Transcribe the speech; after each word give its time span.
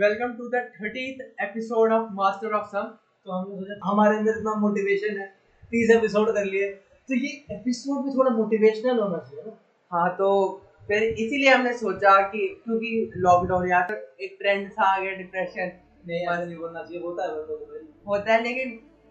Welcome 0.00 0.32
to 0.32 0.48
the 0.48 0.54
thirtieth 0.54 1.20
episode 1.40 1.92
of 1.92 2.08
Master 2.12 2.52
of 2.52 2.66
Some. 2.66 2.82
तो 3.24 3.32
हमने 3.32 3.56
सोचा 3.56 3.80
हमारे 3.84 4.16
अंदर 4.16 4.30
इतना 4.30 4.54
मोटिवेशन 4.54 5.18
है 5.18 5.26
तीस 5.64 5.96
एपिसोड 5.96 6.34
कर 6.34 6.44
लिए। 6.44 6.70
तो 7.08 7.14
ये 7.14 7.44
एपिसोड 7.50 8.04
भी 8.04 8.10
थोड़ा 8.10 8.30
मोटिवेशनल 8.30 8.98
होना 8.98 9.18
चाहिए 9.18 9.44
ना। 9.46 9.60
हाँ 9.92 10.14
तो 10.14 10.60
फिर 10.88 11.02
इसीलिए 11.02 11.50
हमने 11.50 11.72
सोचा 11.72 12.20
कि 12.20 12.62
क्योंकि 12.64 13.12
लॉकडाउन 13.16 13.70
या 13.70 13.86
फिर 13.86 14.14
एक 14.20 14.38
ट्रेंड 14.40 14.70
सा 14.70 14.82
आ 14.82 14.98
गया 15.00 15.12
डिप्रेशन 15.12 15.72
नहीं 16.08 16.20
ऐसा 16.20 16.44
नहीं 16.44 16.56
बोलना 16.56 16.82
चाहिए 16.82 17.02
होता 17.02 17.22
है 17.22 17.30
को 17.32 18.10
होता 18.10 18.32
है 18.32 18.42
लेकिन 18.42 18.70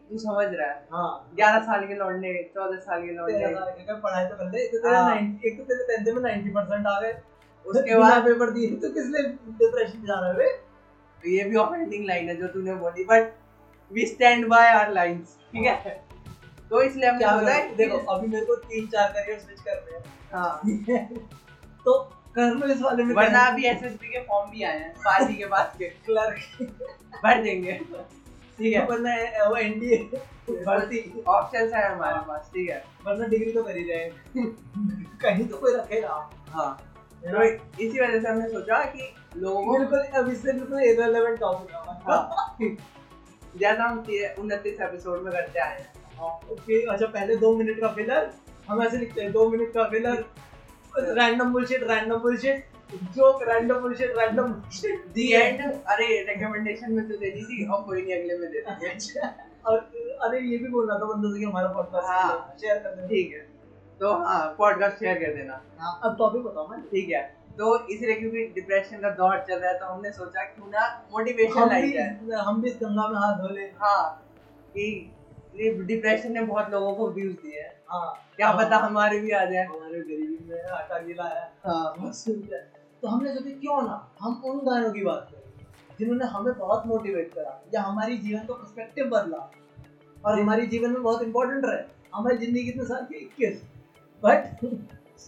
तू 0.09 0.17
समझ 0.17 0.47
रहा 0.53 0.67
है। 0.67 0.87
हाँ। 0.91 1.31
ग्यारह 1.35 1.59
साल 1.59 1.87
के 1.87 1.93
लौंडे 1.93 2.51
चौदह 2.55 2.77
साल 2.77 3.01
के 3.01 3.11
लौंडे 3.11 3.83
का 3.83 3.93
पढ़ाई 3.93 4.25
तो 4.25 4.35
कर 4.35 4.51
ले 4.51 4.61
एक 4.61 4.71
तो 4.71 4.77
तेरा 4.77 4.99
हाँ। 4.99 5.15
90 5.15 5.45
एक 5.45 5.57
तो 5.57 5.63
तेरे 5.63 5.97
टेंथ 5.97 6.15
में 6.15 6.35
90 6.35 6.49
परसेंट 6.49 6.87
आ 6.87 7.01
गए। 7.01 7.17
उसके 7.65 7.97
बाद- 7.99 8.25
पेपर 8.25 8.49
दिए 8.49 8.75
तो 8.75 8.89
किस 8.89 9.05
लिए 9.05 9.27
डिप्रेशन 9.31 9.99
जा 9.99 10.19
रहा 10.19 10.29
है 10.29 10.64
तो 11.25 11.29
ये 11.31 11.43
भी 11.43 11.55
ऑफेंडिंग 11.57 12.05
लाइन 12.05 12.27
है 12.29 12.35
जो 12.35 12.47
तूने 12.47 12.73
बोली 12.75 13.03
but 13.03 13.31
we 13.91 14.05
stand 14.05 14.47
by 14.47 14.67
our 14.69 14.91
lines 14.93 15.37
ठीक 15.51 15.65
है? 15.65 15.93
तो 16.69 16.81
इसलिए 16.81 17.09
हमने 17.09 17.25
सोचा 17.25 17.75
देखो 17.75 17.97
अभी 18.13 18.27
मेरे 18.27 18.45
को 18.45 18.55
तीन 18.55 18.87
चार 18.87 19.11
करियर 19.11 19.39
स्विच 19.39 19.61
करने 19.61 19.95
हैं। 19.95 20.03
हाँ। 20.31 20.61
तो 21.85 21.97
कर 22.35 22.53
लो 22.53 22.67
इस 22.67 22.81
वाले 22.81 23.03
में 23.03 23.13
वरना 23.15 23.39
अभी 23.47 23.65
एसएसबी 23.65 24.07
के 24.07 24.21
फॉर्म 24.21 24.49
भी 24.51 24.63
आए 24.63 24.79
हैं 24.79 24.93
पार्टी 24.99 25.35
के 25.35 25.45
बाद 25.45 25.73
के। 25.79 25.89
क्लर्क 26.05 26.37
भर 27.23 27.41
देंगे। 27.43 27.79
ठीक 28.57 28.73
है। 28.73 28.85
वरना 28.85 29.15
वो 29.47 29.55
एनडीए 29.55 29.97
भर्ती। 30.49 31.23
ऑप्शंस 31.27 31.73
है 31.73 31.91
हमारे 31.91 32.19
पास 32.27 32.49
ठीक 32.53 32.69
है। 32.69 32.83
वरना 33.05 33.27
डिग्री 33.27 33.51
तो 33.51 33.63
कर 33.63 33.77
ही 33.77 33.83
रहे 33.89 34.03
हैं। 34.03 34.13
कहीं 35.21 35.47
तो 35.47 35.57
कोई 35.57 35.73
रखेगा। 35.75 36.29
हाँ। 36.49 36.71
तो 37.23 37.43
इसी 37.43 37.99
वजह 37.99 38.19
से 38.19 38.27
हमने 38.27 38.49
सोचा 38.49 38.83
कि 38.85 39.13
लोगों 39.35 39.77
बिल्कुल 39.77 39.99
अब 39.99 40.29
इससे 40.29 40.53
बिल्कुल 40.53 40.81
इररिलेवेंट 40.81 41.39
टॉपिक 41.39 41.75
है। 41.75 41.81
हाँ, 42.07 42.55
जैसा 43.57 43.83
हम 43.83 43.99
उनतीस 44.39 44.81
एपिसोड 44.81 45.23
में 45.23 45.31
करते 45.33 45.59
आए 45.59 45.79
हैं। 45.79 45.93
ओके 46.51 46.81
अच्छा 46.91 47.05
पहले 47.05 47.35
दो 47.35 47.55
मिनट 47.57 47.79
का 47.79 47.87
फिलर 47.87 48.29
हम 48.69 48.81
ऐसे 48.83 48.97
लिखते 48.97 49.21
हैं 49.21 49.31
दो 49.31 49.49
मिनट 49.49 49.73
का 49.73 49.83
filler 49.89 50.25
random 50.97 51.51
bullshit 51.53 51.83
random 51.83 52.17
bullshit 52.17 52.67
joke 53.15 53.43
random 53.43 53.79
bullshit 53.79 54.13
random 54.17 54.43
bullshit 54.43 55.05
the 55.07 55.31
end 55.31 55.61
अरे 55.61 56.07
रिकमेंडेशन 56.29 56.93
में 56.93 57.07
तो 57.09 57.17
दे 57.17 57.31
दी 57.31 57.43
थी 57.43 57.65
और 57.67 57.81
कोई 57.83 58.01
नहीं 58.01 58.13
अगले 58.13 58.37
में 58.37 58.51
दे 58.51 58.61
देंगे। 58.61 59.27
और 59.65 59.77
अरे 60.21 60.39
ये 60.39 60.57
भी 60.57 60.67
बोलना 60.67 60.93
था 60.93 61.05
बंदों 61.05 61.33
से 61.33 61.39
कि 61.39 61.45
हमारा 61.45 61.67
हाँ। 61.67 61.73
पॉडकास्ट 61.75 62.61
शेयर 62.61 62.77
कर 62.77 62.95
देना। 62.95 63.07
ठीक 63.07 63.33
है। 63.33 63.39
तो 63.99 64.13
हाँ 64.17 64.55
पॉडकास्ट 64.57 64.97
शेयर 64.97 65.17
कर 65.17 65.33
देना। 65.33 65.61
हाँ, 65.79 65.99
अब 66.03 66.17
टॉपिक 66.17 66.41
बताओ 66.41 66.67
मैं। 66.67 66.81
ठीक 66.81 67.09
है। 67.09 67.44
तो 67.57 67.75
इसलिए 67.87 68.15
क्योंकि 68.15 68.45
डिप्रेशन 68.55 68.99
का 69.01 69.09
दौर 69.15 69.43
चल 69.47 69.59
रहा 69.59 69.71
है 69.71 69.79
तो 69.79 69.85
हमने 69.85 70.11
सोचा 70.13 70.43
क्यों 70.45 70.67
ना 70.69 70.87
मोटिवेशन 71.11 71.69
लाई 71.69 71.91
जाए। 71.91 72.41
हम 72.45 72.61
भी 72.61 72.69
इस 72.69 72.75
गंगा 72.77 73.07
में 73.07 73.15
हाथ 73.17 73.37
धो 73.37 73.49
ले। 73.49 73.65
हाँ 73.79 74.03
कि 74.73 75.11
डिप्रेशन 75.55 76.33
ने 76.33 76.41
बहुत 76.43 76.69
लोगों 76.71 76.93
को 76.95 77.09
व्यूज़ 77.11 77.35
दिए 77.35 77.59
हैं। 77.59 77.73
हाँ। 77.89 78.13
क्या 78.35 78.51
पता 78.53 78.77
हमारे 78.77 79.19
भी 79.19 79.31
आ 79.31 79.43
जाए। 79.45 79.63
हमारे 79.65 79.99
गरीबी 80.01 80.37
में 80.49 80.63
आटा 80.71 80.99
गिला 80.99 81.23
है। 81.25 81.45
हाँ। 81.65 82.11
सुंदर 82.13 82.67
तो 83.03 83.07
हमने 83.07 83.33
सोचा 83.33 83.51
क्यों 83.51 83.81
ना 83.81 83.95
हम 84.21 84.41
उन 84.45 84.59
गानों 84.65 84.91
की 84.91 85.03
बात 85.03 85.27
करें 85.31 85.43
जिन्होंने 85.99 86.25
हमें 86.27 86.53
बहुत 86.55 86.85
मोटिवेट 86.87 87.33
करा 87.33 87.61
या 87.73 87.81
हमारी 87.81 88.17
जीवन 88.17 88.39
का 88.39 88.53
पर्सपेक्टिव 88.53 89.05
बदला 89.07 89.37
और 90.17 90.39
हमारी 90.39 90.67
जीवन 90.67 90.91
में 90.91 91.01
बहुत 91.03 91.21
इंपॉर्टेंट 91.23 91.65
रहे। 91.65 91.83
हमारी 92.13 92.37
ज़िंदगी 92.37 92.63
कितने 92.63 92.85
साल 92.85 93.05
की 93.05 93.17
इक्कीस 93.17 93.61
बट 94.23 94.65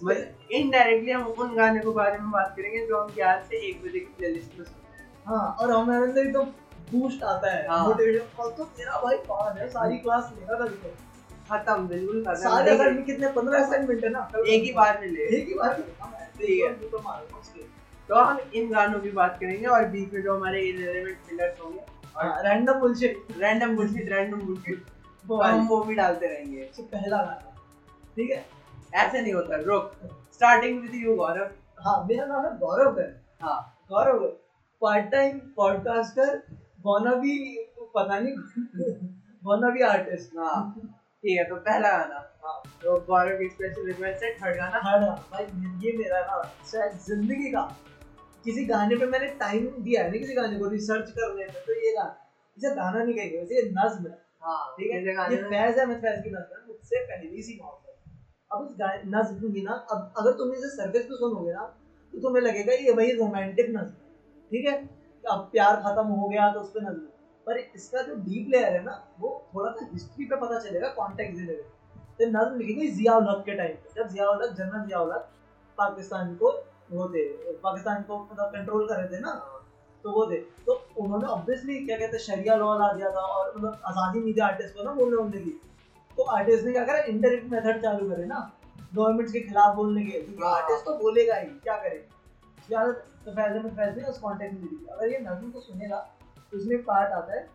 इनडायरेक्टली 0.02 1.12
हम 1.12 1.26
उन 1.26 1.56
गाने 1.56 1.80
के 1.80 1.90
बारे 1.94 2.18
में 2.18 2.30
बात 2.32 2.54
करेंगे 2.58 2.86
जो 2.88 3.02
हम 3.02 3.22
आज 3.30 3.44
से 3.46 3.58
एक 3.70 3.82
बजे 3.84 4.00
की 4.00 4.14
प्लेलिस्ट 4.18 4.60
में 4.60 4.66
सुनते 4.66 5.04
हाँ। 5.28 5.46
और 5.62 5.72
हमारे 5.72 6.04
अंदर 6.04 6.22
एकदम 6.22 6.46
बूस्ट 6.92 7.24
आता 7.24 7.52
है 7.52 7.68
हाँ। 7.68 7.84
मोटिवेशन 7.88 8.42
और 8.44 8.52
तो 8.58 8.64
तेरा 8.78 9.00
भाई 9.04 9.18
पास 9.30 9.58
है 9.58 9.68
सारी 9.70 9.98
क्लास 9.98 10.32
लेगा 10.40 10.66
कभी 10.66 10.76
तो 10.84 10.94
खत्म 11.50 11.88
बिल्कुल 11.88 12.24
खत्म। 12.24 12.36
सारे 12.36 12.72
असाइनमेंट 12.72 13.06
कितने 13.06 13.28
पंद्रह 13.32 13.64
असाइनमेंट 13.66 14.04
है 14.04 14.10
ना? 14.10 14.28
एक 14.48 14.64
ही 14.64 14.72
बार 14.74 15.00
में 15.02 15.08
ले। 15.08 15.24
एक 15.38 15.48
ही 15.48 15.54
बार 15.54 15.78
में। 15.80 15.86
हाँ, 16.00 16.12
ठीक 16.38 16.64
है। 16.64 16.90
तो 16.90 17.00
मारो 17.00 17.40
उसके। 17.40 17.62
तो 18.10 18.16
हम 18.16 18.40
इन 18.56 18.70
गानों 18.72 19.00
की 19.00 19.12
बात 19.12 19.38
करेंगे 19.40 19.66
और 19.68 19.86
बीच 19.86 20.14
में 20.14 20.22
जो 20.22 20.36
हमारे 20.36 20.62
इररिलेवेंट 20.62 21.18
फिलर्स 21.30 21.62
होंगे 21.62 22.50
random 22.50 22.80
bullshit 22.80 23.28
random 23.38 23.76
bullshit 23.76 24.10
random 24.12 24.40
bullshit 24.42 24.86
वो 25.26 25.42
हम 25.42 25.68
वो 25.68 25.82
भी 25.84 25.96
डालते 25.96 26.28
रहेंगे। 26.28 26.64
तो 26.78 26.84
पहला 26.84 27.18
गाना। 27.18 27.56
ठीक 28.16 28.30
है? 28.32 28.46
ऐसे 28.94 29.22
नहीं 29.22 29.34
होता। 29.34 29.56
रुक 29.62 29.92
स्टार्टिंग 30.34 30.82
विद 30.82 30.96
यू 30.96 31.16
गौरव। 31.16 31.50
हाँ 31.80 32.04
मेरा 32.06 32.26
नाम 32.26 32.46
है 32.46 32.58
गौरव 32.60 33.00
है। 33.00 33.08
हाँ 33.42 33.60
Gaurav 33.90 34.26
part 34.82 35.12
time 35.12 35.40
podcaster 35.56 36.42
wannabe 36.86 37.34
पता 37.96 38.20
नहीं 38.20 38.34
wannabe 39.44 39.84
आर्टिस्ट 39.86 40.38
हाँ 40.38 40.60
ठीक 41.24 41.38
है 41.38 41.44
तो 41.46 41.56
पहला 41.58 41.90
गाना। 41.92 42.16
हाँ। 42.44 42.62
तो 42.84 42.96
गौरव 43.08 43.38
की 43.38 43.48
स्पेशल 43.50 43.86
रिक्वेस्ट 43.88 44.24
है 44.24 44.32
थर्ड 44.36 44.58
गाना। 44.58 44.80
थर्ड 44.80 45.04
भाई 45.32 45.44
ये 45.86 45.96
मेरा 45.98 46.20
ना 46.22 46.42
शायद 46.72 46.98
ज़िंदगी 47.08 47.52
का। 47.52 47.62
किसी 48.46 48.66
गाने 48.66 48.96
पे 48.96 49.06
मैंने 49.08 49.28
टाइम 49.40 49.66
दिया 49.80 50.04
है 50.04 50.12
ना 50.12 50.18
किसी 50.18 50.34
गाने 50.36 50.60
को 50.60 50.68
रिसर्च 50.70 51.10
करने 51.12 51.46
में 51.46 51.64
तो 51.66 51.74
ये 51.86 51.92
गाना। 51.94 52.16
इसे 52.58 52.70
गाना 52.76 53.04
नहीं 53.04 53.16
कहेंगे 53.16 53.38
वैसे 53.38 53.56
ये 53.56 53.64
नज्म 53.72 54.08
है। 54.08 54.18
हाँ 54.42 54.62
ठीक 54.78 54.92
है? 54.92 54.98
ये 55.02 55.42
फैज 55.44 55.78
है 55.80 55.86
मैं 55.86 56.00
फैज 56.02 56.24
की 56.24 56.30
नज्म 56.30 56.60
है 56.60 56.68
मुझसे 56.68 57.04
पहली 57.06 57.42
सी 57.42 57.60
मौत 57.64 57.80
है। 57.87 57.87
अब 58.52 58.66
इस 58.66 58.76
नज्म 59.08 59.52
की 59.54 59.62
ना, 59.62 59.74
अब 59.92 60.14
अगर 60.18 60.32
तुम 60.34 60.52
इसे 60.54 60.70
सरफेस 60.70 61.06
पे 61.06 61.16
सुनोगे 61.16 61.54
ना 61.54 61.64
तो 62.14 62.22
तुम्हें 62.22 62.42
लगेगा 62.44 62.74
ये 62.76 62.92
वही 62.94 63.12
रोमांटिक 63.14 63.70
नज्म 63.70 63.94
ठीक 64.52 64.66
है? 64.68 64.76
अब 65.24 65.40
प्यार 65.52 65.76
खत्म 65.82 66.06
हो 66.08 66.28
गया 66.30 66.52
तो 66.54 66.60
उस 66.60 66.70
पर 66.72 66.82
नज्म 66.84 67.08
पर 67.48 67.58
इसका 67.58 68.02
जो 68.02 68.16
डीप 68.18 68.50
लेयर 68.50 68.74
है 68.74 68.84
ना, 68.84 68.94
वो 69.20 69.30
थोड़ा 69.56 69.72
सा 69.72 69.90
हिस्ट्री 69.94 70.26
पे 70.26 70.36
पता 70.38 70.60
चलेगा 70.60 70.88
कॉन्टेक्स्ट 70.96 71.38
देने 71.38 71.54
तो 72.20 72.26
नज्म 72.30 72.58
लिखी 72.58 72.74
गई 72.74 72.88
जिया 72.92 73.16
उल 73.18 73.28
हक 73.30 73.44
के 73.46 73.56
टाइम 73.58 73.76
पे। 73.76 73.94
जब 73.96 74.08
जिया 74.10 74.30
उल 74.30 74.44
हक 74.44 74.56
जनरल 74.58 74.86
जिया 74.88 75.00
उल 75.00 75.12
हक 75.12 75.30
पाकिस्तान 75.78 76.34
को 76.36 76.52
वो 76.92 77.08
थे 77.14 77.24
पाकिस्तान 77.64 78.04
को 78.04 78.18
मतलब 78.24 78.52
कंट्रोल 78.52 78.88
कर 78.88 78.96
रहे 78.96 79.08
थे 79.08 79.20
ना 79.22 79.32
तो 80.06 80.12
वो 80.12 80.26
थे 80.32 80.38
तो 80.66 80.74
उन्होंने 81.00 81.28
ऑब्वियसली 81.28 81.86
क्या 81.86 81.98
कहते 81.98 82.18
हैं 82.18 82.24
शरिया 82.24 82.56
लॉ 82.56 82.78
ला 82.80 82.92
दिया 82.94 83.10
था 83.12 83.22
और 83.22 83.54
मतलब 83.58 83.82
आज़ादी 83.86 84.34
थी 84.34 84.40
आर्टिस्ट 84.42 84.76
को 84.76 84.84
ना 84.84 84.92
बोलने 84.94 85.18
बोलने 85.18 85.42
की 85.42 85.60
तो 86.18 86.24
आर्टिस्ट 86.36 86.66
ने 86.66 86.72
क्या 86.72 86.84
करा 86.86 87.00
इंटरनेट 87.00 87.44
मेथड 87.52 87.82
चालू 87.82 88.10
करे 88.10 88.26
ना 88.26 88.40
गवर्नमेंट 88.96 89.32
के 89.32 89.40
खिलाफ 89.40 89.76
बोलने 89.76 90.06
के 90.06 90.12
क्योंकि 90.12 90.44
हाँ। 90.44 90.54
आर्टिस्ट 90.54 90.86
तो 90.86 90.98
बोलेगा 90.98 91.36
ही 91.36 91.48
क्या 91.64 91.76
करे? 91.78 92.06
यार 92.72 92.92
तो 93.26 93.32
फैजल 93.32 93.64
में 93.64 93.70
फैजल 93.76 94.04
उस 94.04 94.18
कॉन्टेक्ट 94.20 94.54
में 94.54 94.64
दी 94.64 94.86
अगर 94.92 95.12
ये 95.12 95.20
नज़म 95.20 95.52
को 95.52 95.60
सुनेगा 95.60 95.98
तो 96.52 96.58
उसमें 96.58 96.84
पार्ट 96.84 97.14
आता 97.14 97.34
है। 97.34 97.46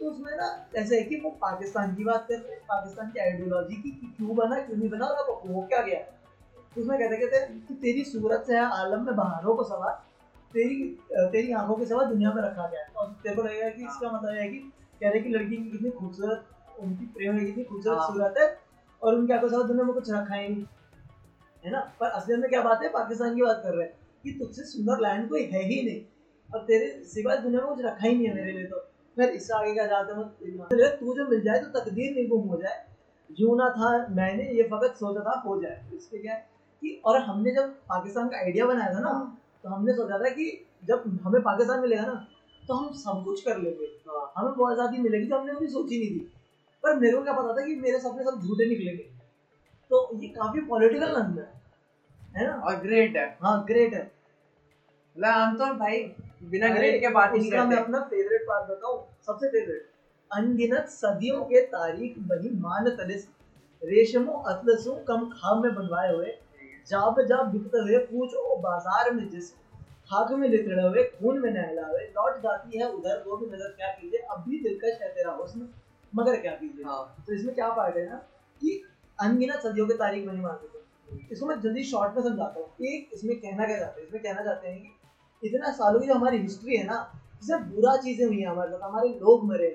तो 0.00 0.10
उसमें 0.10 0.36
ना 0.36 0.46
ऐसे 0.76 0.96
है 0.96 1.02
कि 1.02 1.16
वो 1.20 1.30
पाकिस्तान 1.40 1.94
की 1.94 2.04
बात 2.04 2.26
कर 2.28 2.34
रहे 2.34 2.52
हैं 2.52 2.60
पाकिस्तान 2.68 3.10
की 3.10 3.20
आइडियोलॉजी 3.20 3.76
की 3.76 3.90
क्यों 4.16 4.36
बना 4.36 4.60
क्यों 4.60 4.76
नहीं 4.76 4.90
बना 4.90 5.06
और 5.06 5.30
हो 5.48 5.62
क्या 5.62 5.80
गया? 5.82 5.98
तो 5.98 6.80
उसमें 6.80 6.98
कहते 6.98 7.16
कहते 7.16 7.36
हैं 7.36 7.66
कि 7.66 7.74
तेरी 7.76 8.04
सूरत 8.04 8.44
से 8.46 8.54
है 8.54 8.64
आलम 8.74 9.04
में 9.06 9.14
बहारों 9.16 9.54
को 9.56 9.64
सवार 9.64 10.02
तेरी 10.52 10.76
तेरी 11.32 11.52
आँखों 11.52 11.74
के 11.74 11.86
सवार 11.86 12.04
दुनिया 12.06 12.32
में 12.32 12.42
रखा 12.42 12.66
गया 12.66 12.80
है। 12.80 12.88
और 12.96 13.06
तेरे 13.22 13.34
को 13.36 13.42
लगेगा 13.42 13.68
कि 13.68 13.84
इसका 13.84 14.10
मतलब 14.10 14.34
है 14.34 14.48
कि 14.48 14.58
कह 15.00 15.10
रहे 15.10 15.20
कि 15.20 15.28
लड़की 15.28 15.56
की 15.56 15.70
कितनी 15.70 15.90
खूबसूरत 15.90 16.46
उनकी 16.78 17.06
प्रेम 17.14 17.38
की 17.38 17.46
कितनी 17.46 17.64
खूबसूरत 17.64 17.98
हाँ। 17.98 18.06
सूरत 18.08 18.34
है 18.38 18.46
और 19.02 19.14
उनके 19.14 19.32
आँखों 19.34 19.48
के 19.48 19.54
सवार 19.54 19.66
दुनिया 19.68 19.84
में 19.84 19.94
कुछ 19.94 20.10
रखा 20.10 20.34
ही 20.34 20.48
नहीं 20.48 20.64
है 21.64 21.70
ना? 21.72 21.80
पर 22.00 22.06
असलियत 22.08 22.40
में 22.40 22.48
क्या 22.50 22.62
बात 22.62 22.82
है? 22.82 22.88
पाकिस्तान 22.90 23.34
की 23.34 23.42
बात 23.42 23.60
कर 23.62 23.74
रहे 23.74 23.86
हैं 23.86 23.94
कि 24.24 24.30
तुझसे 24.38 24.64
सुंदर 24.66 25.00
लैंड 25.00 25.28
कोई 25.28 25.42
है 25.46 25.62
ही 25.64 25.82
नहीं। 25.84 26.02
और 26.48 26.60
तेरे 26.64 26.90
सिवाय 27.06 27.36
दुनिया 27.38 27.60
में 27.60 27.68
कुछ 27.68 27.84
रखा 27.84 28.06
ही 28.06 28.14
नहीं 28.14 28.26
है 28.26 28.34
मेरे 28.34 28.52
लिए 28.52 28.64
तो। 28.66 28.78
फिर 29.16 29.30
इससे 29.30 29.54
आगे 29.54 29.72
क्या 29.74 29.86
चाहते 29.86 30.12
हैं? 30.12 30.96
तू 30.98 31.14
जो 31.14 31.26
मिल 31.28 31.40
जाए 31.42 31.60
तो 31.60 31.78
तकदीर 31.78 32.14
नहीं 32.14 32.28
गुम 32.28 32.48
हो 32.48 32.56
जाए। 32.56 32.84
यूँ 33.30 33.56
ना 33.58 33.68
था 33.70 33.90
मैंने 34.16 34.44
ये 34.52 34.62
फकत 34.68 34.94
सोचा 34.96 35.20
था 35.20 35.40
हो 35.40 35.60
जाए। 35.62 35.82
इसके 35.94 36.18
क्या 36.18 36.34
है 36.34 36.46
कि 36.82 37.00
और 37.04 37.18
हमने 37.22 37.54
जब 37.54 37.74
पाकिस्तान 37.88 38.28
का 38.28 38.36
आइडिया 38.38 38.66
बनाया 38.66 38.94
था 38.94 39.00
ना 39.00 39.12
तो 39.64 39.68
हमने 39.68 39.92
सोचा 39.94 40.18
था 40.18 40.28
कि 40.30 40.44
जब 40.84 41.02
हमें 41.24 41.40
पाकिस्तान 41.42 41.80
मिलेगा 41.80 42.02
ना 42.02 42.26
तो 42.62 42.74
हम 42.74 42.92
सब 42.96 43.22
कुछ 43.24 43.42
कर 43.42 43.58
लेंगे। 43.58 43.86
हमें 44.36 44.52
बहुत 44.52 44.72
आज़ादी 44.72 44.98
मिलेगी 44.98 45.26
जो 45.26 45.38
हमने 45.38 45.54
कभी 45.54 45.66
सोची 45.68 45.98
नहीं 45.98 46.10
थी। 46.10 46.30
पर 46.84 46.94
मेरे 46.96 47.16
को 47.16 47.22
क्या 47.22 47.32
पता 47.32 47.52
था 47.52 47.66
कि 47.66 47.74
मेरे 47.76 47.98
सपने 48.00 48.24
सब 48.24 48.40
झूठे 48.40 48.68
निकलेंगे। 48.68 49.02
तो 49.90 50.08
ये 50.14 50.28
काफ़ी 50.30 50.60
पॉलिटिकल 50.66 51.16
नंबर 51.16 51.42
है 51.42 51.56
है 52.36 52.46
ना? 52.46 52.52
और 52.54 52.76
ग्रेट 52.78 53.16
है। 53.16 53.26
हाँ 53.42 53.64
ग्रेट 53.66 53.94
है। 53.94 54.02
मतलब 55.16 55.30
हम 55.30 55.56
तो 55.58 55.72
भाई 55.76 56.00
बिना 56.44 56.68
ग्रेट 56.68 57.00
के 57.00 57.08
बात 57.10 57.32
ही 57.32 57.40
उसका 57.40 57.64
मैं 57.64 57.76
अपना 57.76 58.00
फेवरेट 58.10 58.42
पार्ट 58.48 58.68
बताऊँ? 58.70 58.98
सबसे 59.26 59.48
फेवरेट 59.48 59.86
अनगिनत 60.30 60.88
सदियों 60.90 61.42
के 61.44 61.60
तारीख 61.68 62.18
बनी 62.28 62.50
मान 62.60 62.90
तलिस 62.96 63.26
रेशमो 63.82 64.32
अतलसों 64.48 64.94
कम 65.04 65.24
खाम 65.30 65.62
में 65.62 65.74
बनवाए 65.74 66.12
हुए 66.12 66.36
जाब 66.88 67.20
जा 67.22 67.42
बिकते 67.44 67.78
हुए 67.80 67.98
पूछो 68.04 68.56
बाज़ार 68.60 69.10
में 69.14 69.28
जिस 69.30 69.50
खाक 70.10 70.30
में 70.32 70.48
लिखड़े 70.48 70.82
हुए 70.82 71.02
खून 71.04 71.38
में 71.38 71.50
नहला 71.50 71.86
हुए 71.86 72.04
लौट 72.10 72.36
जाती 72.42 72.78
है 72.78 72.88
उधर 72.88 73.22
वो 73.26 73.36
भी 73.36 73.46
नज़र 73.46 73.72
क्या 73.72 73.88
कीजिए? 73.90 74.20
अब 74.20 74.44
भी 74.48 74.58
दिलकश 74.58 74.98
मगर 76.12 76.40
क्या 76.40 76.52
कीजिए? 76.52 76.84
हाँ। 76.84 77.24
तो 77.26 77.34
इसमें 77.34 77.54
क्या 77.54 77.68
पार्ट 77.74 77.96
है 77.96 78.08
ना 78.10 78.16
कि 78.62 78.82
अनगिनत 79.18 79.60
सदियों 79.62 79.86
के 79.86 79.94
तारीख 79.96 80.26
बनी 80.26 80.40
मान 80.40 80.56
सकते 80.56 80.76
इसको 81.32 81.46
मैं 81.46 81.60
जल्दी 81.60 81.82
शॉर्ट 81.84 82.16
में 82.16 82.22
समझाता 82.22 82.60
हूँ। 82.60 82.86
एक 82.86 83.10
इसमें 83.14 83.36
कहना 83.36 83.66
क्या 83.66 83.78
चाहते 83.78 84.00
हैं? 84.00 84.06
इसमें 84.06 84.22
कहना 84.22 84.44
चाहते 84.44 84.68
हैं 84.68 84.82
कि 84.82 85.48
इतना 85.48 85.70
सालों 85.72 86.00
की 86.00 86.06
जो 86.06 86.14
हमारी 86.14 86.38
हिस्ट्री 86.38 86.76
है 86.76 86.84
ना 86.86 86.98
इससे 87.42 87.56
बुरा 87.66 87.96
चीज़ें 87.98 88.26
हुई 88.26 88.40
हैं 88.40 88.48
हमारे 88.48 88.70
साथ। 88.70 88.82
हमारे 88.82 89.08
लोग 89.20 89.44
मरे 89.48 89.70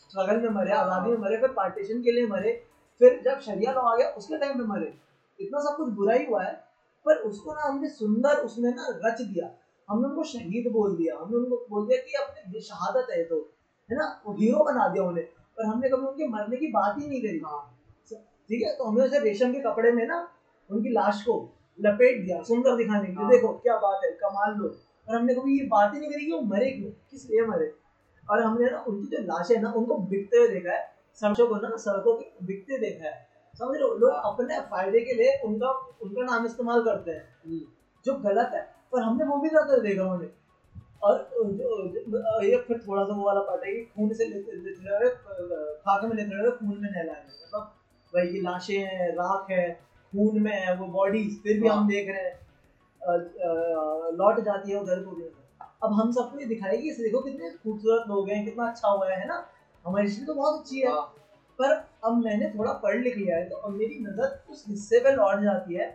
स्ट्रगल 0.00 0.40
में 0.42 0.48
मरे 0.50 0.72
हाँ। 0.72 0.80
आज़ादी 0.80 1.10
में 1.10 1.18
मरे 1.18 1.36
फिर 1.40 1.52
पार्टीशन 1.52 2.02
के 2.02 2.12
लिए 2.12 2.26
मरे 2.28 2.52
फिर 3.00 3.20
जब 3.24 3.40
शरिया 3.40 3.72
लॉ 3.72 3.80
आ 3.82 3.96
गया 3.96 4.08
उसके 4.18 4.38
टाइम 4.38 4.58
पे 4.58 4.64
मरे। 4.66 4.92
इतना 5.38 5.60
सब 5.60 5.76
कुछ 5.76 5.92
बुरा 5.94 6.14
ही 6.14 6.24
हुआ 6.26 6.42
है 6.42 6.52
पर 7.06 7.16
उसको 7.28 7.54
ना 7.54 7.62
हमने 7.62 7.88
सुंदर 7.90 8.36
उसमें 8.40 8.70
ना 8.70 8.86
रच 9.04 9.20
दिया। 9.22 9.50
हमने 9.88 10.08
उनको 10.08 10.22
शहीद 10.24 10.70
बोल 10.72 10.96
दिया। 10.96 11.16
हमने 11.16 11.36
उनको 11.36 11.56
बोल 11.70 11.86
दिया 11.86 11.98
कि 12.02 12.14
अपने 12.20 12.60
शहादत 12.60 13.10
है 13.10 13.22
तो 13.24 13.36
है 13.88 13.96
ना? 13.96 14.06
वो 14.26 14.32
हीरो 14.34 14.64
बना 14.64 14.88
दिया 14.88 15.04
उन्हें। 15.04 15.26
पर 15.58 15.66
हमने 15.66 15.88
कभी 15.88 16.06
उनके 16.06 16.28
मरने 16.28 16.56
की 16.56 16.66
बात 16.66 16.96
ही 16.98 17.08
नहीं 17.08 17.20
करी। 17.20 17.40
हाँ। 17.46 17.60
ठीक 18.48 18.62
है 18.62 18.72
तो 18.76 18.84
हमने 18.84 19.04
उसे 19.04 19.18
रेशम 19.18 19.52
के 19.52 19.60
कपड़े 19.60 19.92
में 19.92 20.06
ना 20.06 20.18
उनकी 20.70 20.90
लाश 20.90 21.22
को 21.22 21.34
लपेट 21.78 22.24
दिया 22.24 22.42
सुंदर 22.42 22.76
दिखाने 22.76 23.06
के 23.06 23.12
लिए। 23.12 23.22
हाँ। 23.22 23.30
देखो 23.30 23.52
क्या 23.58 23.76
बात 23.76 24.00
है 24.04 24.10
कमाल 24.22 24.54
लो 24.54 24.68
और 25.08 25.16
हमने 25.16 25.34
कभी 25.34 25.58
ये 25.58 25.66
बात 25.66 25.94
ही 25.94 26.00
नहीं 26.00 26.10
करी 26.10 26.26
कि 26.26 26.32
वो 26.32 26.40
मरे 26.46 26.70
क्यों 26.70 26.90
किस 27.10 27.28
लिए 27.30 27.46
मरे। 27.46 27.72
और 28.30 28.40
हमने 28.40 28.70
ना 28.70 28.84
उनकी 28.88 29.16
जो 29.16 29.22
लाशें 29.22 29.60
ना 29.62 29.72
उनको 29.72 29.96
बिकते 30.06 30.38
हुए 30.38 30.48
देखा 30.48 30.72
है। 30.72 30.84
सड़कों 31.20 31.46
को 31.46 31.56
ना 31.56 31.76
सड़कों 31.76 32.14
पे 32.14 32.46
बिकते 32.46 32.78
देखा 32.78 33.04
है। 33.04 33.26
समझ 33.54 33.76
रहे 33.76 33.98
लोग 33.98 34.10
अपने 34.24 34.60
फ़ायदे 34.60 35.00
के 35.00 35.12
लिए 35.12 35.38
उनका 35.44 35.70
उनका 36.02 36.22
नाम 36.22 36.46
इस्तेमाल 36.46 36.82
करते 36.82 37.10
हैं। 37.10 37.28
हम्म। 37.46 37.60
जो 38.04 38.14
गलत 38.14 38.50
है। 38.54 38.62
पर 38.92 39.02
हमने 39.02 39.24
वो 39.24 39.36
भी 39.36 39.48
करते 39.48 39.80
देखा 39.80 40.04
उन्हें 40.04 40.30
और 41.02 41.18
जो, 41.34 42.18
ये 42.42 42.56
फिर 42.58 42.78
थोड़ा 42.78 43.04
सा 43.04 43.14
वो 43.14 43.24
वाला 43.24 43.40
पार्ट 43.40 43.64
है 43.64 43.72
कि 43.72 43.82
खून 43.96 44.12
से 44.12 44.24
हुए 44.24 45.08
खाके 45.80 46.06
में 46.06 46.24
हुए 46.24 46.50
खून 46.50 46.78
में 46.82 46.90
नहलाए 46.90 47.22
मतलब 47.22 47.72
वही 48.12 48.32
की 48.32 48.40
लाशें 48.40 48.78
हैं 48.78 49.08
राख 49.12 49.50
है 49.50 49.68
खून 50.12 50.40
में 50.42 50.52
है 50.52 50.76
वो 50.76 50.86
बॉडीज 50.86 51.42
फिर 51.42 51.60
भी 51.60 51.68
हम 51.68 51.78
हाँ। 51.78 51.86
देख 51.88 52.08
रहे 52.08 52.22
हैं। 52.22 52.34
लौट 54.16 54.40
जाती 54.40 54.70
है 54.70 54.80
उधर 54.80 55.02
को 55.02 55.10
भी 55.10 55.24
अब 55.82 55.92
हम 55.92 56.12
सबको 56.12 56.38
ये 56.38 56.46
दिखाएगी 56.46 56.90
कि 56.90 57.02
देखो 57.02 57.20
कितने 57.20 57.50
खूबसूरत 57.50 58.08
लोग 58.08 58.28
हैं 58.28 58.44
कितना 58.44 58.66
अच्छा 58.66 58.88
हुआ 58.88 59.10
है 59.10 59.26
ना? 59.28 59.46
हमारी 59.84 60.06
हिस्ट्री 60.06 60.26
तो 60.26 60.34
बहुत 60.34 60.60
अच्छी 60.60 60.80
है। 60.80 60.90
हाँ। 60.92 61.02
पर 61.58 61.72
अब 62.04 62.16
मैंने 62.24 62.48
थोड़ा 62.50 62.72
पढ़ 62.72 62.96
लिख 62.96 63.16
लिया 63.16 63.36
है 63.36 63.48
तो 63.48 63.56
अब 63.56 63.72
मेरी 63.72 63.98
नज़र 64.00 64.50
उस 64.50 64.64
हिस्से 64.68 64.98
पे 65.00 65.12
लौट 65.12 65.40
जाती 65.40 65.74
है 65.74 65.86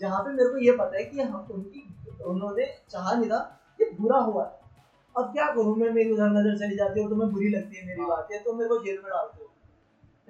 जहाँ 0.00 0.20
पे 0.24 0.30
मेरे 0.30 0.48
को 0.48 0.56
ये 0.56 0.72
पता 0.72 0.96
है 0.98 1.04
कि 1.04 1.20
हम 1.20 1.48
उनकी 1.50 1.82
उन्होंने 2.24 2.66
चाहा 2.90 3.12
नहीं 3.14 3.30
था 3.30 3.38
कि 3.78 3.84
बुरा 4.00 4.18
हुआ। 4.18 4.44
है 4.44 4.65
अब 5.18 5.32
क्या 5.32 5.44
करूँ? 5.50 5.76
मैं 5.76 5.90
मेरी 5.90 6.10
उधर 6.10 6.30
नज़र 6.30 6.56
चली 6.58 6.76
जाती 6.76 7.00
है 7.00 7.04
और 7.06 7.10
तुम्हें 7.10 7.30
बुरी 7.30 7.48
लगती 7.48 7.76
है 7.76 7.86
मेरी 7.86 8.00
हाँ। 8.00 8.08
बात 8.08 8.32
है 8.32 8.38
तो 8.38 8.52
मेरे 8.52 8.68
को 8.68 8.78
जेल 8.78 8.94
में 8.94 9.10
डालते 9.10 9.44
हो। 9.44 9.50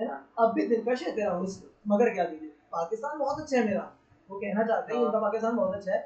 है 0.00 0.06
ना? 0.06 0.24
अब 0.38 0.52
भी 0.52 0.66
दिलकश 0.66 1.02
है 1.02 1.14
तेरा 1.14 1.32
उस 1.32 1.62
मगर 1.88 2.10
क्या 2.10 2.24
दीजिए 2.24 2.48
पाकिस्तान 2.72 3.18
बहुत 3.18 3.40
अच्छा 3.40 3.56
है 3.56 3.64
मेरा। 3.66 3.92
वो 4.30 4.38
कहना 4.38 4.64
चाहते 4.64 4.92
हैं 4.92 4.98
हाँ। 5.00 5.06
उनका 5.06 5.18
पाकिस्तान 5.18 5.56
बहुत 5.56 5.74
अच्छा 5.74 5.92
है। 5.92 5.98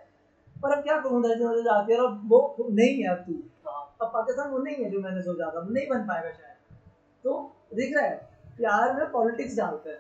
पर 0.63 0.77
अब 0.77 0.83
क्या 0.83 0.97
करूँ? 0.97 1.23
से 1.23 1.45
उधर 1.45 1.63
जाती 1.63 1.93
है 1.93 1.99
और 1.99 2.21
वो 2.25 2.69
नहीं 2.71 3.03
है 3.03 3.09
अब 3.09 3.25
तू। 3.27 3.33
हाँ। 3.67 3.97
अब 4.03 4.11
पाकिस्तान 4.15 4.51
वो 4.51 4.59
नहीं 4.59 4.85
है 4.85 4.91
जो 4.91 5.01
मैंने 5.01 5.23
सोचा 5.23 5.51
था। 5.51 5.67
नहीं 5.71 5.87
बन 5.89 6.03
पाएगा 6.03 6.31
शायद। 6.31 6.79
तो 7.25 7.57
दिख 7.75 7.97
रहा 7.97 8.05
है 8.05 8.15
प्यार 8.57 8.93
में 8.93 9.11
पॉलिटिक्स 9.11 9.57
डालते 9.57 9.91
हैं। 9.91 9.99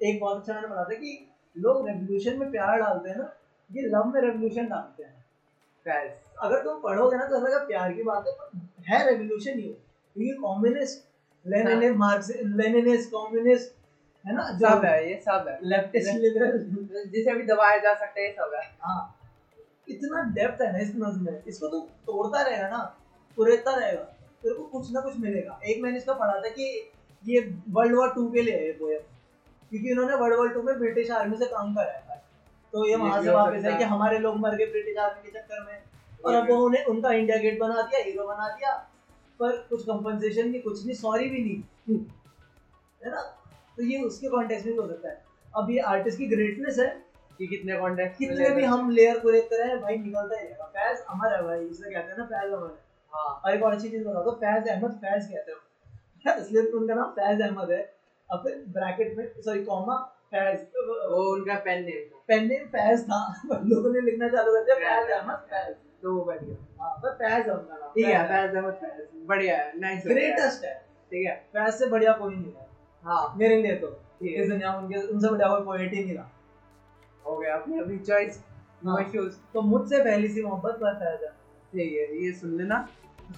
एक 0.00 0.20
बहुत 0.20 0.36
अच्छा 0.36 0.54
मैंने 0.54 0.68
था 0.68 0.84
कि 0.84 1.28
लोग 1.56 1.88
रेवोल्यूशन 1.88 2.38
में 2.38 2.50
प्यार 2.50 2.78
डालते 2.78 3.10
हैं 3.10 3.16
ना 3.16 3.32
ये 3.70 3.82
लव 3.82 4.04
में 4.04 4.20
रेवोल्यूशन 4.20 4.66
डालते 4.66 5.02
हैं। 5.02 5.21
अगर 5.86 6.62
तुम 6.64 6.80
पढ़ोगे 6.80 7.16
ना 7.16 7.24
तो 7.24 7.38
लगा 7.46 7.58
प्यार 7.58 7.92
की 7.92 8.02
बात 8.02 8.26
है 8.26 8.32
पर 8.32 8.50
है 8.88 9.04
रेवोल्यूशन 9.10 9.58
ही 9.58 9.62
क्योंकि 9.62 10.32
communist 10.32 11.04
Leninist 11.46 11.96
Marx 11.96 12.30
Leninist 12.30 13.10
communist 13.10 13.74
है 14.24 14.34
ना? 14.36 14.42
सब 14.58 14.84
है 14.84 15.10
ये 15.10 15.20
सब 15.20 15.44
है। 15.48 15.58
लेफ्टिस्ट 15.62 16.14
लिबरल 16.14 17.08
जिसे 17.10 17.34
भी 17.34 17.42
दबाया 17.42 17.78
जा 17.78 17.94
सकता 17.94 18.20
है 18.20 18.26
ये 18.26 18.32
सब 18.32 18.52
है। 18.54 18.62
हाँ। 18.82 19.18
इतना 19.88 20.22
डेप्थ 20.22 20.62
है 20.62 20.72
ना 20.72 20.78
इस 20.78 20.92
नज्म 20.96 21.24
में। 21.24 21.42
इसको 21.48 21.68
तू 21.68 21.80
तोड़ता 21.80 22.42
रहेगा 22.42 22.68
ना 22.68 22.78
कुरेदता 23.36 23.74
रहेगा। 23.74 24.02
तेरे 24.42 24.54
को 24.54 24.62
कुछ 24.64 24.92
ना 24.92 25.00
कुछ 25.00 25.18
मिलेगा। 25.18 25.58
एक 25.64 25.82
मैंने 25.82 25.96
इसका 25.96 26.12
पढ़ा 26.12 26.40
था 26.40 26.48
कि 26.48 26.92
ये 27.24 27.40
वर्ल्ड 27.70 27.94
वॉर 27.96 28.12
टू 28.14 28.30
के 28.30 28.42
लिए 28.42 28.56
है 28.56 28.72
पोएम 28.72 29.00
क्योंकि 29.70 29.90
इन्होंने 29.90 30.16
वर्ल्ड 30.16 30.36
वॉर 30.36 30.48
टू 30.48 30.62
में 30.62 30.78
ब्रिटिश 30.78 31.10
आर्मी 31.10 31.36
से 31.36 31.46
काम 31.46 31.74
कराया 31.74 32.00
था 32.00 32.21
तो 32.72 32.86
ये 32.86 32.96
वहाँ 32.96 33.22
से 33.22 33.28
वापस 33.36 33.64
है 33.64 33.70
कि 33.78 33.84
हमारे 33.84 34.18
लोग 34.18 34.36
मर 34.36 34.54
गए 34.56 34.66
ब्रिटिश 34.66 34.96
आर्मी 34.96 35.30
के 35.30 35.38
चक्कर 35.38 35.64
में। 35.64 35.82
और 36.24 36.34
अब 36.34 36.46
भी- 36.46 36.56
वो 36.56 36.66
उन्हें 36.66 36.84
उनका 36.84 37.12
इंडिया 37.12 37.36
गेट 37.36 37.58
बना 37.60 37.82
दिया 37.82 38.04
हीरो 38.04 38.26
बना 38.26 38.48
दिया 38.48 38.76
पर 39.40 39.56
कुछ 39.56 39.82
कंपनसेशन 39.82 40.48
नहीं 40.48 40.62
कुछ 40.62 40.86
नहीं 40.86 40.94
सॉरी 40.94 41.28
भी 41.28 41.38
नहीं। 41.38 41.62
है 43.04 43.10
ना? 43.10 43.20
तो 43.76 43.82
ये 43.82 44.02
उसके 44.02 44.28
कॉन्टेक्स्ट 44.28 44.66
में 44.66 44.74
भी 44.74 44.80
हो 44.82 44.88
सकता 44.88 45.08
है। 45.08 45.24
अब 45.56 45.70
ये 45.70 45.78
आर्टिस्ट 45.78 46.18
की 46.18 46.26
ग्रेटनेस 46.26 46.78
है। 46.78 47.12
कि 47.38 47.46
कितने 47.46 47.76
कॉन्टेक्ट 47.76 48.18
कितने 48.18 48.50
भी 48.54 48.64
हम 48.64 48.90
लेयर 48.90 49.18
को 49.20 49.30
लेते 49.30 49.64
रहे 49.64 49.76
भाई 49.76 49.96
निकलता 49.96 50.36
ही 50.36 50.46
रहेगा। 50.46 50.64
फैज 50.64 50.98
अमर 50.98 51.34
है 51.34 51.42
भाई 51.42 51.66
इसे 51.66 51.94
कहते 51.94 52.10
हैं 52.10 52.18
ना 52.18 52.24
फैज 52.24 52.52
अमर 52.52 52.66
है। 52.66 52.92
और 53.44 53.54
एक 53.54 53.62
और 53.62 53.72
अच्छी 53.72 53.88
चीज़ 53.88 54.04
बता 54.04 54.22
दो 54.22 54.30
फैज 54.30 54.68
अहमद 54.68 54.92
फैज 54.92 55.26
कहते 55.26 55.52
हो। 55.52 55.58
इसलिए 56.40 56.62
उनका 56.62 56.94
नाम 56.94 57.04
फैज 57.04 57.42
अहमद 57.42 57.70
है। 57.70 57.94
फिर 58.34 58.64
ब्रैकेट 58.68 59.18
में 59.18 59.32
सॉरी 59.38 59.64
कॉमा 59.64 60.11
फैज 60.32 60.60
वो 61.12 61.22
उनका 61.32 61.54
पेन 61.64 61.84
नेम 61.84 62.04
था। 62.10 62.22
पेन 62.28 62.46
नेम 62.48 62.66
फैज 62.74 63.02
था। 63.04 63.18
लोगों 63.64 63.92
ने 63.94 64.00
लिखना 64.00 64.28
चालू 64.28 64.52
कर 64.52 64.64
दिया 64.64 64.76
फैज 64.76 65.10
अहमद 65.10 65.46
फैज 65.50 65.74
तो 66.02 66.14
वो 66.14 66.24
बढ़िया। 66.24 66.56
हाँ 66.82 66.94
पर 67.02 67.14
फैज 67.14 67.46
है 67.46 67.52
उनका 67.54 67.76
नाम। 67.76 67.90
ठीक 67.90 68.06
है 68.06 68.22
फैज 68.28 68.56
अहमद 68.56 68.74
फैज 68.74 69.08
बढ़िया 69.26 69.56
है 69.56 69.80
नाइस 69.80 70.06
ग्रेटेस्ट 70.06 70.64
है। 70.64 70.74
ठीक 71.12 71.26
है। 71.26 71.34
फैज 71.54 71.74
से 71.74 71.86
बढ़िया 71.86 72.12
कोई 72.12 72.34
नहीं 72.36 72.52
है। 72.52 72.66
हाँ। 73.04 73.34
मेरे 73.38 73.62
लिए 73.62 73.74
तो। 73.76 73.98
इस 74.22 74.48
दुनिया 74.48 74.72
में 74.72 74.78
उनके 74.78 74.98
उनसे 75.06 75.28
बढ़िया 75.28 75.48
कोई 75.48 75.64
पोएट 75.64 75.92
ही 75.94 76.04
नहीं 76.04 76.14
रहा। 76.14 76.30
हो 77.24 77.36
गया 77.38 77.54
अपनी 77.56 77.78
अपनी 77.78 77.98
चॉइस 77.98 78.42
नो 78.84 78.92
हाँ। 78.92 79.04
इश्यूज़ 79.04 79.36
तो 79.54 79.62
मुझसे 79.62 80.02
पहली 80.04 80.28
सी 80.28 80.42
मोहब्बत 80.42 80.78
पर 80.82 80.94
फैज 80.94 81.22
है। 81.22 81.30
ठीक 81.72 81.92
है 81.92 82.24
ये 82.24 82.32
सुन 82.32 82.56
लेना। 82.58 82.86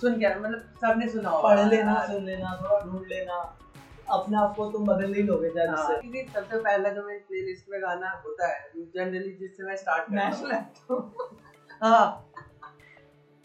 सुन 0.01 0.19
क्या? 0.19 0.31
मतलब 0.39 0.73
सबने 0.81 1.09
सुना 1.09 1.29
होगा। 1.31 1.49
पढ़ 1.49 1.69
लेना 1.69 1.95
सुन 2.07 2.25
लेना 2.25 2.57
थोड़ा 2.63 2.79
ढूंढ 2.81 3.07
लेना। 3.09 3.37
अपने 4.11 4.37
आप 4.37 4.55
को 4.57 4.71
तुम 4.71 4.85
बदल 4.87 5.15
ही 5.15 5.23
लोगे 5.23 5.49
शायद 5.51 5.71
हाँ, 5.71 6.01
क्योंकि 6.01 6.27
सबसे 6.35 6.59
पहला 6.59 6.89
जो 6.89 7.03
मेरी 7.07 7.19
प्लेलिस्ट 7.21 7.69
में 7.71 7.81
गाना 7.83 8.11
होता 8.27 8.49
है 8.49 8.69
जनरली 8.97 9.33
जिससे 9.41 9.63
मैं 9.63 9.77
स्टार्ट 9.77 10.05
करता 10.05 10.29
नेशनल 10.29 10.65
हूँ 10.91 10.99
हाँ। 11.83 12.31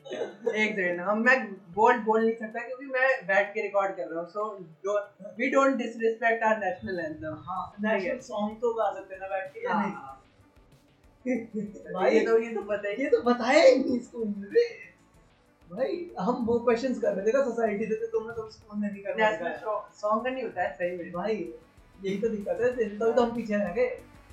एक 0.05 0.75
सेकंड 0.75 0.99
हम 0.99 1.19
मैं 1.21 1.37
बोल्ड 1.73 2.03
बोल 2.05 2.23
नहीं 2.25 2.35
सकता 2.35 2.59
क्योंकि 2.59 2.85
मैं 2.85 3.09
बैठ 3.27 3.53
के 3.53 3.61
रिकॉर्ड 3.61 3.95
कर 3.97 4.07
रहा 4.07 4.19
हूँ। 4.19 4.27
So 4.27 5.33
we 5.37 5.49
don't 5.49 5.75
disrespect 5.77 6.43
our 6.43 6.57
national 6.57 6.99
anthem 6.99 7.43
हाँ 7.47 7.61
नेशनल 7.81 8.19
सॉन्ग 8.27 8.55
तो 8.57 8.73
गा 8.73 8.91
सकते 8.93 9.15
हैं 9.15 9.21
ना 9.21 9.27
बैठ 9.27 9.53
के 9.53 9.65
या 9.65 9.81
नहीं? 9.81 9.91
भाई 11.93 12.13
ये 12.15 12.25
तो 12.25 12.37
ये 12.39 12.53
तो 12.55 12.61
ही 12.87 13.03
ये 13.03 13.09
तो 13.09 13.21
बताया 13.21 13.63
ही 13.63 13.75
नहीं 13.75 13.97
इसको 13.99 14.23
रे 14.53 14.67
भाई 15.69 15.95
हम 16.19 16.45
वो 16.45 16.57
क्वेश्चंस 16.59 16.99
कर 17.01 17.13
रहे 17.13 17.25
थे 17.25 17.43
सोसाइटी 17.45 17.85
से 17.85 17.95
तो 17.95 18.07
तुमने 18.11 18.33
तो 18.35 18.49
स्कूल 18.51 18.79
में 18.79 18.89
नहीं 18.89 19.01
करना 19.03 19.29
नेशनल 19.29 19.53
सिखाया। 19.53 19.79
सॉन्ग 20.01 20.23
का 20.23 20.29
नहीं 20.29 20.43
होता 20.43 20.61
है 20.61 20.73
सही 20.75 20.95
में। 20.97 21.11
भाई 21.11 21.35
यही 21.35 22.17
तो 22.21 22.29
दिक्कत 22.29 22.61
है 22.61 22.71
तभी 22.71 22.97
तो 22.99 23.21
हम 23.21 23.35
पीछे 23.35 23.55
रह 23.55 23.73
गए। 23.73 23.87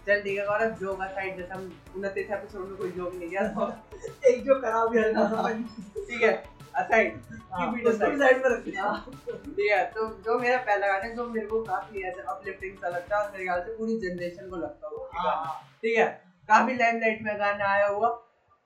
चल 0.06 0.20
ठीक 0.22 0.38
है 0.38 0.44
गौरव 0.46 0.74
जोक 0.80 1.00
असाइड 1.02 1.36
जैसे 1.36 1.52
हम 1.54 1.62
उनतीस 1.96 2.30
एपिसोड 2.30 2.68
में 2.68 2.76
कोई 2.76 2.90
जोक 2.90 3.14
नहीं 3.14 3.28
किया 3.30 3.46
तो 3.48 3.72
एक 4.30 4.44
जो 4.44 4.60
करा 4.60 4.84
भी 4.86 4.98
हल्का 4.98 5.48
ठीक 5.52 6.22
है 6.22 6.32
असाइड 6.74 7.20
हाँ, 7.52 7.66
उसको 7.72 8.10
भी 8.10 8.18
साइड 8.18 8.42
में 8.42 8.48
रख 8.50 8.64
दिया 8.64 8.92
ठीक 9.28 9.70
है 9.70 9.84
तो 9.92 10.06
जो 10.24 10.38
मेरा 10.38 10.56
पहला 10.58 10.86
गाना 10.86 11.04
है 11.04 11.14
जो 11.16 11.26
मेरे 11.26 11.46
को 11.46 11.62
काफ़ी 11.64 12.02
ऐसे 12.02 12.22
अपलिफ्टिंग 12.28 12.76
सा 12.76 12.88
लगता 12.88 13.22
है 13.22 13.30
मेरे 13.32 13.44
ख्याल 13.44 13.60
से 13.60 13.76
पूरी 13.78 13.96
जनरेशन 14.00 14.48
को 14.50 14.56
लगता 14.56 14.88
होगा। 14.88 15.20
हाँ, 15.20 15.54
ठीक 15.82 15.98
है 15.98 16.06
काफ़ी 16.48 16.74
लाइमलाइट 16.76 17.22
में 17.22 17.38
गाना 17.38 17.72
आया 17.72 17.86
हुआ 17.88 18.08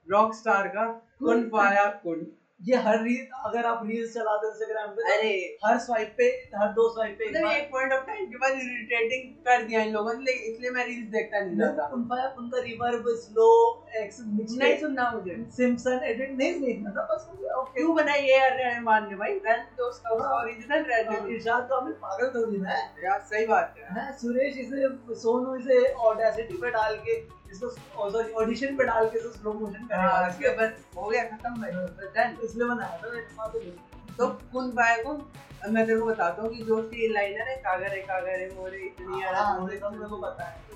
रॉक 0.07 0.35
स्टार 0.35 0.69
का 0.69 0.87
कुन 1.19 1.49
पाया 1.49 1.87
कुन। 2.05 2.27
ये 2.61 2.77
हर 2.77 2.99
रील 3.03 3.27
अगर 3.47 3.67
आप 3.67 3.83
रील्स 3.87 4.13
चलाते 4.15 4.47
हो 4.47 4.53
इंस्टाग्राम 4.53 4.89
पे 4.89 5.03
तो 5.03 5.13
अरे। 5.13 5.31
हर 5.65 5.79
स्वाइप 5.79 6.15
पे 6.19 6.25
हर 6.57 6.73
दो 6.73 6.89
स्वाइप 6.95 7.17
पे 7.19 7.29
मतलब 7.29 7.51
एक 7.51 7.71
पॉइंट 7.73 7.93
ऑफ़ 7.93 8.05
टाइम 8.07 8.27
के 8.27 8.39
बाद 8.39 8.53
इरिटेटिंग 8.55 9.31
कर 9.47 9.63
दिया 9.63 9.83
इन 9.83 9.93
लोगों 9.93 10.13
ने 10.15 10.33
इसलिए 10.33 10.71
मैं 10.71 10.85
रील्स 10.87 11.09
देखता 11.13 11.41
नहीं 11.41 11.71
को 11.71 11.97
उनका 11.97 12.29
उनका 12.39 12.61
रिवर्ब 12.63 13.09
स्लो 13.23 13.49
एक्स 14.03 14.19
नहीं 14.27 14.77
सुनना 14.79 15.11
मुझे। 15.11 15.37
सिम्पसन 15.57 16.01
एडिट 16.05 16.31
नहीं 16.33 16.61
देखना 16.61 16.91
था 16.91 17.07
बस 17.15 17.27
मुझे 17.31 17.55
ओके 17.55 17.81
क्यों 17.81 17.95
बनाई 17.97 18.21
ये 18.21 18.39
यार 18.39 18.57
रहमान 18.59 19.09
ने 19.09 19.17
भाई? 19.17 19.41
रन 19.47 19.65
तो 19.79 19.89
उसका 19.89 20.15
ओरिजिनल 20.39 20.85
रहने 20.93 21.35
इरशाद 21.35 21.67
तो 21.71 21.81
हमें 21.81 21.95
पागल 22.01 22.33
थोड़ी 22.35 22.59
ना 22.59 22.71
है। 22.71 23.05
यार 23.05 23.21
सही 23.33 23.47
बात 23.47 23.75
है। 23.79 24.11
सुरेश 24.19 24.59
इसे 24.59 24.89
सोनू 25.21 25.57
इसे 25.57 25.85
ऑडेसिटी 26.11 26.57
पे 26.57 26.71
डाल 26.71 26.97
के 27.09 27.21
ऑडिशन 27.51 28.77
पे 28.77 28.85
डाल 28.85 29.09
के 29.09 29.19
इसको 29.19 29.31
स्लो 29.33 29.53
मोशन 29.53 29.87
करेगा 29.87 30.27
इसके 30.29 30.57
बस 30.57 30.85
हो 30.97 31.09
गया 31.09 31.23
खत्म 31.25 31.61
भाई 31.61 31.71
बस 31.73 32.45
इसलिए 32.45 32.69
बनाया 32.69 32.97
था 32.97 33.11
मैंने 33.11 33.71
तो 34.11 34.19
तो 34.19 34.27
कुन 34.53 34.71
पाया 34.73 34.97
कुन 35.03 35.17
अब 35.65 35.71
मैं 35.71 35.85
तेरे 35.87 35.99
को 36.01 36.07
बताता 36.07 36.43
हूँ 36.43 36.51
कि 36.51 36.63
जो 36.65 36.77
उसकी 36.77 37.09
लाइन 37.13 37.41
है 37.41 37.55
कागर 37.65 37.93
है 37.93 38.01
कागर 38.03 38.39
है 38.41 38.49
मोरे 38.57 38.79
इतनी 38.79 39.23
यार 39.23 39.35
हाँ 39.35 39.59
मुझे 39.61 39.77
सब 39.79 39.93
मेरे 39.93 40.09
को 40.09 40.17
पता 40.17 40.45
है। 40.45 40.69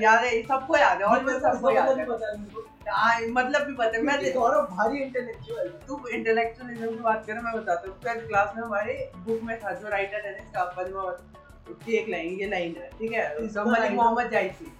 याद 0.00 0.24
है। 0.24 0.42
सबको 0.42 0.76
याद 0.76 0.98
है 0.98 1.06
और 1.06 1.24
मैं 1.24 1.38
सबको 1.40 1.70
याद 1.70 1.98
है। 1.98 2.04
पता 2.06 2.30
है 2.30 2.36
मेरे 2.38 3.30
मतलब 3.32 3.66
भी 3.66 3.74
पता 3.74 3.96
है 3.96 4.02
मैं 4.02 4.32
गौरव 4.34 4.62
भारी 4.76 4.98
इंटेलेक्चुअल 5.02 5.68
तू 5.88 6.00
इंटेलेक्चुअलिज्म 6.08 6.88
की 6.88 7.02
बात 7.02 7.24
कर 7.26 7.40
मैं 7.40 7.52
बताता 7.54 7.88
हूँ। 7.88 7.96
ट्वेल्थ 8.02 8.26
क्लास 8.28 8.52
में 8.56 8.62
हमारे 8.62 8.94
बुक 9.16 9.42
में 9.42 9.58
था 9.60 9.72
जो 9.72 9.88
राइटर 9.88 10.26
है 10.26 10.32
ना 10.32 10.44
इसका 10.44 10.64
पद्मावत। 10.76 11.70
उसकी 11.70 11.92
एक 11.92 12.08
लाइन 12.08 12.38
ये 12.40 12.48
लाइन 12.50 12.76
है 12.76 12.90
ठीक 12.98 13.12
है? 13.12 13.28
तो 13.48 13.64
मलिक 13.70 13.92
मोहम्मद 13.92 14.30
जायसी। 14.30 14.72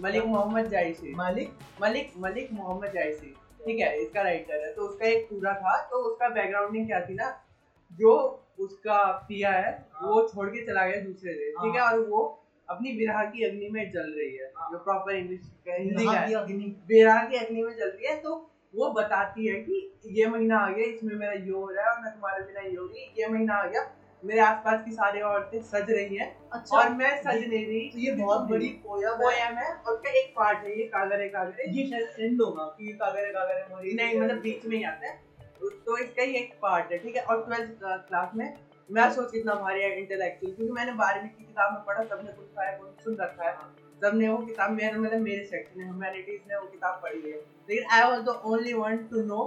मलिक 0.00 0.24
मोहम्मद 0.24 0.64
जायसी। 0.64 1.14
मालिक? 1.14 1.50
मलिक 1.82 2.12
मलिक 2.18 2.52
मोहम्मद 2.52 2.92
जायसी। 2.92 3.36
ठीक 3.64 3.80
है 3.80 4.02
इसका 4.02 4.22
राइटर 4.22 4.66
है। 4.66 4.72
तो 4.74 4.82
उसका 4.82 5.06
एक 5.06 5.26
पूरा 5.30 5.54
था। 5.54 5.88
तो 5.90 5.96
उसका 5.96 6.28
बैकग्राउंडिंग 6.28 6.86
क्या 6.86 7.00
थी 7.00 7.14
ना? 7.14 7.44
जो 7.92 8.38
उसका 8.60 9.12
पिया 9.28 9.50
है 9.50 9.86
वो 10.02 10.28
छोड़ 10.28 10.48
के 10.48 10.66
चला 10.66 10.86
गया 10.86 11.00
दूसरे 11.00 11.32
देश। 11.32 11.54
ठीक 11.54 11.74
है 11.74 11.80
हाँ। 11.80 11.92
और 11.92 12.00
वो 12.00 12.44
अपनी 12.68 12.92
विरह 12.92 13.24
की 13.24 13.44
अग्नि 13.44 13.68
में 13.68 13.90
जल 13.90 14.14
रही 14.18 14.36
है। 14.36 14.52
हाँ। 14.56 14.70
जो 14.72 14.78
प्रॉपर 14.78 15.14
इंग्लिश 15.14 15.40
हिंदी 15.68 16.04
का 16.04 16.12
है। 16.12 16.34
अग्नि। 16.34 16.76
विरह 16.88 17.24
की 17.24 17.36
अग्नि 17.36 17.62
में 17.62 17.76
जलती 17.76 18.06
है। 18.06 18.16
तो 18.20 18.50
वो 18.74 18.90
बताती 18.90 19.46
है 19.46 19.54
कि 19.54 19.94
ये 20.06 20.26
महीना 20.26 20.58
आ 20.58 20.70
गया 20.70 20.84
इसमें 20.84 21.14
मेरा 21.14 21.32
ये 21.32 21.50
हो 21.50 21.70
रहा 21.70 21.84
है 21.84 21.96
और 21.96 22.02
मैं 22.02 22.12
तुम्हारे 22.12 22.44
बिना 22.44 22.60
ये 22.60 22.76
होगी 22.76 23.14
ये 23.18 23.26
महीना 23.26 23.54
आ 23.54 23.66
गया। 23.66 23.82
मेरे 24.24 24.40
आसपास 24.40 24.84
की 24.84 24.92
सारी 24.92 25.20
औरतें 25.22 25.60
सज 25.64 25.90
रही 25.90 26.16
हैं 26.16 26.28
अच्छा। 26.52 26.76
और 26.78 26.88
मैं 26.92 27.10
सज 27.22 27.38
नहीं 27.38 27.64
रही। 27.66 27.88
तो 27.90 27.98
ये 27.98 28.12
बहुत 28.16 28.48
बड़ी 28.50 28.68
पोयम 28.84 29.04
है। 29.04 29.16
पोयम 29.18 29.58
है 29.58 29.72
और 29.72 29.92
उसका 29.94 30.10
एक 30.20 30.32
पार्ट 30.36 30.64
है 30.64 30.78
ये 30.78 30.84
कागरे 30.88 31.28
कागरे 31.28 31.70
ये 31.70 31.88
शायद 31.90 32.20
एंड 32.20 32.42
होगा 32.42 32.64
कि 32.78 32.86
ये 32.86 32.92
कागरे 32.98 33.32
कागरे 33.32 33.64
मोरी 33.70 33.94
नहीं 33.94 34.20
मतलब 34.20 34.40
बीच 34.42 34.66
में 34.66 34.76
ही 34.76 34.82
आता 34.84 35.06
है। 35.06 35.20
तो 35.60 35.96
इसका 35.98 36.22
ही 36.22 36.34
एक 36.34 36.54
पार्ट 36.62 36.92
है 36.92 36.98
ठीक 36.98 37.16
है? 37.16 37.22
और 37.22 37.44
ट्वेल्थ 37.44 37.78
क्लास 37.82 38.30
में 38.36 38.52
मैं 38.90 39.10
सोच 39.12 39.30
कितना 39.32 39.54
भारी 39.56 39.82
है 39.82 39.98
इंटेलेक्चुअल 39.98 40.52
क्योंकि 40.52 40.72
मैंने 40.72 40.92
बारहवीं 40.94 41.28
की 41.28 41.44
किताब 41.44 41.72
में 41.72 41.82
पढ़ा 41.84 42.02
सबने 42.04 42.32
कुछ 42.32 42.46
खाया 42.56 42.76
कुछ 42.78 43.04
सुन 43.04 43.16
रखा 43.20 43.48
है। 43.48 43.54
सबने 44.02 44.28
वो 44.28 44.36
किताब 44.38 44.70
मेरे 44.72 44.98
मतलब 44.98 45.20
मेरे 45.20 45.44
सेक्शन 45.44 45.78
में 45.78 45.84
ह्यूमैनिटीज 45.84 46.40
ने 46.48 46.56
वो 46.56 46.66
किताब 46.66 46.98
पढ़ी 47.02 47.20
है। 47.22 47.36
लेकिन 47.68 47.84
I 47.90 48.10
was 48.10 48.22
the 48.24 48.40
only 48.44 48.72
one 48.74 48.96
to 49.10 49.22
know 49.26 49.44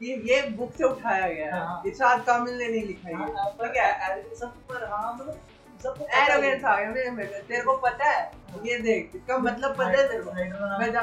कि 0.00 0.12
ये 0.30 0.40
बुक 0.56 0.72
से 0.78 0.84
उठाया 0.84 1.28
गया 1.28 1.44
है। 1.46 1.60
हाँ। 1.60 1.82
इरशाद 1.86 2.24
कामिल 2.24 2.54
ने 2.58 2.68
नहीं 2.68 2.82
लिखा 2.86 3.08
है 3.08 3.14
हाँ, 3.16 3.26
ठीक 3.62 3.76
है? 3.76 4.34
सब 4.40 4.54
पर 4.68 4.84
हाँ 4.90 5.12
मतलब 5.14 5.28
ही। 5.30 6.04
है। 6.10 6.24
एरोगेंस 6.24 6.64
आ 6.64 6.74
गया 6.80 7.10
मेरे 7.12 7.38
तेरे 7.48 7.62
को 7.62 7.76
पता 7.76 8.10
है? 8.10 8.30
ये 8.64 8.78
देख 8.78 9.14
इसका 9.14 9.38
मतलब 9.38 9.76
पता 9.76 9.88
है 9.90 10.08
तेरे 10.08 10.22
को? 10.22 10.32
मैं 10.78 10.92
जा 10.92 11.00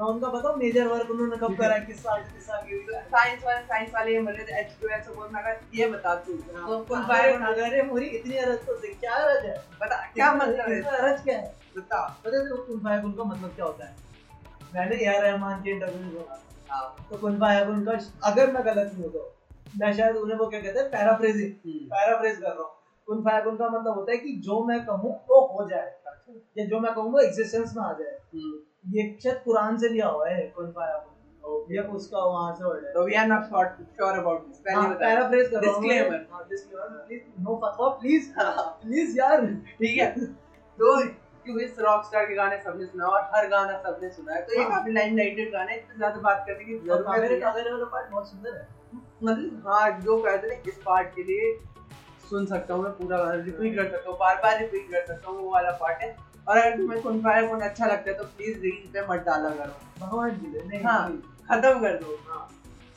मैं 0.00 0.06
उनका 0.06 0.28
बताऊँ? 0.28 0.56
मेजर 0.58 0.86
वर्क 0.88 1.10
उन्होंने 1.10 1.36
कब 1.36 1.56
करा 1.56 1.74
है? 1.74 1.80
किस 1.86 2.02
साल 2.02 2.22
किस 2.24 2.46
साल 2.46 2.60
की 2.66 2.78
साइंस 3.14 3.42
वाले 3.44 3.60
साइंस 3.62 3.90
वाले 3.94 4.12
ये 4.12 4.20
मरे 4.20 4.46
एच 4.60 4.76
टू 4.82 4.88
एच 4.88 5.04
सपोज़ 5.04 5.32
मैं 5.32 5.42
अगर 5.42 5.60
ये 5.74 5.86
बता 5.88 6.14
तू। 6.26 6.32
तो 6.32 6.78
कुल 6.84 7.00
कागरे 7.00 7.32
फायर 7.32 7.38
कागरे 7.38 7.82
मोरी 7.82 8.06
इतनी 8.18 8.36
अरज 8.36 8.66
तो 8.66 8.76
देख 8.80 8.98
क्या 9.00 9.14
अरज 9.14 9.44
है? 9.46 9.56
बता 9.82 9.96
क्या 10.14 10.32
मतलब 10.34 10.70
है? 10.70 10.80
अरज 10.98 11.22
क्या 11.24 11.38
है? 11.38 11.54
बता। 11.76 12.02
पता 12.24 12.36
है 12.36 12.42
तेरे 12.42 12.56
को 12.56 12.62
कुन 12.62 12.80
फाया 12.84 13.00
कुन 13.02 13.12
का 13.12 13.24
मतलब 13.24 13.54
क्या 13.56 13.64
होता 13.64 13.86
है? 13.86 13.96
मैंने 14.74 15.04
आर 15.06 15.22
रहमान 15.22 15.62
के 15.62 15.70
इंटरव्यू 15.70 16.00
में 16.00 16.24
हाँ 16.28 16.38
तो 17.10 17.16
कुन 17.18 17.38
फाया 17.40 17.64
कुन 17.64 17.84
का 17.84 17.92
अगर 18.30 18.52
मैं 18.52 18.64
गलत 18.66 18.92
नहीं 18.92 19.04
हूँ 19.04 19.12
तो 19.12 19.34
मैं 19.80 19.92
शायद 19.92 20.16
उन्हें 20.16 20.38
वो 20.38 20.46
क्या 20.46 20.60
कहते 20.60 20.78
हैं 20.80 20.90
पैराफ्रेजिंग 20.90 21.52
पैराफ्रेज 21.66 22.36
कर 22.36 22.48
रहा 22.48 22.62
हूँ। 22.62 22.70
कुन 23.06 23.22
का 23.56 23.68
मतलब 23.68 23.94
होता 23.94 24.12
है 24.12 24.18
कि 24.18 24.36
जो 24.36 24.64
मैं 24.64 24.86
कहूँ 24.86 25.12
वो 25.30 25.40
हो 25.46 25.68
जाए। 25.68 25.94
या 26.58 26.64
जो 26.64 26.80
मैं 26.80 26.94
कहूँ 26.94 27.12
वो 27.12 27.18
एग्जिस्टेंस 27.18 27.72
में 27.76 27.82
आ 27.84 27.92
जाए। 27.92 28.18
ये 28.90 29.16
शायद 29.22 29.36
कुरान 29.44 29.78
से 29.78 29.88
लिया 29.88 30.06
हुआ 30.06 30.28
है 30.28 30.52
कुन 30.56 30.70
फाया 30.70 31.06
ये 31.70 31.78
उसका 31.78 32.18
वहाँ 32.18 32.54
से 32.54 32.64
वर्ड 32.64 32.84
है 32.84 32.92
तो 32.92 33.04
we 33.04 33.14
are 33.14 33.26
not 33.26 33.44
sure 33.44 34.18
about 34.18 34.46
this 34.46 34.56
पहले 34.56 34.88
बता 34.88 34.94
पैराफ्रेज 34.94 35.48
कर 35.48 35.60
रहा 35.60 35.72
हूँ 35.72 35.82
Disclaimer. 35.82 36.20
हाँ, 36.32 36.48
disclaimer, 36.48 37.08
please, 37.08 37.46
no 37.46 37.56
फतवा 37.56 37.88
प्लीज़ 37.88 38.30
हाँ, 38.38 38.78
प्लीज़ 38.82 39.18
यार। 39.18 39.46
ठीक 39.46 39.98
है। 39.98 40.10
तो 40.78 41.02
क्योंकि 41.50 41.64
इस 41.64 41.78
रॉकस्टार 41.78 42.24
के 42.24 42.34
गाने 42.34 42.56
सबने 42.58 42.86
सुना 42.86 43.06
और 43.06 43.22
हर 43.34 43.46
गाना 43.48 43.76
सबने 43.78 44.08
सुना 44.10 44.34
है। 44.34 44.40
तो 44.42 44.52
ये 44.52 44.62
हाँ। 44.62 44.70
काफ़ी 44.70 44.92
लाइन 44.92 45.16
लाइटेड 45.16 45.52
गाने 45.52 45.72
हैं, 45.72 45.78
इस 45.80 45.96
ज़्यादा 45.96 46.20
बात 46.20 46.44
करने 46.46 46.64
की 46.64 46.74
ज़रूरत 46.74 47.06
नहीं 47.08 47.30
है। 47.30 47.72
वाला 47.72 47.84
पार्ट 47.84 48.10
बहुत 48.10 48.28
सुंदर 48.28 48.56
है। 48.56 48.68
मतलब 49.22 49.62
हाँ 49.66 49.90
जो 50.00 50.16
कहते 50.22 50.48
हैं 50.48 50.62
इस 50.68 50.78
पार्ट 50.86 51.08
के 51.14 51.22
लिए 51.22 51.52
सुन 52.30 52.46
सकता 52.46 52.74
हूँ 52.74 52.82
मैं 52.82 52.92
पूरा 52.92 53.18
रिपीट 53.34 53.76
कर 53.76 53.90
सकता 53.90 54.10
हूँ 54.10 54.16
बार 54.18 54.36
बार 54.36 54.58
रिपीट 54.58 54.90
कर 54.90 55.06
सकता 55.06 55.30
हूँ 55.30 55.38
वो 55.38 55.50
वाला 55.50 55.70
पार्ट 55.80 56.02
है। 56.02 56.14
और 56.48 56.56
अगर 56.56 56.76
तुम्हें 56.76 57.00
कौन 57.02 57.20
फायर 57.22 57.46
कौन 57.46 57.60
अच्छा 57.60 57.86
लगता 57.86 58.10
है 58.10 58.16
तो 58.16 58.24
प्लीज़ 58.26 58.60
रील 58.60 58.88
पे 58.92 59.06
मत 59.08 59.24
डाला 59.26 59.50
करो। 59.50 60.06
भगवान 60.06 60.30
जी 60.30 60.46
ने 60.46 60.66
नहीं 60.66 60.84
हाँ। 60.84 61.02
खत्म 61.50 61.80
कर 61.80 61.96
दो। 61.96 62.18
हाँ 62.28 62.46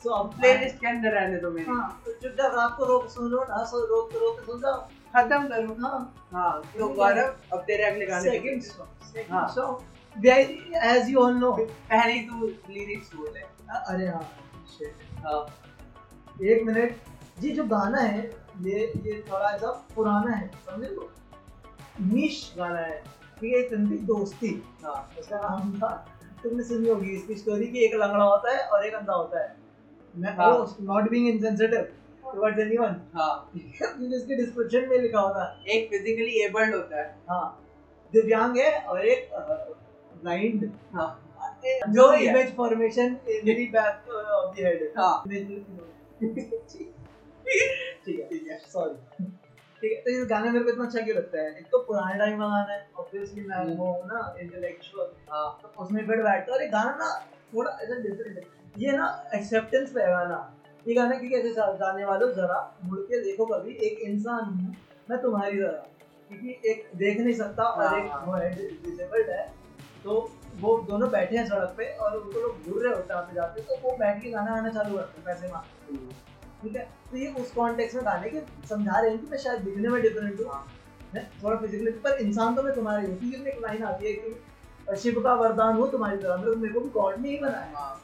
सो 0.04 0.10
अब 0.10 0.34
प्लेलिस्ट 0.36 0.76
के 0.76 0.86
अंदर 0.86 1.10
रहने 1.10 1.38
दो 1.38 1.50
मेरी। 1.50 1.70
हाँ 1.70 2.02
तो 2.04 2.12
चुपचाप 2.12 2.54
रात 2.54 2.74
को 2.78 2.84
रोक 2.84 3.08
सुन 3.08 3.30
लो 3.30 3.42
ना 3.48 3.64
सो 3.64 3.84
रोक 3.86 4.14
रोक 4.14 4.40
सुन 4.40 4.60
जाओ। 4.60 4.88
खत्म 5.16 5.46
करो? 5.48 5.74
हाँ। 5.82 6.28
हाँ 6.32 6.62
तो 6.78 6.88
गौरव 6.88 7.34
अब 7.52 7.60
तेरे 7.66 7.84
अगले 7.84 8.06
गाने 8.06 8.30
सेकंड 8.30 9.30
हाँ। 9.32 9.46
Song 9.48 10.26
as 10.26 11.08
you 11.10 11.18
all 11.20 11.34
know 11.34 11.52
पहले 11.60 12.12
ही 12.12 12.20
तू 12.28 12.46
लिरिक्स 12.72 13.14
बोल 13.14 13.28
अरे 13.88 14.06
हाँ 14.08 14.22
हाँ। 15.24 15.46
एक 16.42 16.62
मिनट। 16.66 16.96
ये 17.42 17.50
जो 17.50 17.64
गाना 17.64 17.98
है 17.98 18.22
ये 18.62 18.80
ये 19.06 19.24
थोड़ा 19.30 19.50
ऐसा 19.50 19.70
पुराना 19.94 20.30
है 20.30 20.50
समझे 20.66 20.96
निश 22.14 22.54
गाना 22.58 22.78
है। 22.78 23.02
ठीक 23.38 23.72
है 23.72 23.76
दोस्ती। 24.06 24.50
हाँ। 24.84 24.94
उसका 25.20 25.36
नाम 25.38 25.72
था 25.78 25.88
तुमने 26.42 26.64
सुनी 26.64 26.88
होगी 26.88 27.10
इसकी 27.10 27.34
स्टोरी 27.34 27.66
कि 27.66 27.84
एक 27.84 27.94
लंगड़ा 27.94 28.24
होता 28.24 28.52
है 28.52 28.66
और 28.68 28.84
एक 28.86 28.94
अंधा 28.94 29.12
होता 29.12 29.42
है। 29.42 29.56
मैं। 30.14 30.36
Not 30.86 31.10
being 31.10 31.28
insensitive 31.28 31.88
towards 32.32 32.58
anyone 32.60 33.00
हाँ। 33.14 33.50
क्योंकि 33.56 34.14
इसके 34.16 34.36
डिस्क्रिप्शन 34.36 34.88
में 34.88 34.98
लिखा 34.98 35.20
होता। 35.20 35.44
है 35.44 35.76
एक 35.76 35.88
फिजिकली 35.90 36.40
एबल्ड 36.44 36.74
होता 36.74 37.00
है। 37.00 37.06
हाँ। 37.28 37.46
दिव्यांग 38.12 38.56
है 38.58 38.72
और 38.82 39.04
एक 39.06 39.30
ब्लाइंड 40.22 40.70
हाँ। 40.94 41.08
जो। 41.90 42.12
Image 42.12 42.54
formation 42.56 43.16
in 43.28 43.40
the 43.44 43.56
back 43.72 44.08
of 44.10 44.54
the 44.54 44.58
head 44.58 44.92
हाँ। 44.98 45.22
ठीक 48.04 48.18
है। 48.20 48.28
ठीक 48.28 48.46
है। 48.50 48.58
सॉरी 48.58 49.24
ठीक 49.82 49.92
है। 49.92 50.00
तो 50.02 50.10
ये 50.10 50.24
गाना 50.26 50.50
मेरे 50.50 50.64
को 50.64 50.70
इतना 50.70 50.84
अच्छा 50.84 51.00
क्यों 51.00 51.16
लगता 51.16 51.40
है? 51.40 51.48
एक 51.58 51.66
तो 51.72 51.78
पुराने 51.78 52.18
टाइम 52.18 52.38
का 52.38 52.46
गाना 52.48 52.72
है 52.72 52.86
ऑब्वियसली 52.98 53.44
मैं 53.44 53.56
हम्म। 53.56 53.74
वो 53.74 53.86
हूँ 53.86 54.06
ना 54.06 54.34
इंटेलेक्चुअल 54.40 55.10
हाँ। 55.30 55.46
तो 55.62 55.68
उसमें 55.82 56.06
फिर 56.06 56.22
बैठता 56.22 56.52
है 56.52 56.58
और 56.58 56.62
ये 56.62 56.68
गाना 56.68 56.96
ना 57.00 57.08
थोड़ा 57.54 57.70
ऐसा 57.82 57.94
डिफरेंट 58.00 58.38
है। 58.38 58.44
ये 58.78 58.92
ना 58.92 59.06
एक्सेप्टेंस 59.34 59.90
पे 59.94 60.00
है 60.00 60.06
गाना। 60.06 60.38
ये 60.86 60.94
गाना 60.94 61.16
क्योंकि 61.18 61.36
ऐसे 61.36 61.52
सा- 61.54 61.74
गाने 61.80 62.04
वालों 62.04 62.30
जरा 62.32 62.58
मुड़ 62.84 62.98
के 63.00 63.20
देखो 63.24 63.46
कभी 63.46 63.74
एक 63.86 63.98
इंसान 64.00 64.44
हूँ 64.44 64.74
मैं 65.10 65.20
तुम्हारी 65.22 65.58
तरह 65.58 65.86
क्योंकि 66.30 66.70
एक 66.70 66.88
देख 66.96 67.20
नहीं 67.20 67.34
सकता 67.34 67.64
और 67.64 67.86
हाँ, 67.86 67.98
एक 67.98 68.10
हाँ। 68.12 68.24
वो 68.26 68.32
है 68.32 68.50
डिसेबल्ड 68.54 69.30
है 69.30 69.46
तो 70.04 70.30
वो 70.60 70.76
दोनों 70.88 71.10
बैठे 71.10 71.36
हैं 71.36 71.46
सड़क 71.48 71.74
पे 71.78 71.84
और 71.96 72.16
उनको 72.16 72.40
लोग 72.40 72.70
घूर 72.70 72.82
रहे 72.82 72.94
होते 72.94 73.12
हैं 73.14 73.20
आते 73.20 73.34
जाते 73.34 73.60
तो 73.60 73.76
वो 73.82 73.96
बैठ 73.96 74.22
के 74.22 74.30
गाना 74.30 74.54
गाना 74.56 74.70
चालू 74.70 74.96
करते 74.96 75.20
हैं 75.20 75.24
पैसे 75.24 75.52
मांग 75.52 75.96
ठीक 76.62 76.76
है? 76.76 76.82
तो 77.10 77.16
ये 77.16 77.26
उस 77.40 77.50
कॉन्टेक्स्ट 77.52 77.96
में 77.96 78.04
गाने 78.04 78.30
के 78.30 78.40
समझा 78.68 79.00
रहे 79.00 79.10
हैं 79.10 79.18
कि 79.20 79.26
मैं 79.30 79.38
शायद 79.38 79.60
दिखने 79.60 79.88
में 79.88 80.00
डिफरेंट 80.02 80.40
हूँ। 80.40 80.60
मैं 81.14 81.24
थोड़ा 81.42 81.56
फिजिकली 81.56 81.90
पर 82.04 82.18
इंसान 82.18 82.54
तो 82.54 82.62
मैं 82.62 82.74
तुम्हारी 82.74 83.06
हूँ 83.06 83.32
इसमें 83.32 83.50
एक 83.52 83.60
लाइन 83.62 83.82
आती 83.84 84.06
है 84.06 84.12
कि 84.12 84.96
शिव 84.96 85.20
का 85.22 85.34
वरदान 85.34 85.76
हो 85.76 85.86
तुम्हारी 85.86 86.16
तरह 86.16 86.36
मतलब 86.36 86.56
मेरे 86.56 86.74
को 86.74 86.80
भी 86.80 86.88
गॉड 86.90 87.18
ने 87.18 87.28
ही 87.28 87.38
बनाया 87.38 87.78
हाँ। 87.78 88.00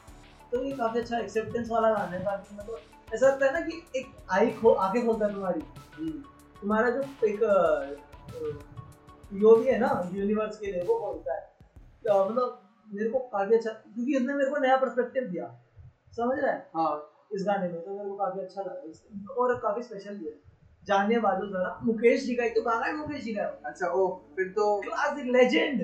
तो 0.51 0.63
ये 0.63 0.71
काफ़ी 0.71 0.99
अच्छा 0.99 1.17
एक्सेप्टेंस 1.19 1.67
वाला 1.71 1.89
गाना 1.89 2.15
है 2.15 2.23
ताकि 2.23 2.55
मतलब 2.55 3.13
ऐसा 3.13 3.27
लगता 3.27 3.45
है 3.45 3.53
ना 3.53 3.59
कि 3.59 3.81
एक 3.95 4.07
आई 4.31 4.49
खो 4.51 4.69
आँखें 4.69 5.05
खोलता 5.05 5.25
है 5.25 5.33
तुम्हारी। 5.33 5.59
हम्म, 5.97 6.17
तुम्हारा 6.61 6.89
जो 6.89 7.01
एक 7.27 7.43
यो 9.33 9.55
भी 9.55 9.67
है 9.67 9.77
ना 9.77 9.89
यूनिवर्स 10.13 10.57
के 10.57 10.71
लिए 10.71 10.81
वो 10.81 10.97
बोलता 10.99 11.33
है। 11.33 11.39
अ, 11.39 12.23
मतलब 12.29 12.57
मेरे 12.87 13.09
को 13.09 13.19
काफ़ी 13.19 13.55
अच्छा 13.55 13.69
क्योंकि 13.69 14.15
इसने 14.15 14.33
मेरे 14.33 14.49
को 14.49 14.57
नया 14.57 14.75
पर्सपेक्टिव 14.77 15.23
दिया। 15.23 15.45
समझ 16.17 16.37
रहा 16.39 16.51
है? 16.51 16.57
हाँ। 16.75 17.07
इस 17.31 17.43
गाने 17.47 17.67
में 17.67 17.81
तो 17.81 17.95
मेरे 17.95 18.07
को 18.07 18.15
काफ़ी 18.15 18.39
अच्छा 18.39 18.61
लगा 18.61 19.33
और 19.33 19.53
काफ़ी 19.59 19.81
स्पेशल 19.81 20.15
भी 20.15 20.25
है। 20.25 20.33
जानने 20.83 21.17
वालों 21.17 21.47
जरा 21.49 21.77
मुकेश 21.83 22.23
जी 22.25 22.33
का 22.35 22.47
तो 22.47 22.61
गाना 22.61 22.85
है 22.85 22.95
मुकेश 22.95 23.23
जी 23.23 23.33
का। 23.33 23.43
अच्छा 23.65 23.87
ओ 23.87 24.07
फिर 24.35 24.47
तो 24.49 24.65
क्लासिक 24.81 25.25
लेजेंड 25.25 25.81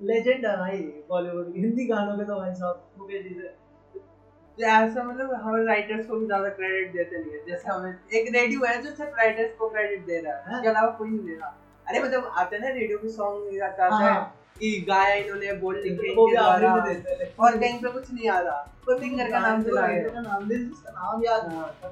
लेजेंड 0.00 0.46
है 0.46 0.56
भाई 0.56 0.78
बॉलीवुड 1.08 1.52
हिंदी 1.56 1.86
गानों 1.86 2.16
के 2.16 2.24
तो 2.24 2.36
भाई 2.36 2.54
साहब 2.54 2.82
मुकेश 2.98 3.22
जी 3.22 3.34
से। 3.34 3.48
ऐसा 4.66 5.02
मतलब 5.02 5.34
हम 5.34 5.66
राइटर्स 5.66 6.06
को 6.06 6.16
भी 6.16 6.26
ज़्यादा 6.26 6.48
क्रेडिट 6.48 6.92
देते 6.92 7.18
नहीं 7.18 7.32
है। 7.32 7.46
जैसे 7.46 7.68
हमें 7.68 7.98
एक 8.14 8.34
रेडियो 8.34 8.60
है 8.64 8.82
जो 8.82 8.90
सिर्फ़ 8.90 9.10
राइटर्स 9.10 9.54
को 9.58 9.68
क्रेडिट 9.68 10.06
दे 10.06 10.20
रहा 10.20 10.34
है 10.34 10.44
हाँ। 10.46 10.54
उसके 10.54 10.68
अलावा 10.68 10.90
कोई 10.90 11.08
नहीं 11.08 11.26
दे 11.26 11.32
रहा। 11.32 11.56
अरे 11.88 12.00
मतलब 12.00 12.32
आते 12.36 12.56
हैं 12.56 12.62
ना 12.62 12.68
रेडियो 12.68 12.98
के 12.98 13.08
सॉन्ग 13.08 13.62
आता 13.62 13.84
है 13.84 13.90
हाँ। 13.90 14.36
कि 14.60 14.84
गाया 14.88 15.14
इन्होंने 15.14 15.52
बोल 15.52 15.76
लिखे 15.76 16.08
हैं 16.08 16.16
लेकिन- 16.88 17.40
और 17.40 17.58
कहीं 17.58 17.82
पे 17.82 17.88
कुछ 17.88 18.14
नहीं 18.14 18.30
आ 18.30 18.40
रहा। 18.40 18.56
तो 18.86 18.98
सिंगर 18.98 19.30
का 19.30 19.38
नाम 19.38 19.62
चला 19.62 19.86
गया 19.86 20.20
नाम 20.90 21.24
याद 21.24 21.48
नहीं 21.48 21.60
आता। 21.60 21.88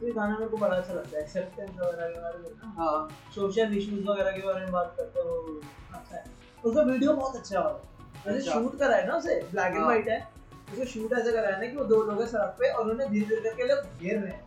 तो 0.00 0.06
ये 0.06 0.12
गाना 0.12 0.34
मेरे 0.38 0.50
को 0.50 0.56
बड़ा 0.56 0.76
अच्छा 0.76 0.94
लगता 0.94 1.16
है। 1.16 1.22
एक्सेप्टेंस 1.22 1.70
वगैरह 1.70 2.08
के 2.08 2.20
बारे 2.20 2.38
में 2.38 2.50
हाँ। 2.64 3.08
सोशल 3.34 3.78
इश्यूज़ 3.78 4.04
वगैरह 4.04 4.30
के 4.30 4.46
बारे 4.46 4.60
में 4.60 4.72
बात 4.72 4.94
करते 4.96 5.20
हो 5.20 5.60
अच्छा 5.94 6.16
है। 6.16 6.24
उसका 6.64 6.82
वीडियो 6.82 7.12
बहुत 7.12 7.36
अच्छा 7.36 7.60
है। 7.60 7.94
वैसे 8.26 8.48
अच्छा। 8.48 8.52
शूट 8.52 8.78
करा 8.78 8.96
है 8.96 9.06
ना 9.06 9.14
उसे? 9.14 9.46
ब्लैक 9.52 9.66
एंड 9.66 9.76
हाँ। 9.76 9.84
व्हाइट 9.84 10.08
है। 10.08 10.28
उसे 10.74 10.86
शूट 10.86 11.12
ऐसे 11.12 11.32
करा 11.32 11.48
है 11.48 11.60
ना 11.60 11.66
कि 11.66 11.76
वो 11.76 11.84
दो 11.84 12.02
लोग 12.02 12.20
हैं 12.20 12.28
सड़क 12.28 12.56
पे 12.58 12.70
और 12.70 12.90
उन्हें 12.90 13.10
धीरे 13.10 13.26
धीरे 13.26 13.40
करके 13.40 13.64
लोग 13.64 14.02
घेर 14.02 14.18
रहे 14.18 14.32
हैं। 14.32 14.44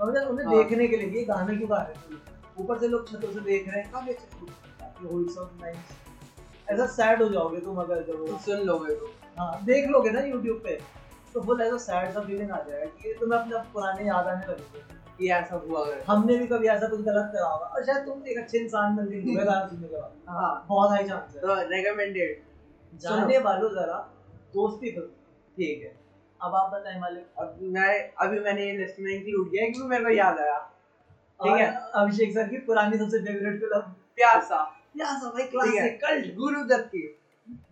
और 0.00 0.08
उन्हें 0.08 0.24
उन्हें 0.24 0.46
हाँ। 0.46 0.56
देखने 0.56 0.88
के 0.88 0.96
लिए 0.96 1.10
कि 1.10 1.18
ये 1.18 1.24
गाना 1.24 1.56
क्यों 1.56 1.70
गा 1.70 1.76
रहे 1.76 2.14
हैं। 2.14 2.22
ऊपर 2.58 2.78
से 2.78 2.88
लोग 2.88 3.08
छतों 3.08 3.32
से 3.32 3.40
देख 3.40 3.68
रहे 3.68 3.82
हैं 3.82 3.92
काफ़ी 3.92 4.12
अच्छा 4.12 5.80
ऐसा 6.70 6.86
सैड 6.86 7.22
हो 7.22 7.28
जाओगे 7.28 7.60
तुम 7.60 7.76
अगर 7.76 8.02
जब 8.02 8.38
सुन 8.38 8.58
लोगे 8.58 8.94
तो 8.94 9.06
हाँ 9.38 9.64
देख 9.64 9.88
लोगे 9.88 10.10
ना 10.10 10.20
यूट्यूब 10.20 10.60
पे 10.64 10.80
तो 11.34 11.40
फुल 11.40 11.60
ऐसा 11.60 11.76
सैड 11.76 12.14
सा 12.14 12.20
फीलिंग 12.20 12.50
आ 12.50 12.56
जाएगा 12.56 12.84
कि 12.84 13.16
तुम्हें 13.20 13.40
अपने 13.40 13.58
पुराने 13.72 14.06
याद 14.08 14.26
आने 14.26 14.46
लगेंगे। 14.46 15.26
ये 15.26 15.32
ऐसा 15.32 15.56
हुआ 15.56 15.80
अगर। 15.80 16.02
हमने 16.06 16.38
भी 16.38 16.46
कभी 16.46 16.66
ऐसा 16.66 16.88
कुछ 16.88 17.00
गलत 17.00 17.30
करा 17.34 17.46
होगा। 17.46 17.66
और 17.66 17.84
शायद 17.84 18.06
तुम 18.06 18.26
एक 18.26 18.38
अच्छे 18.38 18.58
इंसान 18.58 18.96
बन 18.96 19.06
गए 19.06 19.20
तुम्हें 19.20 19.46
गाना 19.46 19.66
सुनने 19.66 19.88
के 19.88 19.94
बाद। 19.94 20.12
हाँ। 20.28 20.66
बहुत 20.68 20.90
हाई 20.90 21.04
चांस 21.04 21.36
है। 21.36 21.42
तो 21.42 21.54
रेकमेंडेड 21.70 22.42
जानने 23.00 23.38
वालों 23.38 23.70
जरा 23.70 23.98
दोस्ती 24.54 24.90
फ़िल्म 24.90 25.08
ठीक 25.60 25.82
है। 25.82 25.92
अब 26.40 26.54
आप 26.54 26.70
बताएँ 26.72 26.98
मालिक। 27.00 27.24
अब 27.38 27.58
मैं 27.72 27.88
अभी 28.16 28.38
मैंने 28.40 28.66
ये 28.66 28.76
लिस्ट 28.76 29.00
में 29.00 29.12
इंक्लूड 29.12 29.50
किया 29.50 29.64
क्योंकि 29.64 29.88
मेरे 29.88 30.04
को 30.04 30.10
याद 30.10 30.38
आया। 30.38 30.58
ठीक 31.40 31.56
है? 31.56 31.66
अभिषेक 31.94 32.32
सर 32.34 32.46
की 32.48 32.58
पुरानी 32.66 32.98
सबसे 32.98 33.18
फेवरेट 33.18 33.58
फ़िल्म 33.60 33.80
प्यासा। 34.16 34.60
क्या 34.94 35.08
सब 35.18 35.32
भाई 35.34 35.44
क्लासिक 35.46 35.98
कल्ट 36.00 36.34
गुरुदत्त 36.36 36.86
की। 36.86 37.02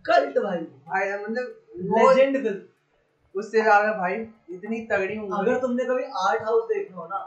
कल्ट 0.05 0.37
भाई। 0.37 0.65
आया 0.95 1.17
मतलब 1.17 1.55
लेजेंड 1.97 2.41
फ़िल्म 2.41 3.39
उससे 3.39 3.61
ज़्यादा 3.61 3.91
भाई 3.93 4.15
इतनी 4.49 4.79
तगड़ी 4.91 5.17
मूवी 5.17 5.37
अगर 5.39 5.59
तुमने 5.61 5.83
कभी 5.85 6.03
आर्ट 6.19 6.41
हाउस 6.41 6.63
देखना 6.67 6.97
हो 6.97 7.05
ना 7.07 7.17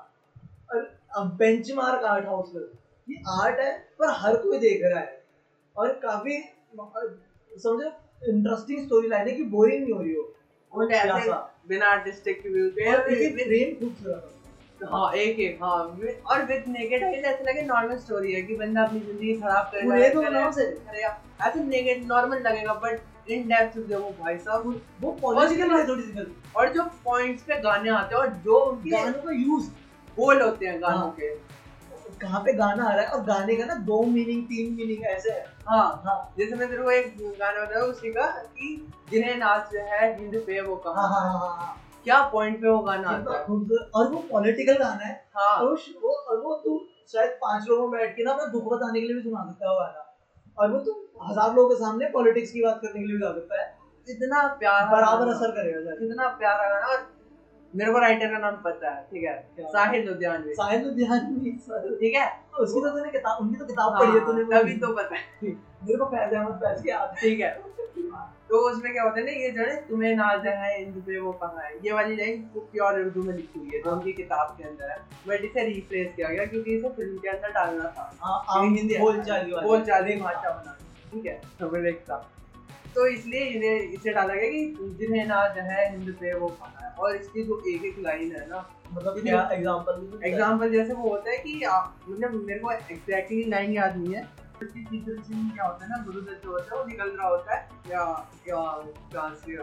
और 0.71 1.27
बेंचमार्क 1.39 2.05
आर्ट 2.05 2.27
हाउस 2.27 2.53
ये 3.09 3.17
आर्ट 3.33 3.61
है 3.61 3.73
पर 3.99 4.11
हर 4.15 4.37
कोई 4.37 4.59
देख 4.59 4.81
रहा 4.85 5.01
है। 5.01 5.21
और 5.77 5.93
काफ़ी 6.03 6.39
समझो 7.53 7.89
इंटरेस्टिंग 8.29 8.85
स्टोरी 8.85 9.09
लाइन 9.09 9.29
है 9.29 9.35
कि 9.35 9.43
बोरिंग 9.45 9.83
नहीं 9.83 9.93
हो 9.93 10.01
रही 10.01 10.15
हो। 10.15 10.23
वो 10.75 10.89
ऐसे 10.89 11.33
बिना 11.69 11.87
आर्टिस्टिक 11.87 12.43
व्यू 12.47 12.69
के 12.71 12.93
और 12.93 13.01
खूबसूरत। 13.81 14.29
हाँ 14.93 15.13
एक 15.15 15.39
एक 15.41 15.59
हाँ 15.63 15.75
और 16.27 16.45
विद 16.45 16.65
है 17.03 17.13
ऐसा 17.13 17.51
लगे 17.51 17.63
नॉर्मल 17.63 17.97
स्टोरी 17.97 18.33
है 18.33 18.43
कि 18.43 18.55
बंदा 18.57 18.83
अपनी 18.83 19.01
ज़िंदगी 19.01 19.35
खराब 19.35 19.71
दो 20.11 20.21
करेगा, 20.21 20.41
नाम 20.41 20.51
से 20.53 20.63
ऐसे 21.43 21.95
नॉर्मल 22.07 22.39
लगेगा 22.39 22.75
बट 22.75 23.31
इन 23.31 23.47
डेप्थ 23.49 23.79
देखो 23.79 24.11
भाई 24.21 24.39
साहब 24.39 24.81
वो 25.01 25.13
पॉलिटिकल 25.13 25.71
है 25.71 25.87
थोड़ी 25.89 26.03
और 26.57 26.73
जो 26.73 26.83
पॉइंट्स 27.05 27.43
पे 27.43 27.61
गाने 27.61 27.91
आते 27.91 28.15
हैं 28.15 28.23
और 28.23 28.29
जो 28.45 28.59
उनके 28.61 28.91
गानों 28.91 29.23
का 29.23 29.33
यूज़ 29.33 29.69
बोल 30.17 30.43
होते 30.43 30.67
हैं 30.67 30.81
गानों 30.83 30.99
हाँ। 30.99 31.17
के। 31.21 31.29
कहाँ 32.21 32.41
पे 32.41 32.53
गाना 32.53 32.85
आ 32.85 32.93
रहा 32.95 33.05
है? 33.05 33.09
और 33.09 33.23
गाने 33.25 33.57
का 33.57 33.65
ना 33.65 33.75
दो 33.85 34.03
मीनिंग 34.05 34.45
तीन 34.45 34.73
मीनिंग 34.75 35.05
ऐसे 35.07 35.31
है। 35.31 35.45
हाँ 35.67 36.03
हाँ। 36.05 36.35
जैसे 36.39 36.57
मैं 36.57 36.69
तेरे 36.69 36.83
को 36.83 36.91
एक 36.91 37.17
गाना 37.39 37.65
बताया 37.65 37.85
उसी 37.85 38.13
का 38.13 38.27
कि 38.27 38.77
जिन्हें 39.11 39.37
नाच 39.39 39.75
है 39.75 40.17
हिंद 40.19 40.37
पे 40.47 40.61
वो 40.61 40.75
हाँ 40.77 40.83
कहा 40.85 41.07
हाँ 41.09 41.23
हाँ। 41.31 41.57
हाँ 41.57 41.77
क्या 42.05 42.23
पॉइंट 42.29 42.61
पे 42.63 42.69
वो 42.69 42.79
गाना 42.81 43.09
आता 43.09 43.33
है? 43.33 43.43
और 43.95 44.09
वो 44.09 44.25
पॉलिटिकल 44.31 44.79
गाना 44.79 45.05
है। 45.05 45.15
हाँ। 45.37 45.57
और 45.57 45.77
वो 46.03 46.15
और 46.15 46.41
वो 46.41 46.55
तू 46.65 46.81
शायद 47.13 47.31
पाँच 47.43 47.69
लोगों 47.69 47.89
में 47.89 48.01
बैठ 48.01 48.17
के 48.17 48.25
ना 48.25 48.33
अपना 48.33 48.47
दुख 48.53 48.73
बताने 48.73 49.01
के 49.01 49.07
लिए 49.07 49.17
भी 49.17 49.23
सुना 49.23 49.45
सकता 49.45 49.67
है 49.67 49.73
वो 49.73 49.81
गाना। 49.81 50.09
और 50.59 50.71
वो 50.71 50.79
तुम 50.81 51.29
हज़ार 51.29 51.55
लोगों 51.55 51.69
के 51.69 51.75
सामने 51.75 52.09
पॉलिटिक्स 52.13 52.51
की 52.53 52.63
बात 52.63 52.81
करने 52.83 53.01
के 53.01 53.07
लिए 53.07 53.17
भी 53.17 53.23
गा 53.23 53.33
सकता 53.33 53.61
है। 53.61 53.71
इतना 54.09 54.47
प्यारा 54.61 54.87
बराबर 54.93 55.29
असर 55.33 55.51
करेगा 55.53 55.93
इतना 56.03 56.29
प्यारा 56.39 56.69
गाना। 56.69 56.87
और 56.87 56.99
मेरे 57.75 57.93
को 57.93 57.99
राइटर 57.99 58.31
का 58.31 58.39
नाम 58.39 58.57
पता 58.65 58.91
है 58.91 59.03
ठीक 59.11 59.25
है? 59.25 59.33
क्या? 59.57 59.69
साहिल 59.69 60.07
लुधियानवी 60.09 60.55
साहिल 60.55 60.91
ध्यान 60.95 61.27
नहीं 61.33 61.53
ठीक 61.99 62.15
है? 62.15 62.27
उसकी 62.61 62.81
तो 62.81 62.91
तूने 62.91 63.11
किताब 63.11 63.39
उनकी 63.41 63.59
तो 63.59 63.65
किताब 63.67 63.99
पढ़ी 63.99 64.11
है 64.11 64.19
हाँ, 64.19 64.27
तूने। 64.27 64.45
तभी 64.53 64.77
तो 64.79 64.93
पता 64.97 65.15
है। 65.15 65.23
मेरे 65.45 65.99
को 65.99 66.05
फैज 66.07 66.35
अहमद 66.35 66.55
फैज 66.65 66.83
की 66.83 66.91
याद 66.91 67.15
ठीक 67.21 67.41
है। 67.41 67.51
तो 68.49 68.59
उसमें 68.71 68.93
क्या 68.93 69.03
होता 69.03 69.19
है 69.21 69.25
ना 69.27 69.33
ये 69.33 69.51
जो 69.51 69.63
है 69.63 69.77
तुम्हें 69.89 70.15
नाज 70.17 70.47
है 70.47 70.83
इंद 70.83 71.03
पे 71.07 71.19
वो 71.19 71.33
कहा 71.43 71.63
है। 71.63 71.73
ये 71.85 71.93
वाली 71.93 72.17
लाइन 72.17 72.43
प्योर 72.57 72.99
उर्दू 73.01 73.23
में 73.23 73.35
लिखी 73.35 73.59
हुई 73.59 73.71
है 73.75 73.83
जो 73.83 73.91
उनकी 73.91 74.13
किताब 74.13 74.55
के 74.59 74.69
अंदर 74.69 74.91
है। 74.91 74.99
बट 75.29 75.45
इसे 75.45 75.67
रिप्लेस 75.69 76.13
किया 76.17 76.29
गया 76.29 76.45
क्योंकि 76.45 76.77
इसे 76.77 76.89
फ़िल्म 76.89 77.17
के 77.19 77.29
अंदर 77.29 77.53
डालना 77.53 77.89
था। 77.97 78.11
हाँ 78.21 78.69
बोल 79.01 79.23
चाली 79.23 79.55
बोल 79.63 79.85
चाली 79.85 80.17
भाषा 80.17 80.51
बना 80.51 80.77
ठीक 81.13 81.27
है? 81.27 81.41
समझ 81.61 81.95
था। 82.11 82.23
तो 82.95 83.07
इसलिए 83.09 83.45
इन्हें 83.47 83.93
इसे 83.93 84.13
डाला 84.13 84.35
गया 84.35 84.51
कि 84.51 84.95
जिन्हें 84.99 85.25
नाज 85.27 85.59
है 85.61 85.91
हिंद 85.91 86.15
पे 86.21 86.35
वो 86.35 86.49
खाना 86.51 86.87
है। 86.87 86.93
और 86.95 87.17
इसकी 87.17 87.43
जो 87.45 87.63
एक 87.69 87.85
एक 87.85 87.99
लाइन 88.01 88.33
है 88.33 88.47
ना 88.49 88.69
मतलब 88.93 89.21
क्या 89.23 89.49
एग्जांपल 89.53 90.27
एग्ज़ाम्पल 90.27 90.71
जैसे 90.73 90.93
वो 90.93 91.09
होता 91.09 91.31
है 91.31 91.37
कि 91.39 91.63
आप 91.71 92.01
मतलब 92.09 92.35
मेरे 92.45 92.61
को 92.61 92.73
एग्जैक्टली 92.73 93.45
लाइन 93.51 93.73
याद 93.73 93.97
नहीं 93.97 94.15
है। 94.15 94.23
उसकी 94.63 94.81
टीचर 94.81 95.23
सीन 95.23 95.49
क्या 95.51 95.65
होता 95.65 95.85
है 95.85 95.91
ना 95.91 96.03
गुरुदत्त 96.05 96.45
जो 96.45 96.51
होता 96.51 96.75
है 96.75 96.81
वो 96.81 96.87
निकल 96.89 97.09
रहा 97.11 97.29
होता 97.29 97.55
है 97.55 97.69
या 97.91 98.03
या 98.49 99.29
से 99.37 99.57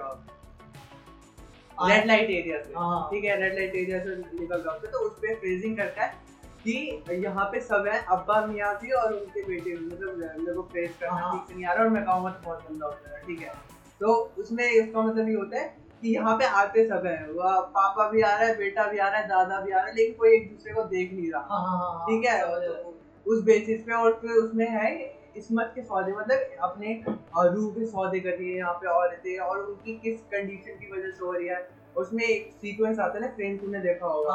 रेड 1.77 2.07
लाइट 2.07 2.29
एरिया 2.29 2.57
से। 2.62 2.74
हाँ। 2.75 3.07
ठीक 3.12 3.24
है 3.24 3.36
रेड 3.41 3.53
लाइट 3.55 3.75
एरिया 3.75 4.00
से 4.00 4.15
निकल 4.15 4.55
रहा 4.55 4.74
होता 4.74 4.88
है 4.88 4.91
तो 4.91 5.00
उस 5.00 5.12
पर 5.13 5.36
फ्रेजिंग 5.36 5.77
करता 5.77 6.03
है। 6.03 6.27
कि 6.63 7.04
यहाँ 7.25 7.46
पे 7.51 7.60
सब 7.62 7.88
है 7.88 8.00
अब्बा 8.12 8.46
मियाँ 8.46 8.74
भी 8.81 8.92
और 8.92 9.14
उनके 9.14 9.44
बेटे 9.44 9.70
भी 9.70 9.86
मतलब 9.86 10.18
मेरे 10.18 10.53
को 10.53 10.62
फ्रेज 10.72 10.92
करना 11.01 11.16
हाँ। 11.16 11.31
ठीक 11.33 11.48
से 11.48 11.55
नहीं 11.55 11.66
आ 11.66 11.74
रहा 11.74 11.83
और 11.83 11.90
मैं 11.90 12.03
कहूँगा 12.05 12.29
तो 12.29 12.46
बहुत 12.46 12.66
गंदा 12.70 12.86
होता 12.86 13.16
है 13.16 13.22
ठीक 13.27 13.42
है? 13.42 13.53
तो 14.01 14.14
उसमें 14.40 14.66
इसका 14.66 15.01
मतलब 15.01 15.29
ये 15.29 15.36
होता 15.36 15.60
है 15.60 15.68
कि 16.01 16.14
यहाँ 16.14 16.36
पे 16.38 16.46
आते 16.57 16.88
सब 16.88 17.05
है। 17.05 17.31
वो 17.31 17.62
पापा 17.77 18.10
भी 18.10 18.22
आ 18.22 18.29
रहा 18.29 18.48
है 18.48 18.57
बेटा 18.57 18.88
भी 18.92 18.98
आ 18.98 19.07
रहा 19.07 19.20
है 19.20 19.27
दादा 19.27 19.60
भी 19.62 19.72
आ 19.72 19.77
रहा 19.77 19.86
है 19.88 19.96
लेकिन 19.96 20.14
कोई 20.20 20.36
एक 20.36 20.50
दूसरे 20.51 20.74
को 20.74 20.83
देख 20.90 21.14
नहीं 21.14 21.31
रहा। 21.31 21.42
हाँ 21.50 21.77
हाँ 21.77 22.05
ठीक 22.05 22.25
है? 22.25 22.42
तो 22.68 22.96
उस 23.25 23.44
बेसिस 23.46 23.81
पे 23.83 23.94
और 23.94 24.20
फिर 24.22 24.31
उसमें 24.44 24.68
है 24.70 24.92
इसमत 25.38 25.72
के 25.75 25.81
सौदे 25.81 26.12
मतलब 26.12 26.62
अपने 26.64 26.94
रूह 27.05 27.72
के 27.74 27.86
सौदे 27.88 28.20
कर 28.20 28.29
रही 28.29 28.51
है 28.51 28.57
यहाँ 28.57 28.74
पे 28.74 28.88
औरतें 28.90 29.38
और 29.40 29.60
उनकी 29.60 29.94
किस 30.03 30.20
कंडीशन 30.31 30.79
की 30.79 30.92
वजह 30.92 31.12
से 31.12 31.25
हो 31.25 31.31
रही 31.31 31.48
है। 31.48 31.68
उसमें 31.98 32.24
एक 32.24 32.51
सीक्वेंस 32.62 33.00
आता 33.00 33.18
है 33.18 33.22
ना 33.22 33.27
फ्रेम 33.36 33.57
तुमने 33.57 33.79
देखा 33.81 34.05
होगा। 34.07 34.33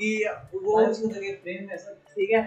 कि 0.00 0.10
वो 0.56 0.80
उसको 0.82 1.06
देखे 1.08 1.32
फ्रेम 1.42 1.66
में 1.66 1.74
ऐसा 1.74 1.92
ठीक 2.10 2.30
है 2.30 2.42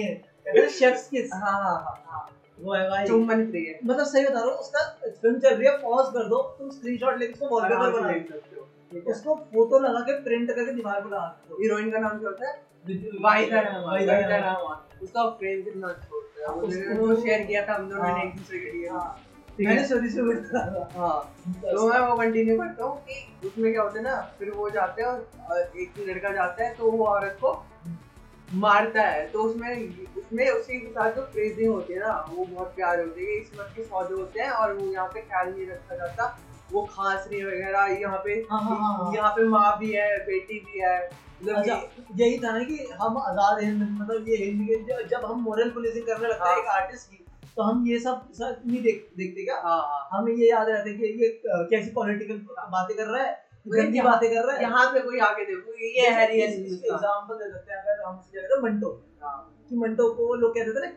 है 0.00 0.14
कहते 0.14 0.68
शेफ्स 0.70 1.08
किस 1.08 1.32
हाँ 1.34 1.52
हाँ 1.54 1.74
हाँ 1.74 2.02
हाँ 2.06 2.28
वो 2.60 2.74
है 2.74 2.88
भाई 2.90 3.06
चुम्बन 3.06 3.40
है 3.66 3.78
मतलब 3.84 4.04
सही 4.04 4.24
बता 4.24 4.40
रहा 4.40 4.50
हूँ 4.50 4.58
उसका 4.58 4.84
फ़िल्म 5.04 5.38
चल 5.38 5.54
रही 5.54 5.68
है 5.68 5.76
पॉज 5.78 6.12
कर 6.14 6.28
दो 6.28 6.42
तुम 6.58 6.70
स्क्रीनशॉट 6.70 7.18
लेके 7.18 7.32
उसको 7.32 7.48
वॉलपेपर 7.48 7.90
बना 7.92 8.12
सकते 8.12 8.56
हो 8.56 9.10
उसको 9.10 9.34
फ़ोटो 9.52 9.78
लगा 9.78 10.00
के 10.00 10.20
प्रिंट 10.22 10.50
करके 10.50 10.72
दीवार 10.72 11.00
पर 11.00 11.06
लगा 11.06 11.26
दो 11.48 11.56
हीरोइन 11.62 11.90
का 11.90 11.98
नाम 11.98 12.18
क्या 12.18 12.28
होता 12.28 12.48
है 12.48 12.62
रहमान। 13.62 14.02
रहमान 14.42 15.04
उसका 15.04 15.28
फ्रेम 15.30 15.62
कितना 15.62 15.88
अच्छा 15.88 16.08
होता 16.12 16.40
है 16.42 16.56
उसको- 16.58 17.22
शेयर 17.22 17.44
किया 17.46 17.66
था 17.68 17.74
हम 17.74 17.88
दोनों 17.88 18.02
ने 18.04 18.10
हाँ। 18.10 18.24
एक 18.24 18.36
दूसरे 18.36 18.58
के 18.58 18.70
लिए 18.72 18.88
हाँ 18.88 19.06
मैंने 19.60 19.84
स्टोरी 19.86 20.08
से 20.08 20.20
हाँ 20.98 21.34
तो 21.62 21.88
मैं 21.88 22.00
वो 22.00 22.16
कंटिन्यू 22.16 22.58
करता 22.58 22.84
हूँ 22.84 22.96
कि 23.00 23.46
उसमें 23.46 23.72
क्या 23.72 23.82
होता 23.82 23.98
है 23.98 24.04
ना 24.04 24.16
फिर 24.38 24.50
वो 24.50 24.70
जाते 24.70 25.02
हैं 25.02 25.08
और 25.08 25.78
एक 25.78 25.92
लड़का 26.08 26.32
जाता 26.32 26.64
है 26.64 26.74
तो 26.74 26.90
वो 26.90 27.04
औरत 27.06 27.38
को 27.40 27.64
मारता 28.54 29.02
है। 29.02 29.26
तो 29.26 29.42
उसमें 29.42 29.88
उसमें 30.16 30.50
उसी 30.50 30.80
के 30.80 30.86
साथ 30.86 31.12
जो 31.12 31.22
फ्रेजिंग 31.22 31.72
होती 31.72 31.92
है 31.92 32.00
ना 32.00 32.26
वो 32.30 32.44
बहुत 32.44 32.74
प्यारे 32.76 33.02
होते 33.02 33.20
हैं। 33.20 33.40
इस 33.40 33.50
वक्त 33.58 33.76
के 33.76 33.82
सौदे 33.82 34.14
होते 34.14 34.40
हैं 34.40 34.50
और 34.50 34.72
वो 34.72 34.92
यहाँ 34.92 35.06
पे 35.08 35.20
ख्याल 35.20 35.48
नहीं 35.48 35.66
रखा 35.66 35.96
जाता। 35.96 36.38
वो 36.72 36.82
खांस 36.92 37.28
रही 37.32 37.44
वगैरह 37.44 37.86
यहाँ 38.00 38.18
पे 38.18 38.32
हाँ, 38.50 38.60
हाँ, 38.62 38.76
हाँ। 38.78 39.12
यहाँ 39.14 39.30
पे 39.30 39.44
माँ 39.44 39.78
भी 39.78 39.92
है 39.92 40.18
बेटी 40.18 40.58
भी 40.58 40.80
है। 40.80 41.10
मतलब 41.42 41.56
अच्छा 41.56 41.74
यही 42.16 42.38
था 42.38 42.58
ना 42.58 42.64
कि 42.64 42.88
हम 43.00 43.18
आज़ाद 43.18 43.62
हिंद 43.64 43.82
मतलब 44.00 44.28
ये 44.28 44.36
हिंद 44.36 44.68
के 44.68 45.04
जब- 45.04 45.24
हम 45.24 45.40
मॉरल 45.40 45.70
पुलिसिंग 45.70 46.06
करने 46.06 46.28
लगते 46.28 46.48
हैं 46.48 46.54
हाँ। 46.54 46.62
एक 46.62 46.68
आर्टिस्ट 46.68 47.10
की 47.10 47.23
तो 47.56 47.62
हम 47.62 47.84
ये 47.88 47.98
सब 48.00 48.32
सब 48.34 48.62
नहीं 48.66 48.82
देख 48.82 49.08
देखते 49.18 49.44
क्या? 49.44 49.56
हाँ 49.64 49.78
हाँ 49.80 50.08
हमें 50.12 50.32
ये 50.32 50.48
याद 50.50 50.68
रहते 50.68 50.90
है 50.90 50.96
कि 50.96 51.22
ये 51.22 51.28
कैसी 51.70 51.90
पॉलिटिकल 51.94 52.38
बातें 52.70 52.96
कर 52.96 53.06
रहा 53.06 53.22
है 53.22 53.32
गंदी 53.66 54.00
बातें 54.02 54.28
कर 54.30 54.46
रहा 54.46 54.56
है। 54.56 54.62
यहाँ 54.62 54.86
पे 54.92 55.00
कोई 55.00 55.18
आके 55.26 55.44
देखो 55.44 55.74
ये 55.84 56.08
है 56.10 56.26
रियल 56.30 56.50
एग्जांपल 56.50 57.34
दे 57.34 57.50
सकते 57.52 57.72
हैं 57.72 57.80
अगर 57.80 58.02
हम 58.06 58.20
जगह 58.34 58.62
मंटो 58.62 58.90
हाँ। 59.22 59.36
कि 59.68 59.76
मंटो 59.76 60.08
को 60.14 60.34
लोग 60.34 60.54
कहते 60.54 60.72
थे 60.72 60.80
ना 60.80 60.88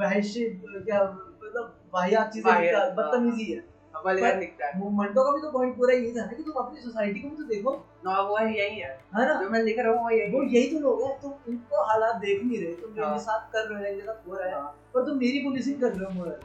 वहशी 0.00 0.44
क्या 0.64 1.02
मतलब 1.04 1.76
वाहियात 1.94 2.32
चीज़ें 2.32 2.94
बदतमीजी 2.96 3.44
है, 3.52 3.62
हाँ। 3.94 4.38
दिखता 4.38 4.66
है। 4.66 4.72
वो 4.80 5.04
का 5.04 5.32
भी 5.32 5.40
तो 5.40 5.50
पॉइंट 5.50 5.76
पूरा 5.76 5.94
यही 5.94 6.12
था 6.12 6.24
ना 6.24 6.32
कि 6.32 6.42
तुम 6.42 6.54
अपनी 6.54 6.80
सोसाइटी 6.80 7.20
को 7.20 7.28
भी 7.28 7.36
तो 7.36 7.42
देखो। 7.42 7.86
ना 8.04 8.20
वो 8.20 8.36
है 8.36 8.58
यही 8.58 8.78
है। 8.80 8.90
है 9.16 9.26
ना? 9.26 9.40
जो 9.42 9.50
मैं 9.50 9.62
लिख 9.62 9.78
रहा 9.78 9.92
हूँ 9.92 10.02
वो 10.04 10.10
यही 10.10 10.30
वो 10.32 10.42
यही 10.42 10.70
तो 10.70 10.78
लोग 10.78 11.02
हैं 11.02 11.20
तुम 11.20 11.32
उनको 11.48 11.82
हालात 11.82 12.14
देख 12.16 12.42
नहीं 12.44 12.62
रहे 12.62 12.72
तुम 12.74 13.02
हाँ। 13.02 13.08
मेरे 13.08 13.20
साथ 13.20 13.52
कर 13.52 13.68
रहे 13.68 13.78
हो 13.78 13.82
मेरे 13.84 14.00
साथ 14.00 14.28
हो 14.28 14.34
रहा 14.34 14.48
है 14.48 14.54
हाँ। 14.54 14.76
पर 14.94 15.06
तुम 15.06 15.18
मेरी 15.18 15.38
पुलिसिंग 15.38 15.80
कर 15.80 15.92
रहे 15.92 16.04
हो 16.04 16.10
मोरल। 16.10 16.40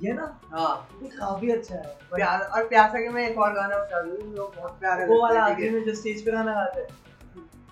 ये 0.00 0.12
ना? 0.12 0.40
हाँ। 0.44 0.88
ये 1.02 1.08
काफ़ी 1.08 1.50
अच्छा 1.50 1.74
है। 1.74 1.96
प्यार 2.14 2.40
और 2.40 2.68
प्यासा 2.68 3.00
के 3.00 3.08
मैं 3.08 3.28
एक 3.30 3.38
और 3.38 3.52
गाना 3.52 3.78
बता 3.78 4.02
दूँ 4.02 4.16
जो 4.16 4.52
बहुत 4.56 4.78
प्यारा 4.80 5.06
वो 5.06 5.22
वाला 5.22 5.44
है, 5.44 5.52
आखिरी 5.52 5.68
है? 5.68 5.74
में 5.74 5.84
जो 5.84 5.94
स्टेज 5.94 6.24
पे 6.24 6.30
गाना 6.30 6.54
गाते 6.54 6.80
हैं। 6.80 6.88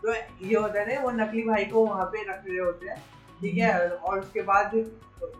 तो 0.03 0.13
ये 0.47 0.55
होता 0.57 0.81
है 0.81 0.95
ना 0.95 1.01
वो 1.03 1.11
नकली 1.11 1.43
भाई 1.43 1.65
को 1.65 1.87
वहाँ 1.87 2.05
पे 2.05 2.23
रख 2.23 2.43
रहे 2.49 2.59
होते 2.59 2.89
हैं 2.89 2.97
ठीक 3.41 3.55
है? 3.59 3.89
और 3.89 4.21
उसके 4.21 4.43
बाद 4.43 4.75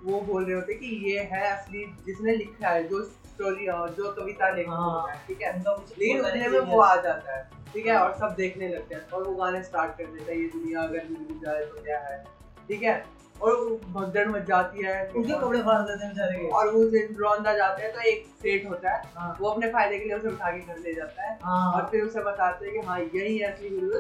वो 0.05 0.21
बोल 0.21 0.45
रहे 0.45 0.55
होते 0.55 0.73
हैं 0.73 0.81
कि 0.81 1.13
ये 1.13 1.21
है 1.21 1.57
असली 1.57 1.85
जिसने 2.07 2.37
लिखा 2.37 2.69
है 2.69 2.89
जो 2.89 3.03
स्टोरी 3.43 3.67
जो 3.95 4.13
कविता 4.13 4.51
लिखा 4.51 4.73
हाँ। 4.73 4.91
होता 4.91 5.13
है 5.13 5.21
ठीक 5.29 5.43
है? 5.43 5.53
लेकिन 5.59 6.21
उतने 6.21 6.49
में 6.49 6.59
वो 6.61 6.81
आ 6.81 6.95
जाता 6.97 7.37
है 7.37 7.43
ठीक 7.73 7.87
है? 7.87 7.97
और 7.99 8.13
सब 8.15 8.35
देखने 8.37 8.69
लगते 8.69 8.95
हैं 8.95 9.09
और 9.11 9.23
वो 9.23 9.35
गाने 9.35 9.63
स्टार्ट 9.63 9.99
कर 9.99 10.05
देता 10.07 10.31
है 10.33 10.39
ये 10.41 10.47
दुनिया 10.49 10.83
अगर 10.83 11.09
मिल 11.11 11.41
जाए 11.45 11.65
तो 11.65 11.83
क्या 11.83 11.99
है? 11.99 12.23
ठीक 12.69 12.83
है? 12.83 13.05
और 13.43 13.55
वो 13.57 13.77
भगदड़ 13.93 14.27
मच 14.29 14.43
जाती 14.43 14.85
है 14.85 14.97
उनके 15.17 15.33
कपड़े 15.33 15.61
फाड़ 15.63 15.81
देते 15.81 16.05
हैं 16.05 16.13
बेचारे 16.15 16.37
के। 16.39 16.49
और 16.49 16.69
वो 16.71 16.83
रौंदा 17.23 17.55
जाते 17.55 17.83
हैं 17.83 17.93
तो 17.93 18.01
एक 18.01 18.27
सेठ 18.43 18.69
होता 18.71 18.91
है 18.91 19.03
हाँ। 19.15 19.37
वो 19.41 19.49
अपने 19.49 19.71
फ़ायदे 19.71 19.99
के 19.99 20.05
लिए 20.05 20.17
उसे 20.17 20.29
उठा 20.29 20.51
के 20.51 20.61
घर 20.67 20.79
ले 20.79 20.95
जाता 20.95 21.23
है 21.23 21.35
और 21.35 21.49
हाँ 21.75 21.89
फिर 21.91 22.05
उसे 22.05 22.23
बताते 22.23 22.67
हैं 22.67 22.75
कि 22.75 22.87
हाँ 22.87 22.99
यही 23.01 23.37
है 23.39 23.51
असली 23.53 23.71
गुरु 23.71 23.99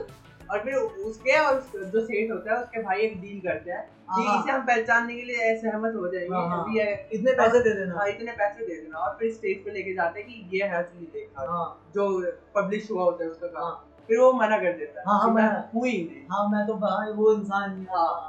और 0.51 0.59
फिर 0.59 0.75
उसके 0.75 1.39
और 1.39 1.55
जो 1.75 2.01
सेठ 2.01 2.31
होता 2.31 2.53
है 2.53 2.61
उसके 2.61 2.83
भाई 2.83 2.99
एक 2.99 3.21
डील 3.21 3.41
करते 3.41 3.71
हैं। 3.71 3.83
कि 3.83 4.27
हाँ। 4.27 4.41
इसे 4.41 4.51
हम 4.51 4.63
पहचानने 4.67 5.15
के 5.15 5.23
लिए 5.23 5.57
सहमत 5.57 5.93
हो 5.95 6.09
जाएँगे 6.09 6.35
हाँ, 6.35 6.49
हाँ। 6.49 6.65
इतने 7.13 7.33
पैसे 7.33 7.61
दे 7.61 7.75
देना। 7.75 7.95
हाँ 7.95 8.09
इतने 8.09 8.33
पैसे 8.33 8.67
दे 8.67 8.75
देना। 8.75 8.99
और 8.99 9.17
फिर 9.19 9.33
स्टेज 9.33 9.65
पे 9.65 9.71
लेके 9.71 9.95
जाते 9.95 10.21
हैं 10.21 10.29
कि 10.29 10.59
ये 10.59 10.65
है 10.65 10.75
असली 10.75 11.07
देखा। 11.07 11.51
हाँ। 11.51 11.91
जो 11.95 12.33
पब्लिश 12.55 12.91
हुआ 12.91 13.03
होता 13.03 13.25
है 13.25 13.31
उसका 13.31 13.47
काम। 13.47 13.63
हाँ। 13.63 13.89
फिर 14.09 14.19
वो 14.19 14.33
मना 14.33 14.57
कर 14.57 14.73
देता 14.73 15.01
है। 15.01 15.07
हाँ, 15.07 15.19
हाँ, 15.19 15.31
मैं 15.31 15.49
हूँ 15.75 15.87
ही 15.87 16.03
नहीं। 16.05 16.27
हाँ 16.31 16.49
मैं 16.49 16.67
तो 16.67 16.75
भाई 16.75 17.13
वो 17.13 17.33
इंसान 17.33 17.79
ही 17.79 17.87
हाँ। 17.91 18.29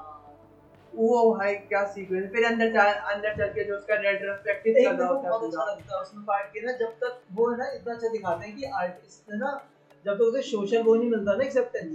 वो 0.96 1.34
भाई 1.36 1.54
क्या 1.56 1.84
सीक्वेंस 1.84 2.32
फिर 2.32 2.46
अंदर 2.46 2.72
जा 2.72 2.82
अंदर 2.82 3.36
चल 3.36 3.48
के 3.48 3.64
जो 3.64 3.76
उसका 3.76 3.96
रेट्रोस्पेक्टिव 3.96 4.76
एक 4.78 4.88
चल 4.88 4.96
रहा 4.96 5.08
होता 5.08 5.24
है 5.24 5.30
बहुत 5.30 5.44
अच्छा 5.44 5.64
लगता 5.64 5.96
है 5.96 6.02
उसमें 6.02 6.26
पार्ट 6.26 6.48
के 6.48 6.62
ना 6.62 6.72
जब 6.72 6.90
तक 6.90 7.18
वो 7.32 7.50
है 7.52 7.58
ना 7.58 7.72
इतना 7.74 7.94
अच्छा 7.94 8.08
दिखाते 8.08 8.46
हैं 8.48 8.56
कि 8.56 8.64
आर्टिस्ट 8.64 9.32
है 9.32 9.38
ना 9.40 9.62
जब 10.06 10.16
तक 10.16 10.22
उसे 10.22 10.42
सोशल 10.42 10.82
वो 10.84 10.96
नहीं 10.96 11.10
मिलता 11.10 11.36
ना 11.36 11.44
एक्सेप्टेंस 11.44 11.94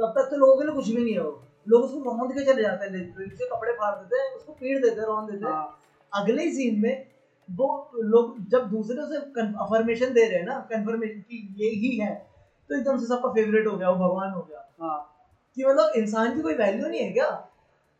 तब 0.00 0.14
तक 0.16 0.28
तो 0.30 0.36
लोगों 0.36 0.56
के 0.56 0.64
लिए 0.64 0.74
कुछ 0.74 0.88
भी 0.88 1.04
नहीं 1.04 1.14
है 1.14 1.20
वो। 1.20 1.42
लोग 1.68 1.82
उसको 1.82 1.98
रौंद 1.98 2.32
के 2.32 2.44
चले 2.44 2.62
जाते 2.62 2.86
हैं 2.86 3.14
से 3.36 3.48
कपड़े 3.48 3.72
फाड़ 3.72 3.94
देते 3.94 4.16
हैं 4.16 4.36
उसको 4.36 4.52
पीट 4.52 4.82
देते 4.82 5.00
हैं 5.00 5.06
रौंद 5.08 5.30
देते 5.30 5.44
हैं। 5.44 5.52
हाँ। 5.52 5.78
अगले 6.12 6.50
सीन 6.50 6.80
में 6.80 7.06
वो 7.50 7.90
लोग 7.96 8.48
जब 8.48 8.68
दूसरे 8.68 9.06
से 9.06 9.16
अफर्मेशन 9.40 10.12
दे 10.12 10.28
रहे 10.28 10.38
हैं 10.38 10.46
ना 10.46 10.58
कंफर्मेशन 10.70 11.20
कि 11.20 11.54
ये 11.58 11.70
ही 11.70 11.96
है 11.96 12.14
तो 12.68 12.76
एकदम 12.76 12.98
से 12.98 13.06
सबका 13.06 13.28
फेवरेट 13.28 13.66
हो 13.66 13.76
गया 13.76 13.90
वो 13.90 14.08
भगवान 14.08 14.30
हो 14.32 14.40
गया। 14.42 14.72
हाँ। 14.82 15.10
कि 15.56 15.64
मतलब 15.64 15.92
इंसान 15.96 16.36
की 16.36 16.42
कोई 16.42 16.54
वैल्यू 16.54 16.88
नहीं 16.88 17.00
है 17.00 17.12
क्या? 17.12 17.48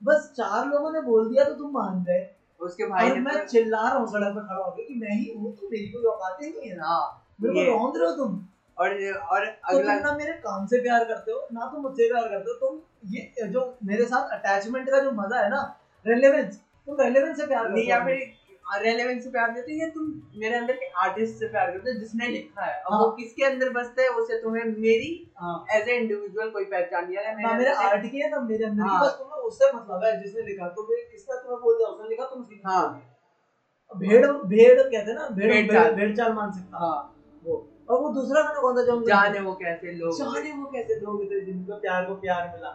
बस 0.02 0.32
चार 0.36 0.66
लोगों 0.66 0.92
ने 0.92 1.00
बोल 1.00 1.28
दिया 1.28 1.44
तो 1.44 1.54
तुम 1.54 1.70
मान 1.72 2.04
गए। 2.04 2.36
उसके 2.60 2.86
भाई 2.86 3.10
और 3.10 3.20
मैं 3.20 3.38
तो- 3.38 3.46
चिल्ला 3.46 3.82
रहा 3.82 3.98
हूँ 3.98 4.06
सड़क 4.06 4.34
पे 4.34 4.40
खड़ा 4.40 4.64
होकर 4.64 4.82
कि 4.82 4.94
मैं 4.94 5.16
ही 5.16 5.34
हूँ 5.34 5.56
तो 5.56 5.68
मेरी 5.68 5.86
कोई 5.86 6.02
औकात 6.04 6.42
ही 6.42 6.50
नहीं 6.50 6.70
है। 6.70 6.76
ना 6.76 6.86
हाँ 6.86 7.34
मेरे 7.42 7.54
को 7.54 7.78
रौंद 7.78 7.96
रहे 7.96 8.06
हो 8.06 8.16
तुम। 8.16 8.48
और 8.78 8.94
और 9.12 9.46
तो 9.46 9.76
अगला 9.78 9.94
तुम 9.94 10.06
ना 10.06 10.16
मेरे 10.16 10.32
काम 10.44 10.66
से 10.66 10.80
प्यार 10.82 11.04
करते 11.04 11.32
हो 11.32 11.48
ना 11.52 11.66
तुम 11.72 11.82
मुझसे 11.82 12.08
प्यार 12.08 12.28
करते 12.28 12.50
हो 12.50 12.56
तुम 12.60 12.80
ये 13.08 13.48
जो 13.48 13.66
मेरे 13.84 14.04
साथ 14.04 14.38
अटैचमेंट 14.38 14.90
का 14.90 15.00
जो 15.00 15.10
मज़ा 15.16 15.40
है 15.40 15.50
ना 15.50 15.60
रेलेवेंस 16.04 16.56
तुम 16.88 17.00
रेलेवेंस 17.00 17.36
से 17.36 17.46
प्यार 17.46 17.68
नहीं 17.70 17.86
या 17.88 18.04
फिर 18.04 18.32
रेलेवेंस 18.64 19.22
से 19.24 19.30
प्यार 19.30 19.50
करते 19.50 19.72
या 19.72 19.88
तुम 19.88 20.04
मेरे 20.36 20.56
अंदर 20.56 20.74
के 20.74 20.86
आर्टिस्ट 21.00 21.38
से 21.38 21.48
प्यार 21.48 21.70
करते 21.70 21.90
हो 21.90 21.98
जिसने 22.00 22.28
लिखा 22.28 22.64
है 22.64 22.72
अब 22.74 22.92
हाँ। 22.92 23.00
वो 23.00 23.10
किसके 23.10 23.44
अंदर 23.44 23.70
बसता 23.70 24.02
है 24.02 24.08
उसे 24.20 24.40
तुम्हें 24.42 24.64
मेरी 24.64 25.10
एज 25.74 25.88
ए 25.88 25.96
इंडिविजुअल 25.96 26.50
कोई 26.50 26.64
पहचान 26.66 27.06
नहीं 27.06 27.16
है 27.16 27.42
ना 27.42 27.52
मेरे 27.54 27.72
आर्ट 27.82 28.10
की 28.10 28.20
है 28.20 28.30
ना 28.30 28.40
मेरे 28.42 28.64
अंदर 28.64 28.82
की 28.82 28.88
हाँ। 28.88 29.00
बस 29.00 29.16
तुम्हें 29.18 29.42
उससे 29.42 29.70
मतलब 29.72 30.04
है 30.04 30.20
जिसने 30.22 30.42
लिखा 30.42 30.68
तो 30.70 30.86
मैं 30.90 31.02
इसका 31.14 31.34
तुम्हें 31.34 31.60
बोल 31.60 31.76
दिया 31.76 31.88
उसने 31.88 32.08
लिखा 32.08 32.24
तुम 32.24 32.46
हाँ। 32.64 32.86
भेड़ 33.92 34.26
भेड़ 34.26 34.80
कहते 34.82 35.10
हैं 35.10 35.14
ना 35.14 35.28
भेड़ 35.30 35.94
भेड़ 35.94 36.16
चाल। 36.16 36.32
मान 36.32 36.52
सकता 36.52 36.78
हाँ 36.78 36.96
वो 37.44 37.56
और 37.88 38.00
वो 38.00 38.08
दूसरा 38.12 38.42
गाना 38.42 38.60
कौन 38.60 38.76
था 38.76 38.82
जो 38.82 38.96
हम 38.96 39.04
जाने 39.06 39.40
वो 39.40 39.52
कैसे 39.54 39.92
लोग 39.94 40.18
जाने 40.18 40.52
वो 40.52 40.66
कैसे 40.72 41.00
लोग 41.00 41.24
थे 41.30 41.40
जिनको 41.46 41.76
प्यार 41.80 42.04
को 42.04 42.14
प्यार 42.20 42.48
मिला। 42.54 42.70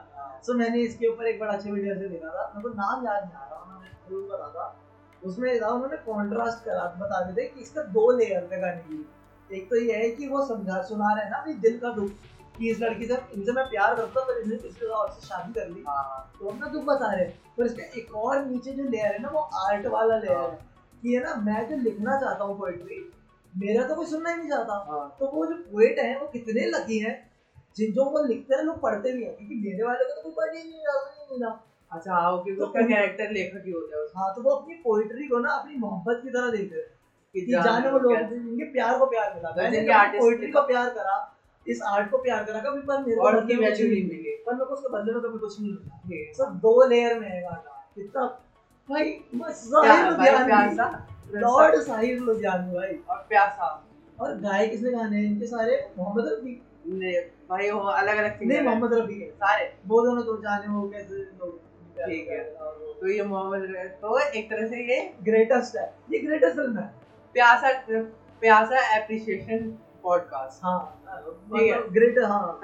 सो 0.46 0.54
मैंने 0.58 0.82
इसके 0.82 1.08
ऊपर 1.08 1.28
एक 1.28 1.40
बड़ा 1.40 1.54
अच्छे 1.54 1.72
वीडियो 1.72 1.96
से 1.96 2.08
देखा 2.10 2.30
था। 2.30 2.52
मेरे 2.56 2.70
को 2.70 2.76
नाम 2.76 3.06
याद 3.06 3.24
नहीं 3.24 3.34
आ 3.34 3.46
रहा 3.46 3.62
उन्होंने 3.64 3.90
ज़रूर 3.90 4.28
बता 4.32 4.50
था 4.50 4.76
उसमें 5.22 5.62
था 5.62 5.70
उन्होंने 5.70 5.98
कॉन्ट्रास्ट 6.06 6.64
करा 6.66 6.84
बता 7.00 7.20
रहे 7.20 7.34
थे 7.36 7.48
कि 7.48 7.62
इसका 7.62 7.82
दो 7.96 8.10
लेयर 8.18 8.48
थे 8.52 8.62
गाने 8.62 8.82
की 8.84 9.58
एक 9.58 9.70
तो 9.70 9.76
ये 9.78 9.96
है 9.96 10.10
कि 10.12 10.28
वो 10.28 10.46
समझा 10.48 10.82
सुना 10.84 11.14
रहे 11.14 11.24
हैं 11.24 11.32
ना 11.32 11.38
अपनी 11.38 11.54
दिल 11.64 11.78
का 11.80 11.92
दुख 11.94 12.12
कि 12.58 12.70
इस 12.70 12.80
लड़की 12.82 13.06
से 13.06 13.18
इनसे 13.34 13.52
मैं 13.52 13.66
प्यार 13.70 13.96
करता 13.96 14.22
पर 14.24 14.40
इसने 14.42 14.56
किसी 14.58 14.86
और 14.86 15.10
से 15.10 15.28
शादी 15.28 15.54
कर 15.54 15.68
ली। 15.68 15.84
हाँ। 15.88 16.32
तो 16.40 16.48
अपना 16.48 16.68
दुख 16.68 16.84
बता 16.86 17.12
रहे 17.14 17.26
हैं। 17.26 17.56
पर 17.58 17.66
इसका 17.66 17.84
एक 18.00 18.16
और 18.16 18.46
नीचे 18.46 18.72
जो 18.72 18.84
लेयर 18.86 19.12
है 19.12 19.22
ना 19.22 19.30
वो 19.30 19.40
आर्ट 19.62 19.88
वाला 19.94 20.18
लेयर 20.18 20.38
है। 20.38 20.60
कि 21.04 21.14
है 21.14 21.24
ना 21.24 21.36
मैं 21.44 21.68
जो 21.70 21.76
लिखना 21.84 22.20
चाहता 22.22 22.44
हूँ 22.44 22.58
पोएट्री 22.60 23.00
मेरा 23.54 23.88
तो 23.88 23.96
कोई 23.96 24.06
सुनना 24.06 24.30
ही 24.30 24.36
नहीं 24.38 24.50
चाहता। 24.50 24.74
हाँ। 24.90 25.16
तो 25.20 25.28
वो 25.28 25.46
जो 25.46 25.56
पोएट 25.72 26.00
है 26.00 26.20
वो 26.20 26.28
कितने 26.28 26.66
लकी 26.68 27.00
हैं 27.00 27.16
जिन 27.78 27.92
जो 27.94 28.06
वो 28.06 28.24
लिखते 28.24 28.56
हैं 28.56 28.64
लोग 28.64 28.82
पढ़ते 28.82 29.12
भी 29.12 29.24
हैं 29.24 29.36
क्योंकि 29.36 29.56
मेरे 29.56 29.84
वाले 29.84 30.06
को 30.06 30.14
तो 30.14 30.22
कोई 30.22 30.32
पढ़ 30.38 30.56
ही 30.56 30.64
नहीं 30.64 30.84
नहीं 31.30 31.42
रहा 31.42 31.60
अच्छा 31.92 32.14
हाँ 32.14 32.32
क्योंकि 32.44 32.60
तो 32.60 32.66
उसका 32.66 32.82
कैरेक्टर 32.82 33.32
लेखक 33.32 33.64
ही 33.66 33.72
होता 33.72 33.98
है 33.98 34.06
हाँ 34.16 34.34
तो 34.36 34.42
वो 34.42 34.52
अपनी 34.52 34.76
पोइट्री 34.76 35.28
को 35.28 35.40
ना 35.40 35.52
अपनी 35.54 35.76
मोहब्बत 35.76 36.22
की 36.24 36.30
तरह 36.30 36.52
देखते 36.52 36.76
हैं 36.76 36.88
कि 37.36 37.52
जाने 37.52 37.92
वो 37.92 38.00
लोग 38.00 38.18
जिनके 38.30 38.72
प्यार 38.72 38.98
को 39.00 39.06
प्यार 39.06 39.34
मिला 39.36 39.50
तो 39.52 40.20
पोइट्री 40.20 40.52
को 40.52 40.62
प्यार 40.62 40.90
करा 40.90 41.18
इस 41.68 41.82
आर्ट 41.88 42.10
को 42.12 42.18
प्यार 42.18 42.44
करा 42.44 42.60
कभी 42.60 42.82
पर 42.82 43.02
मेरे 43.04 43.16
और 43.18 43.36
उसकी 43.38 43.56
वैल्यू 43.56 43.88
नहीं 43.88 44.04
मिली। 44.04 44.16
मिली 44.16 44.36
पर 44.46 44.54
मेरे 44.54 44.66
को 44.66 44.74
उसके 44.74 44.90
बदले 44.90 45.14
में 45.14 45.22
कभी 45.22 45.40
कुछ 45.40 45.60
नहीं 45.62 45.72
मिला। 45.72 46.34
सब 46.38 46.56
दो 46.60 46.88
लेयर 46.88 47.20
में 47.20 47.28
है 47.28 47.42
गाना। 47.42 47.86
कितना 47.96 48.26
भाई 48.90 49.12
बस 49.36 49.68
प्यार 49.74 49.86
साहिर 49.86 50.18
भाई 50.18 50.32
लुधियानवी 50.32 50.76
प्यासा 50.76 51.09
लॉर्ड 51.34 51.76
साहिर 51.76 52.20
लुधियानवी 52.20 52.76
भाई। 52.76 53.00
और 53.10 53.26
प्यासा 53.30 53.88
और 54.20 54.32
गाय 54.38 54.68
किसने 54.68 54.92
गाने 54.92 55.18
हैं? 55.18 55.26
इनके 55.26 55.46
सारे? 55.46 55.92
मोहम्मद 55.98 56.30
रफी। 56.34 56.66
ने 56.88 57.22
भाई 57.50 57.72
वो 57.72 57.80
अलग 57.80 58.18
अलग 58.18 58.44
नहीं 58.44 58.62
मोहम्मद 58.62 58.94
रफी 58.94 59.14
के। 59.14 59.32
सारे। 59.32 59.76
वो 59.88 60.02
दोनों 60.02 60.24
तो 60.24 60.38
जाने 60.38 60.74
वो 60.74 60.90
कैसे 60.90 61.16
लोग 61.16 61.60
ठीक 62.06 62.28
है। 62.28 62.40
तो 62.40 63.10
ये 63.12 63.24
मोहम्मद 63.24 63.64
रफी- 63.64 63.92
तो 63.92 64.20
एक 64.20 64.50
तरह 64.50 64.68
से 64.68 64.76
ये 64.76 65.14
ग्रेटेस्ट 65.24 65.76
है। 65.76 65.94
ये 66.12 66.20
ग्रेटेस्ट 66.20 66.56
फ़िल्म 66.56 66.78
है। 66.80 66.94
प्यासा 67.34 67.84
प्यासा 68.42 68.98
एप्रिसिएशन 68.98 69.78
पॉडकास्ट 70.04 70.60
हाँ। 70.64 71.04
ठीक 71.58 71.74
है। 71.74 71.90
ग्रेट 71.90 72.20
हाँ। 72.20 72.62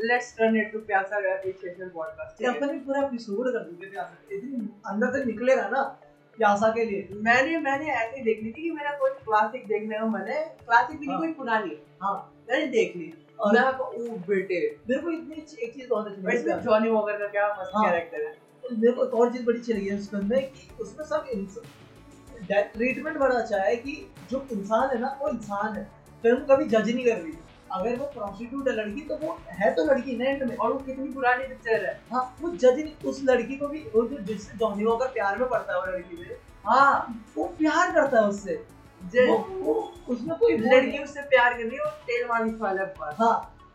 Let's 0.00 0.36
turn 0.38 0.56
it 0.56 0.72
to 0.72 0.78
Pyaasa 0.78 1.34
appreciation 1.34 1.88
podcast 1.88 2.42
ये 2.42 2.48
अपन 2.48 2.78
पूरा 2.78 3.00
एपिसोड 3.06 3.52
कर 3.52 3.58
दिया 3.58 3.90
प्यासा 3.90 4.26
इतनी 4.32 4.80
अंदर 4.86 5.18
से 5.18 5.24
निकलेगा 5.24 5.68
ना 5.68 6.00
प्यासा 6.36 6.68
के 6.68 6.84
लिए। 6.84 7.08
मैंने 7.14 7.58
मैंने 7.58 7.86
ऐसे 7.86 8.22
देख 8.22 8.42
ली 8.42 8.52
थी 8.52 8.62
कि 8.62 8.70
मेरा 8.70 8.90
कोई 8.90 9.10
क्लासिक 9.10 9.66
देखने 9.66 9.98
का 9.98 10.06
मन। 10.06 10.20
है 10.20 10.44
क्लासिक 10.44 10.98
भी 10.98 11.06
नहीं 11.06 11.16
हाँ। 11.16 11.20
कोई 11.20 11.32
पुरानी। 11.32 11.82
हाँ। 12.02 12.34
मैंने 12.50 12.66
देख 12.66 12.96
ली। 12.96 13.14
और 13.40 13.52
मैं 13.52 13.62
कहा, 13.62 13.78
ओ 13.78 14.16
बेटे। 14.28 14.76
मेरे 14.90 15.02
को 15.02 15.10
इतनी 15.10 15.64
एक 15.64 15.74
चीज़ 15.74 15.88
बहुत 15.88 16.06
अच्छी 16.06 16.22
लगी 16.22 16.36
इसमें 16.36 16.60
जॉनी 16.60 16.88
वॉकर 16.88 17.12
का 17.12 17.26
क्या 17.26 17.56
मस्त 17.60 17.70
हाँ। 17.74 17.84
कैरेक्टर 17.84 18.22
है। 18.22 18.34
मेरे 18.72 18.92
को 18.92 19.04
एक 19.04 19.14
और 19.14 19.32
चीज़ 19.32 19.44
बड़ी 19.46 19.58
अच्छी 19.58 19.72
लगी 19.72 19.88
है 19.88 19.98
उस 19.98 20.10
फ़िल्म 20.10 20.26
में 20.26 20.50
कि 20.52 20.68
उसमें 20.80 21.06
सब 21.06 21.26
ट्रीटमेंट 22.50 23.16
बड़ा 23.16 23.34
अच्छा 23.34 23.58
है 23.58 23.76
कि 23.76 24.10
जो 24.30 24.46
इंसान 24.52 24.90
है 24.90 25.00
ना 25.00 25.18
वो 25.22 25.28
इंसान 25.28 25.76
है। 25.76 25.84
फ़िल्म 26.22 26.36
कभी 26.36 26.64
जज 26.64 26.90
नहीं 26.94 27.04
कर 27.04 27.16
रही। 27.16 27.32
अगर 27.72 27.96
वो 27.96 28.06
प्रोस्टिट्यूट 28.14 28.68
है 28.68 28.74
लड़की 28.76 29.00
तो 29.00 29.16
वो 29.16 29.38
है 29.50 29.72
तो 29.74 29.84
लड़की 29.84 30.16
ना 30.16 30.24
एंड 30.24 30.42
में। 30.42 30.56
और 30.56 30.72
वो 30.72 30.78
कितनी 30.78 31.08
पुरानी 31.08 31.46
पिक्चर 31.48 31.84
है। 31.84 32.00
हाँ 32.12 32.24
वो 32.40 32.50
जज 32.50 32.78
नहीं 32.78 33.10
उस 33.10 33.20
लड़की 33.24 33.56
को 33.56 33.68
भी 33.68 33.78
वो 33.94 34.06
जो 34.08 34.18
जिससे 34.24 34.58
जॉनी 34.58 34.84
वॉकर 34.84 35.06
प्यार 35.12 35.38
में 35.38 35.48
पड़ता 35.48 35.72
है 35.72 35.80
वो 35.80 35.92
लड़की 35.92 36.16
से 36.16 36.38
हाँ। 36.64 37.24
वो 37.36 37.44
प्यार 37.58 37.92
करता 37.92 38.20
है 38.20 38.28
उससे। 38.28 38.54
वो, 39.02 39.36
वो 39.36 39.92
उसमें 40.08 40.36
कोई 40.38 40.56
लड़की 40.56 40.98
उससे 40.98 41.22
प्यार 41.22 41.54
कर 41.54 41.64
रही 41.64 41.76
है 41.76 41.82
और 41.82 41.90
तेल 42.06 42.26
मालिश 42.28 42.54
वाला 42.60 42.84
पास 42.98 43.16
हाँ 43.18 43.34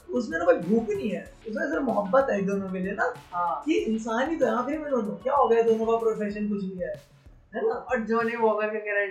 उसमें 0.10 0.38
ना 0.40 0.46
कोई 0.46 0.56
भूख 0.60 0.90
नहीं 0.90 1.10
है। 1.10 1.22
उसमें 1.50 1.64
सिर्फ़ 1.64 1.84
मोहब्बत 1.84 2.28
है 2.32 2.42
दोनों 2.42 2.70
के 2.70 2.80
लिए 2.80 2.94
ना 2.94 3.14
हाँ। 3.32 3.62
कि 3.66 3.74
इंसान 3.74 4.30
ही 4.30 4.36
तो 4.36 4.46
यहाँ 4.46 4.64
में 4.64 4.90
दोनों 4.90 5.16
क्या 5.16 5.36
हो 5.36 5.48
गया? 5.48 5.62
दोनों 5.62 5.86
का 5.86 5.98
प्रोफेशन 5.98 6.48
कुछ 6.50 6.64
भी 6.64 6.80
है। 6.82 6.94
है 7.54 7.62
ना? 7.68 7.74
और 7.74 8.04
जॉनी 8.06 8.36
वॉकर 8.36 8.68
का 8.68 9.06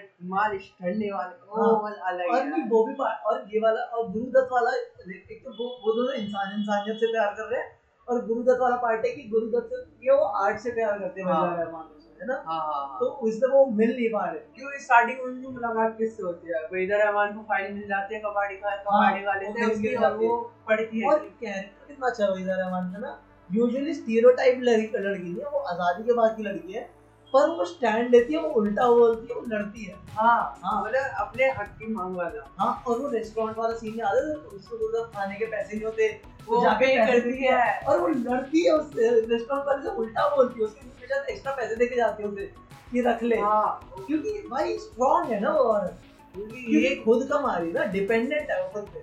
ठंडे 0.57 1.11
वाले 1.12 1.35
हाँ। 1.57 1.72
वाला 1.83 2.09
अलग 2.09 2.35
और 2.35 2.44
नहीं 2.44 2.62
वो 2.68 2.85
भी 2.87 2.94
और 3.03 3.44
ये 3.55 3.61
वाला 3.61 3.81
और 3.81 4.11
गुरुदत्त 4.12 4.53
वाला 4.53 4.70
एक 4.70 5.42
तो 5.44 5.51
वो 5.51 5.68
वो 5.85 5.92
दोनों 5.92 6.14
इंसान 6.14 6.59
इंसानियत 6.59 6.96
से 6.96 7.12
प्यार 7.12 7.35
कर 7.35 7.51
रहे 7.51 7.61
हैं 7.61 7.75
और 8.09 8.25
गुरुदत्त 8.27 8.61
वाला 8.61 8.77
पार्ट 8.77 9.05
है 9.05 9.12
कि 9.12 9.29
गुरुदत्त 9.29 9.87
ये 10.03 10.12
वो 10.12 10.25
आर्ट 10.42 10.59
से 10.59 10.70
प्यार 10.70 10.99
करते 10.99 11.20
हैं 11.20 11.29
हाँ। 11.29 11.57
रहमान 11.57 11.92
है 12.20 12.27
ना? 12.27 12.35
हाँ 12.46 12.61
हाँ 12.61 12.87
हाँ। 12.88 12.99
तो 13.01 13.07
उससे 13.27 13.49
वो 13.49 13.64
मिल 13.79 13.90
नहीं 13.90 14.09
पा 14.11 14.25
रहे। 14.25 14.38
क्यों 14.55 14.70
स्टार्टिंग 14.81 15.18
में 15.18 15.25
उनकी 15.25 15.46
मुलाकात 15.46 15.96
किससे 15.99 16.22
होती 16.22 16.53
है? 16.53 16.61
वहीदा 16.72 16.96
रहमान 16.96 17.35
को 17.35 17.42
फ़ाइल 17.42 17.72
मिल 17.72 17.88
जाती 17.88 18.14
है 18.14 18.20
कबाड़ी 18.20 18.57
का 18.57 18.77
कबाड़ी 18.77 19.25
वाले 19.25 19.51
से 19.53 19.66
उसकी 19.66 19.94
और 19.94 20.16
वो 20.16 20.37
पढ़ती 20.68 21.01
है। 21.01 21.09
और 21.09 21.18
कैरेक्टर 21.18 21.87
कितना 21.87 22.07
अच्छा 22.07 22.27
वहीदा 22.27 22.55
रहमान 22.55 22.92
का 22.92 22.99
ना? 22.99 23.18
यूजुअली 23.51 23.94
स्टीरियोटाइप 23.94 24.61
लड़की 24.61 24.99
लड़की 24.99 25.22
नहीं 25.22 25.42
है 25.42 25.51
वो 25.51 25.59
आज़ादी 25.72 26.03
के 26.03 26.12
बाद 26.12 26.37
की 26.37 26.42
लड़की 26.42 26.72
है। 26.72 26.88
पर 27.37 27.49
वो 27.51 27.64
स्टैंड 27.64 28.11
लेती 28.11 28.35
है 28.35 28.40
वो 28.42 28.49
उल्टा 28.61 28.88
बोलती 28.90 29.33
है 29.33 29.35
वो 29.35 29.44
लड़ती 29.49 29.85
है। 29.85 29.94
हाँ 30.11 30.61
हाँ। 30.62 30.83
मतलब 30.85 31.16
अपने 31.20 31.51
हक 31.53 31.75
की 31.79 31.92
मांग 31.94 32.16
वाला। 32.16 32.46
हाँ 32.59 32.83
और 32.87 32.99
वो 32.99 33.09
रेस्टोरेंट 33.11 33.59
वाला 33.59 33.75
सीन 33.77 33.99
याद 33.99 34.16
है 34.16 34.35
उसको 34.35 34.79
गुरुदत्त 34.79 35.16
खाने 35.16 35.35
के 35.35 35.46
पैसे 35.46 35.77
नहीं 35.77 35.85
होते 35.85 36.09
वो 36.49 36.62
जाके 36.62 36.87
पे 36.87 37.07
करती 37.07 37.44
है। 37.44 37.81
और 37.81 38.01
वो 38.01 38.09
लड़ती 38.09 38.64
है 38.64 38.72
उस 38.72 38.92
रेस्टोरेंट 38.96 39.66
वाले 39.66 39.83
से 39.83 39.96
उल्टा 39.96 40.29
बोलती 40.37 40.61
है 40.61 40.66
उसके 40.66 41.09
शायद 41.09 41.29
एक्स्ट्रा 41.31 41.53
पैसे 41.53 41.77
देके 41.77 41.96
जाती 41.96 42.22
है 42.22 42.29
उसे 42.29 42.46
कि 42.92 43.01
रख 43.03 43.22
ले। 43.22 43.37
हाँ। 43.40 44.05
क्योंकि 44.07 44.31
भाई 44.51 44.77
स्ट्रांग 44.79 45.31
है 45.33 45.40
ना 45.40 45.53
वो 45.53 45.62
और। 45.72 45.94
ये 46.35 46.81
ये 46.81 46.94
खुद 46.96 47.29
कमा 47.33 47.57
रही 47.57 47.68
है 47.68 47.75
ना 47.75 47.85
डिपेंडेंट 47.92 48.51
है 48.51 48.62
वो 48.62 48.68
खुद 48.72 48.88
पे 48.94 49.01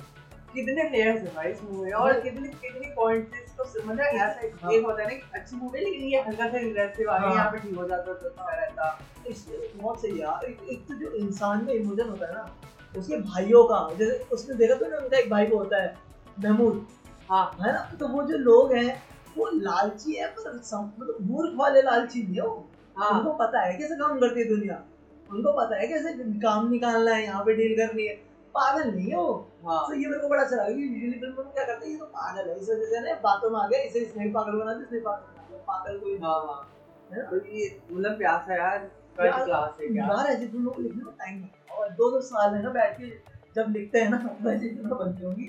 कितने 0.54 0.90
लेयर्स 0.90 1.22
है 1.22 1.34
भाई 1.36 1.52
इस 1.52 1.62
मूवी 1.64 1.92
और। 1.92 2.20
कितने 2.20 2.48
कितनी 2.50 2.94
पॉइंट्स 2.96 3.43
इसको 3.54 3.94
ऐसा 3.94 4.24
हाँ। 4.64 4.72
एक 4.74 4.86
होता 4.86 5.04
है। 5.04 5.08
ना 5.10 5.40
अच्छी 5.40 5.56
मूवी 5.56 5.80
लेकिन 5.80 6.02
ये 6.04 6.22
हल्का 6.22 6.48
सा 6.48 6.58
रिग्रेसिव 6.58 7.10
आ 7.12 7.18
गया। 7.18 7.30
यहाँ 7.30 7.52
पे 7.52 7.60
ठीक 7.60 7.76
हो 7.78 7.88
जाता 7.88 8.14
तो 8.14 8.28
अच्छा 8.30 8.52
रहता। 8.52 9.00
इसलिए 9.30 9.72
बहुत 9.76 10.02
सही 10.02 10.22
यार 10.22 10.46
एक, 10.46 10.58
एक 10.70 10.88
तो 10.88 10.94
जो 10.96 11.12
इंसान 11.18 11.64
में 11.66 11.74
इमोशन 11.74 12.10
होता 12.10 12.28
है 12.28 12.34
ना 12.34 12.56
उसके 12.98 13.18
भाइयों 13.20 13.64
का 13.64 13.90
जैसे 14.00 14.18
उसने 14.32 14.56
देखा 14.56 14.76
तो 14.76 14.90
ना 14.90 14.98
उनका 14.98 15.18
एक 15.18 15.30
भाई 15.30 15.46
को 15.46 15.58
होता 15.58 15.82
है 15.84 15.96
महमूद। 16.40 16.86
हाँ। 17.30 17.46
है 17.62 17.74
ना? 17.74 17.80
तो 18.00 18.08
वो 18.08 18.24
जो 18.24 18.38
लोग 18.40 18.74
हैं 18.74 19.02
वो 19.38 19.50
लालची 19.54 20.14
है 20.14 20.28
पर 20.30 20.54
मतलब 20.54 21.18
मूर्ख 21.22 21.54
वाले 21.56 21.82
लालची 21.82 22.24
नहीं 22.24 22.36
है 22.36 22.42
वो। 22.42 22.70
हाँ। 22.98 23.10
उनको 23.12 23.34
पता 23.38 23.62
है 23.62 23.78
कैसे 23.78 23.96
काम 23.96 24.20
करती 24.20 24.40
है 24.40 24.48
दुनिया। 24.48 24.84
उनको 25.30 25.52
पता 25.54 25.80
है 25.80 25.88
कैसे 25.88 26.14
काम 26.40 26.70
निकालना 26.72 27.14
है 27.14 27.24
यहाँ 27.24 27.44
पे 27.46 27.54
डील 27.56 27.76
करनी 27.78 28.08
है। 28.08 28.22
पागल 28.56 28.90
नहीं 28.90 29.10
है? 29.10 29.16
वो 29.18 29.32
हाँ। 29.68 29.80
तो 29.88 29.94
ये 29.94 30.08
मेरे 30.08 30.20
को 30.22 30.28
बड़ा 30.30 30.44
अच्छा 30.44 30.56
लगा 30.56 30.70
कि 30.70 30.84
यूजुअली 30.84 31.20
फ़िल्म 31.20 31.36
में 31.38 31.54
क्या 31.54 31.64
करते 31.64 31.86
हैं 31.86 31.94
ये 31.94 32.00
तो 32.00 32.06
पागल 32.06 32.50
है 32.50 32.56
इस 32.60 32.70
वजह 32.70 32.86
से 32.86 33.00
ना 33.00 33.14
बातों 33.24 33.50
में 33.50 33.60
आ 33.60 33.68
गया 33.68 33.80
इसे 33.82 34.00
इसने 34.00 34.30
पागल 34.32 34.58
बना 34.60 34.74
दिया 34.74 34.86
इसने 34.86 35.00
पागल 35.00 35.26
बना 35.28 35.48
दिया 35.48 35.60
पागल 35.68 35.98
कोई 36.00 36.12
नहीं। 36.12 36.22
हाँ 36.24 36.40
हाँ। 36.48 36.60
है 37.12 37.18
ना? 37.18 37.30
तो 37.30 37.46
ये 37.46 37.70
मतलब 37.92 38.18
प्यासा 38.18 38.56
यार 38.56 38.74
यार, 38.74 38.88
फ़र्स्ट 39.18 39.46
क्लास 39.46 39.78
है 39.82 39.88
क्या? 39.88 40.06
यार 40.06 40.28
ऐसी 40.28 40.48
फ़िल्मों 40.48 40.72
को 40.72 40.82
लिखने 40.82 41.04
में 41.04 41.14
टाइम 41.14 41.42
लगता 41.42 41.74
है। 41.74 41.80
और 41.80 41.90
दो 41.90 42.10
दो 42.12 42.22
साल 42.22 42.54
है 42.56 42.62
ना 42.64 42.70
बैठ 42.70 42.98
के 42.98 43.10
जब 43.56 43.70
लिखते 43.70 44.00
हैं 44.00 44.10
ना 44.10 44.38
वैसी 44.42 44.70
फ़िल्में 44.70 44.98
बनती 44.98 45.24
होंगी 45.24 45.48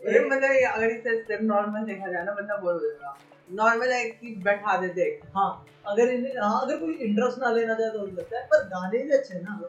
अरे 0.00 0.20
मतलब 0.20 0.72
अगर 0.74 0.90
इसे 0.90 1.16
सिर्फ़ 1.22 1.42
नॉर्मल 1.42 1.84
देखा 1.84 2.10
जाए 2.12 2.24
ना 2.24 2.32
बंदा 2.32 2.56
बोल 2.56 2.72
हो 2.72 2.80
जाएगा। 2.80 3.18
नॉर्मल 3.50 3.92
है 3.92 4.04
कि 4.04 4.34
बैठा 4.44 4.76
दे 4.76 4.88
देख। 4.88 5.20
हाँ 5.36 5.50
अगर 5.86 6.08
इन्हें 6.08 6.32
हाँ 6.42 6.60
अगर 6.62 6.76
कोई 6.76 6.94
इंटरेस्ट 7.06 7.38
ना 7.38 7.50
लेना 7.50 7.74
चाहे 7.74 7.90
तो 7.90 7.98
हो 7.98 8.06
सकता 8.16 8.38
है 8.38 8.44
पर 8.46 8.64
गाने 8.66 9.02
भी 9.02 9.10
अच्छे 9.10 9.34
हैं 9.34 9.42
ना। 9.42 9.60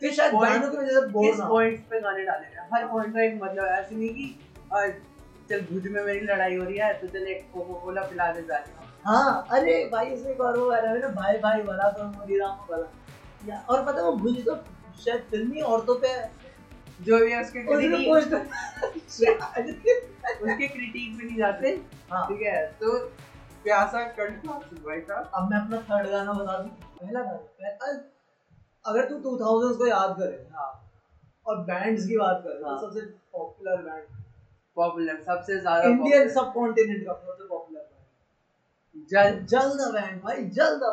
फिर 0.00 0.12
शायद 0.12 0.34
गानों 0.34 0.70
की 0.70 0.76
वजह 0.76 1.00
से 1.00 1.06
बोर 1.08 1.26
किस 1.26 1.40
पॉइंट 1.40 1.80
पे 1.90 2.00
गाने 2.00 2.24
डाले 2.24 2.46
हैं 2.46 2.68
हर 2.72 2.86
पॉइंट 2.88 3.14
का 3.14 3.22
एक 3.22 3.34
मतलब 3.42 3.64
ऐसे 3.74 3.94
नहीं 3.96 4.08
कि 4.10 4.26
चल 5.48 5.60
भुज 5.70 5.86
में 5.86 6.02
मेरी 6.04 6.20
लड़ाई 6.26 6.56
हो 6.56 6.64
रही 6.64 6.76
है 6.78 6.92
तो 7.00 7.06
चल 7.08 7.26
एक 7.28 7.46
कोको 7.54 7.74
कोला 7.80 8.02
पिला 8.02 8.30
दे 8.32 8.42
जा 8.42 8.64
हाँ। 9.04 9.46
अरे 9.50 9.72
भाई 9.92 10.06
इसमें 10.06 10.30
एक 10.32 10.40
और 10.40 10.58
वो 10.58 10.70
आ 10.70 10.78
रहा 10.78 10.92
है 10.92 11.00
ना 11.00 11.08
भाई 11.16 11.38
भाई 11.38 11.62
वाला 11.62 11.88
तो 11.90 12.04
मोरी 12.04 12.38
राम 12.38 12.66
वाला। 12.70 12.86
या 13.48 13.58
और 13.70 13.84
पता 13.86 14.00
है 14.00 14.04
वो 14.04 14.12
भुज 14.16 14.44
तो 14.44 14.54
शायद 15.04 15.26
फिल्मी 15.30 15.60
औरतों 15.72 15.94
पे 16.04 16.12
जो 17.00 17.18
भी 17.18 17.34
उसके 17.36 17.62
क्रिटिक 17.64 18.08
उसके 20.42 20.68
क्रिटिक 20.68 21.18
पे 21.18 21.26
नहीं 21.26 21.36
जाते। 21.36 21.68
हाँ। 22.10 22.26
ठीक 22.28 22.42
है 22.42 22.66
तो 22.80 22.98
प्यासा 23.64 24.02
कंठ 24.18 24.46
भाई 24.46 25.00
साहब 25.00 25.30
अब 25.34 25.50
मैं 25.50 25.58
अपना 25.58 25.80
थर्ड 25.90 26.10
गाना 26.10 26.32
बता 26.32 26.58
दूँ। 26.58 26.70
पहला 26.70 27.20
गाना 27.20 27.92
अगर 28.86 29.08
तू 29.08 29.18
2000s 29.18 29.76
को 29.78 29.86
याद 29.86 30.16
करे 30.18 30.48
हाँ। 30.52 30.90
और 31.46 31.56
बैंड्स 31.58 32.06
की 32.06 32.16
बात 32.18 32.42
करे 32.44 32.68
हाँ। 32.68 32.80
तो 32.80 32.86
सबसे 32.86 33.00
पॉपुलर 33.32 33.76
बैंड 33.76 34.02
पॉपुलर 34.76 35.22
सबसे 35.26 35.58
ज़्यादा 35.60 35.82
इंडियन 35.82 36.28
सब 36.28 36.52
कॉन्टिनेंट 36.52 37.06
का 37.06 37.12
सबसे 37.12 37.48
पॉपुलर 37.48 37.80
जल। 39.10 39.40
बैंड 39.92 40.22
भाई 40.22 40.44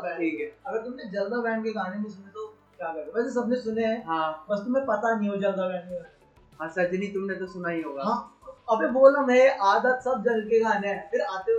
बैंड 0.03 0.17
ठीक 0.19 0.39
है। 0.39 0.57
अगर 0.67 0.81
तुमने 0.81 1.03
बैंड 1.41 1.63
के 1.63 1.71
गाने 1.71 1.95
नहीं 1.95 2.09
सुने 2.09 2.31
तो 2.31 2.47
क्या 2.77 2.93
करोगे 2.93 3.11
वैसे 3.11 3.29
सबने 3.29 3.55
सुने 3.55 3.85
हैं 3.85 4.05
हाँ। 4.05 4.45
बस 4.49 4.59
तुम्हें 4.59 4.85
पता 4.85 5.15
नहीं 5.15 5.29
हो 5.29 5.35
जल 5.35 5.51
द 5.51 5.59
बैंड 5.59 5.89
के 5.89 5.95
हाँ 6.59 6.69
सजनी 6.69 7.07
तुमने 7.07 7.35
तो 7.35 7.47
सुना 7.47 7.69
ही 7.69 7.81
होगा। 7.81 8.03
हाँ 8.03 8.37
अबे 8.69 8.87
बोला 8.87 9.21
मैं 9.21 9.57
आदत 9.57 10.01
सब 10.03 10.23
जल 10.23 10.41
के 10.41 10.59
गाने 10.59 10.87
हैं। 10.87 11.09
फिर 11.11 11.21
आते 11.21 11.51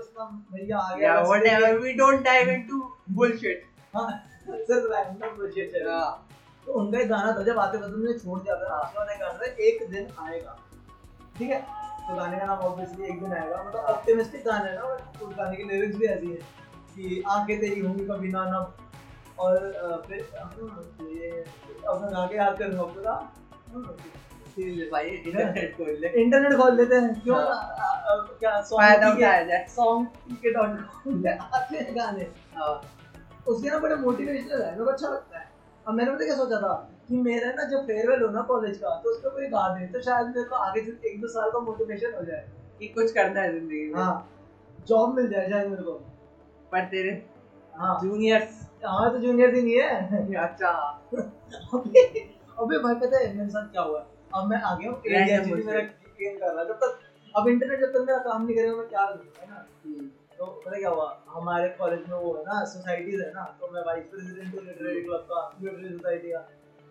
भैया 0.52 0.78
आ 0.78 0.96
गया. 0.96 1.14
लेके- 1.14 1.80
We 1.82 1.94
don't 2.00 2.22
dive 2.26 2.50
into 2.52 2.78
bullshit. 3.18 3.64
हाँ 3.96 4.24
सिर्फ़ 4.48 4.86
रैंडम 4.92 5.26
bullshit 5.28 5.74
है। 5.74 5.90
हाँ, 5.90 6.21
तो 6.66 6.72
उनका 6.72 6.98
एक 6.98 7.08
गाना 7.08 7.32
था 7.32 7.42
जब 7.42 7.58
आते 7.58 7.78
बस 7.78 7.90
तुमने 7.90 8.12
छोड़ 8.18 8.38
दिया 8.40 8.54
था 8.54 8.78
बाद 8.96 9.10
एक 9.10 9.20
गाना 9.20 9.38
था 9.38 9.44
एक 9.44 9.90
दिन 9.90 10.08
आएगा। 10.18 10.58
ठीक 11.38 11.50
है? 11.50 11.60
तो 12.08 12.14
गाने 12.14 12.38
का 12.38 12.46
नाम 12.46 12.58
ऑब्वियसली 12.58 13.04
एक 13.04 13.20
दिन 13.20 13.32
आएगा 13.32 13.62
मतलब 13.62 13.80
ऑप्टिमिस्टिक 13.94 14.44
गाना 14.44 14.64
है 14.64 14.74
ना 14.74 14.82
और 14.82 14.96
उस 15.22 15.34
गाने 15.36 15.56
की 15.56 15.62
लिरिक्स 15.62 15.96
भी 15.96 16.06
ऐसी 16.06 16.26
है 16.26 16.38
कि 16.94 17.22
आँखें 17.28 17.60
तेरी 17.60 17.80
होंगी 17.80 18.04
कभी 18.04 18.28
ना 18.28 18.44
नम। 18.44 18.64
और 19.38 19.56
फिर 20.08 20.18
ये 21.08 21.44
अब 21.88 22.02
मैं 22.02 22.12
आगे 22.12 22.36
याद 22.36 22.56
हाँ, 23.72 23.82
ठीक 23.94 24.14
इंटरनेट 26.16 26.56
खोल 26.56 26.76
लेते 26.76 26.94
हैं। 26.94 27.22
क्यों? 27.22 27.36
हाँ। 27.36 28.36
क्या 28.40 28.60
सॉन्ग 28.60 28.82
सॉन्ग 29.68 30.06
के 30.34 30.50
डॉट 30.50 30.68
कॉम 31.04 31.24
आते 31.54 31.76
हैं 31.76 31.96
गाने। 31.96 32.22
हाँ, 32.54 32.82
उसके 33.46 33.70
ना 33.70 33.78
बड़े 33.78 33.94
मोटिवेशनल 33.94 34.62
है 34.62 34.70
मेरे 34.72 34.84
को 34.84 34.90
अच्छा 34.90 35.08
लगता 35.08 35.31
है। 35.31 35.31
अब 35.88 35.94
मैंने 35.94 36.10
पता 36.10 36.24
क्या 36.24 36.36
सोचा 36.36 36.56
था? 36.60 36.72
कि 37.08 37.16
मेरा 37.16 37.48
ना 37.52 37.64
जब 37.64 37.86
फेयरवेल 37.86 38.22
हो 38.22 38.28
ना 38.30 38.40
कॉलेज 38.42 38.76
का 38.78 38.90
तो 39.04 39.10
उसको 39.10 39.30
कोई 39.30 39.46
गा 39.46 39.68
दे 39.68 39.86
तो 39.86 40.00
शायद 40.00 40.26
मेरे 40.26 40.44
को 40.44 40.56
आगे 40.56 40.80
से 40.80 41.08
एक 41.10 41.20
दो 41.20 41.28
साल 41.28 41.50
का 41.50 41.58
मोटिवेशन 41.60 42.14
हो 42.18 42.24
जाए। 42.24 42.48
कि 42.78 42.88
कुछ 42.88 43.12
करना 43.12 43.40
है 43.40 43.52
ज़िंदगी 43.52 43.86
में। 43.88 43.94
हाँ 43.94 44.28
जॉब 44.86 45.14
मिल 45.16 45.28
जाए 45.28 45.48
शायद 45.50 45.68
मेरे 45.68 45.82
को। 45.82 45.92
पर 46.72 46.84
तेरे 46.84 47.10
हाँ। 47.74 47.98
जूनियर्स 48.02 48.60
हमारा 48.84 49.10
तो 49.12 49.18
जूनियर 49.18 49.54
ही 49.54 49.62
नहीं 49.62 49.76
है। 49.80 50.34
अच्छा। 50.44 50.68
अबे 51.74 52.00
अबे 52.58 52.78
भाई 52.78 52.94
पता 52.94 53.18
है 53.18 53.34
मेरे 53.36 53.48
साथ 53.50 53.70
क्या 53.72 53.82
हुआ? 53.82 54.04
अब 54.34 54.46
मैं 54.48 54.60
आ 54.60 54.74
गया 54.76 54.90
हूँ। 54.90 55.00
मेरा 55.06 55.24
गेम 55.26 56.38
कर 56.38 56.54
रहा 56.54 56.64
जब 56.64 56.78
तक 56.82 56.98
अब 57.36 57.48
इंटरनेट 57.48 57.80
जब 57.80 57.92
तक 57.92 58.04
मेरा 58.06 58.18
काम 58.18 58.44
नहीं 58.46 58.56
करेगा 58.56 58.74
मैं 58.76 58.88
क्या 58.88 59.04
करूँगा 59.06 59.42
है 59.42 59.48
ना? 59.50 59.66
हम्म, 59.84 60.08
तो 60.42 60.46
पता 60.46 60.78
क्या 60.78 60.90
हुआ? 60.90 61.22
हमारे 61.28 61.68
कॉलेज 61.68 62.00
में 62.08 62.18
वो 62.18 62.34
है 62.34 62.42
ना 62.42 62.64
सोसाइटीज 62.64 63.20
है 63.20 63.30
ना 63.30 63.56
तो 63.60 63.68
मैं 63.72 63.80
वाइस 63.80 64.04
प्रेसिडेंट 64.04 64.54
हूँ 64.54 64.64
लिटरेरी 64.64 65.02
क्लब 65.02 65.26
का 65.30 65.56
लिटरेरी 65.62 65.94
सोसाइटी 65.94 66.32
का। 66.32 66.38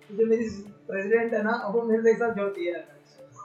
तो 0.10 0.16
जो 0.16 0.26
मेरी 0.26 0.50
प्रेसिडेंट 0.88 1.34
है 1.34 1.44
ना 1.44 1.62
वो 1.66 1.82
मेरे 1.82 2.04
से 2.04 2.14
साथ 2.14 2.34
छोटी 2.34 2.66
है। 2.66 2.88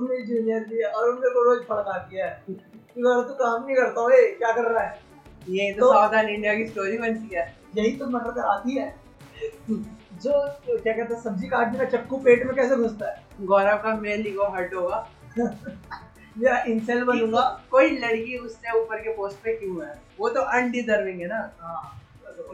मेरी 0.01 0.23
जूनियर 0.23 0.65
भी 0.65 0.79
है 0.79 0.85
और 0.85 1.09
उनके 1.09 1.31
को 1.31 1.45
रोज 1.45 1.59
फड़काती 1.59 2.17
है। 2.17 2.45
कि 2.49 2.53
अगर 3.01 3.29
तू 3.29 3.35
काम 3.35 3.67
नहीं 3.67 3.77
करता 3.77 4.01
हो 4.01 4.09
क्या 4.13 4.53
कर 4.53 4.73
रहा 4.73 4.83
है? 4.83 5.01
ये 5.49 5.73
तो 5.73 5.81
तो- 5.81 5.95
साउथर्न 5.95 6.29
इंडिया 6.29 6.55
की 6.55 6.67
स्टोरी 6.67 6.99
बनती 6.99 7.35
है। 7.35 7.57
यही 7.77 7.97
तो 7.97 8.07
मटर 8.07 8.31
कराती 8.31 8.79
है। 8.79 8.97
जो 10.15 10.33
क्या 10.77 10.97
कहते 10.97 11.15
हैं 11.15 11.23
सब्ज़ी 11.23 11.49
काटने 11.49 11.79
का 11.79 11.85
चक्कू 11.85 12.17
पेट 12.17 12.47
में 12.47 12.57
कैसे 12.57 12.77
घुसता 12.77 13.11
है? 13.11 13.23
गौरव 13.41 13.77
का 13.77 13.97
मेल 13.97 14.27
ईगो 14.27 14.45
हर्ट 14.45 14.75
होगा। 14.75 15.11
मेरा 16.39 16.59
इंसेल 16.59 17.05
बनूँगा। 17.05 17.63
कोई 17.71 17.91
लड़की 17.91 18.39
उससे 18.39 18.81
ऊपर 18.81 19.01
के 19.01 19.17
पोस्ट 19.17 19.37
पे 19.37 19.57
क्यों 19.57 19.87
है? 19.87 20.03
वो 20.21 20.29
तो 20.29 20.41
अनडिजर्विंग 20.41 21.21
है 21.21 21.27
ना। 21.27 21.53
हाँ। 21.61 21.93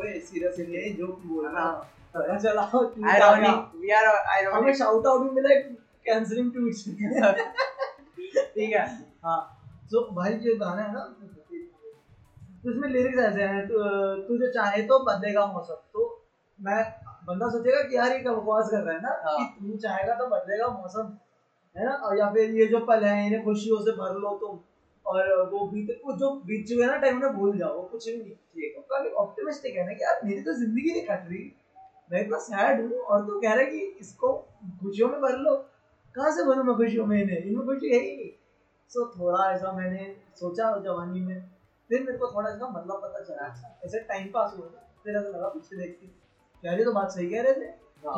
ओए 0.01 0.21
सीरियसली 0.21 0.77
नहीं 0.77 0.97
जो 0.97 1.07
बोल 1.07 1.49
रहा 1.49 1.65
हाँ। 1.65 1.89
तू 2.17 2.23
क्या- 2.23 3.11
आयरॉनिक 3.11 3.81
वी 3.81 3.91
आर 3.91 4.05
हमें 4.53 4.73
शाउट 4.75 5.07
आउट 5.07 5.23
भी 5.23 5.31
मिला 5.31 5.55
कैंसलिंग 6.05 6.53
ट्वीट्स 6.53 6.85
ठीक 8.55 8.73
है। 8.73 9.15
हाँ। 9.25 9.59
तो 9.91 10.15
भाई 10.15 10.33
जो 10.33 10.57
गाना 10.57 10.83
है 10.83 10.93
ना 10.93 11.01
तो 12.65 12.71
उसमें 12.71 12.89
लिरिक्स 12.89 13.19
ऐसे 13.19 13.43
हैं 13.43 13.69
तू 13.69 13.75
तू 14.23 14.39
जो 14.39 14.53
चाहे 14.53 14.83
तो 14.83 14.99
बदलेगा 15.05 15.47
मौसम। 15.47 15.75
तो 15.75 16.25
मैं 16.61 16.95
बंदा 17.25 17.49
सोचेगा 17.49 17.83
कि 17.83 17.97
यार 17.97 18.13
ये 18.13 18.19
क्या 18.19 18.33
बकवास 18.33 18.69
कर 18.71 18.81
रहा 18.81 18.95
है 18.95 19.01
ना? 19.03 19.09
हाँ। 19.09 19.47
कि 19.47 19.73
तू 19.73 19.79
चाहेगा 19.79 20.15
तो 20.15 20.27
बदलेगा 20.27 20.69
मौसम। 20.69 21.19
है 21.77 21.85
ना? 21.85 21.93
और 21.93 22.19
या 22.19 22.31
फिर 22.33 22.55
ये 22.57 22.67
जो 22.67 22.79
पल 22.87 23.05
है 23.05 23.27
इन्हें 23.27 23.43
खुशियों 23.45 23.81
से 23.85 23.93
भर 23.97 24.19
लो 24.21 24.37
तुम। 24.39 24.59
और 25.07 25.31
वो 25.51 25.67
बीते 25.69 26.01
वो 26.05 26.17
जो 26.19 26.31
बीत 26.47 26.67
चुके 26.69 26.87
ना 26.87 26.97
टाइम 26.99 27.21
में 27.21 27.33
भूल 27.35 27.57
जाओ 27.59 27.83
कुछ 27.89 28.09
भी 28.09 28.17
नहीं 28.17 28.31
ठीक 28.31 28.77
है 28.77 28.83
काफ़ी 28.91 29.11
ऑप्टिमिस्टिक 29.23 29.77
है 29.77 29.87
ना 29.87 29.93
कि 29.93 30.05
यार 30.05 30.21
मेरी 30.25 30.43
तो 30.43 30.53
ज़िंदगी 30.55 30.93
नहीं 30.93 31.03
कट 31.05 31.25
रही। 31.29 31.51
मैं 32.11 32.21
इतना 32.21 32.39
सैड 32.41 32.81
हूँ 32.83 32.99
और 33.01 33.27
तू 33.27 33.41
कह 33.41 33.55
रहा 33.55 33.65
है 33.65 33.71
कि 33.71 33.81
इसको 34.01 34.33
खुशियों 34.83 35.09
में 35.09 35.21
भर 35.21 35.37
लो। 35.39 35.55
कहाँ 36.15 36.31
से 36.31 36.45
भरूँ 36.45 36.65
मैं 36.65 36.75
खुशियों 36.77 37.07
में 37.07 37.21
इन्हें? 37.23 37.39
इनमें 37.39 37.67
खुशी 37.67 37.93
है 37.95 38.01
ही 38.01 38.17
नहीं। 38.17 38.31
सो 38.91 39.07
थोड़ा 39.11 39.51
ऐसा 39.53 39.73
मैंने 39.73 40.15
सोचा 40.37 40.71
जवानी 40.85 41.21
में। 41.21 41.41
फिर 41.91 42.03
मेरे 42.03 42.19
को 42.19 42.31
थोड़ा 42.35 42.51
इसका 42.51 42.69
मतलब 42.71 43.01
पता 43.05 43.25
चला। 43.25 43.47
ऐसे 43.85 44.01
टाइम 44.09 44.29
पास 44.35 44.55
हुआ 44.59 44.67
ना 44.67 44.89
फिर 45.05 45.17
ऐसा 45.17 45.29
लगा 45.29 45.49
पीछे 45.49 45.77
देख 45.77 45.99
के 46.01 46.07
यार 46.63 46.79
ये 46.79 46.85
तो 46.85 46.93
बात 46.93 47.11
सही 47.11 47.29
कह 47.31 47.43
रहे 47.43 47.55
थे। 47.55 47.69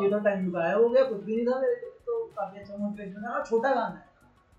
ये 0.02 0.10
तो 0.10 0.18
टाइम 0.20 0.50
गायब 0.52 0.82
हो 0.82 0.88
गया 0.88 1.04
कुछ 1.04 1.22
भी 1.22 1.36
नहीं 1.36 1.46
था 1.46 1.60
मेरे 1.60 1.74
को 1.76 1.93
तो 2.06 2.24
काफ़ी 2.36 2.60
अच्छा 2.60 2.76
मोटिवेशन 2.76 3.24
है 3.24 3.30
और 3.30 3.46
छोटा 3.46 3.70
गाना 3.70 3.96
है। 3.96 4.12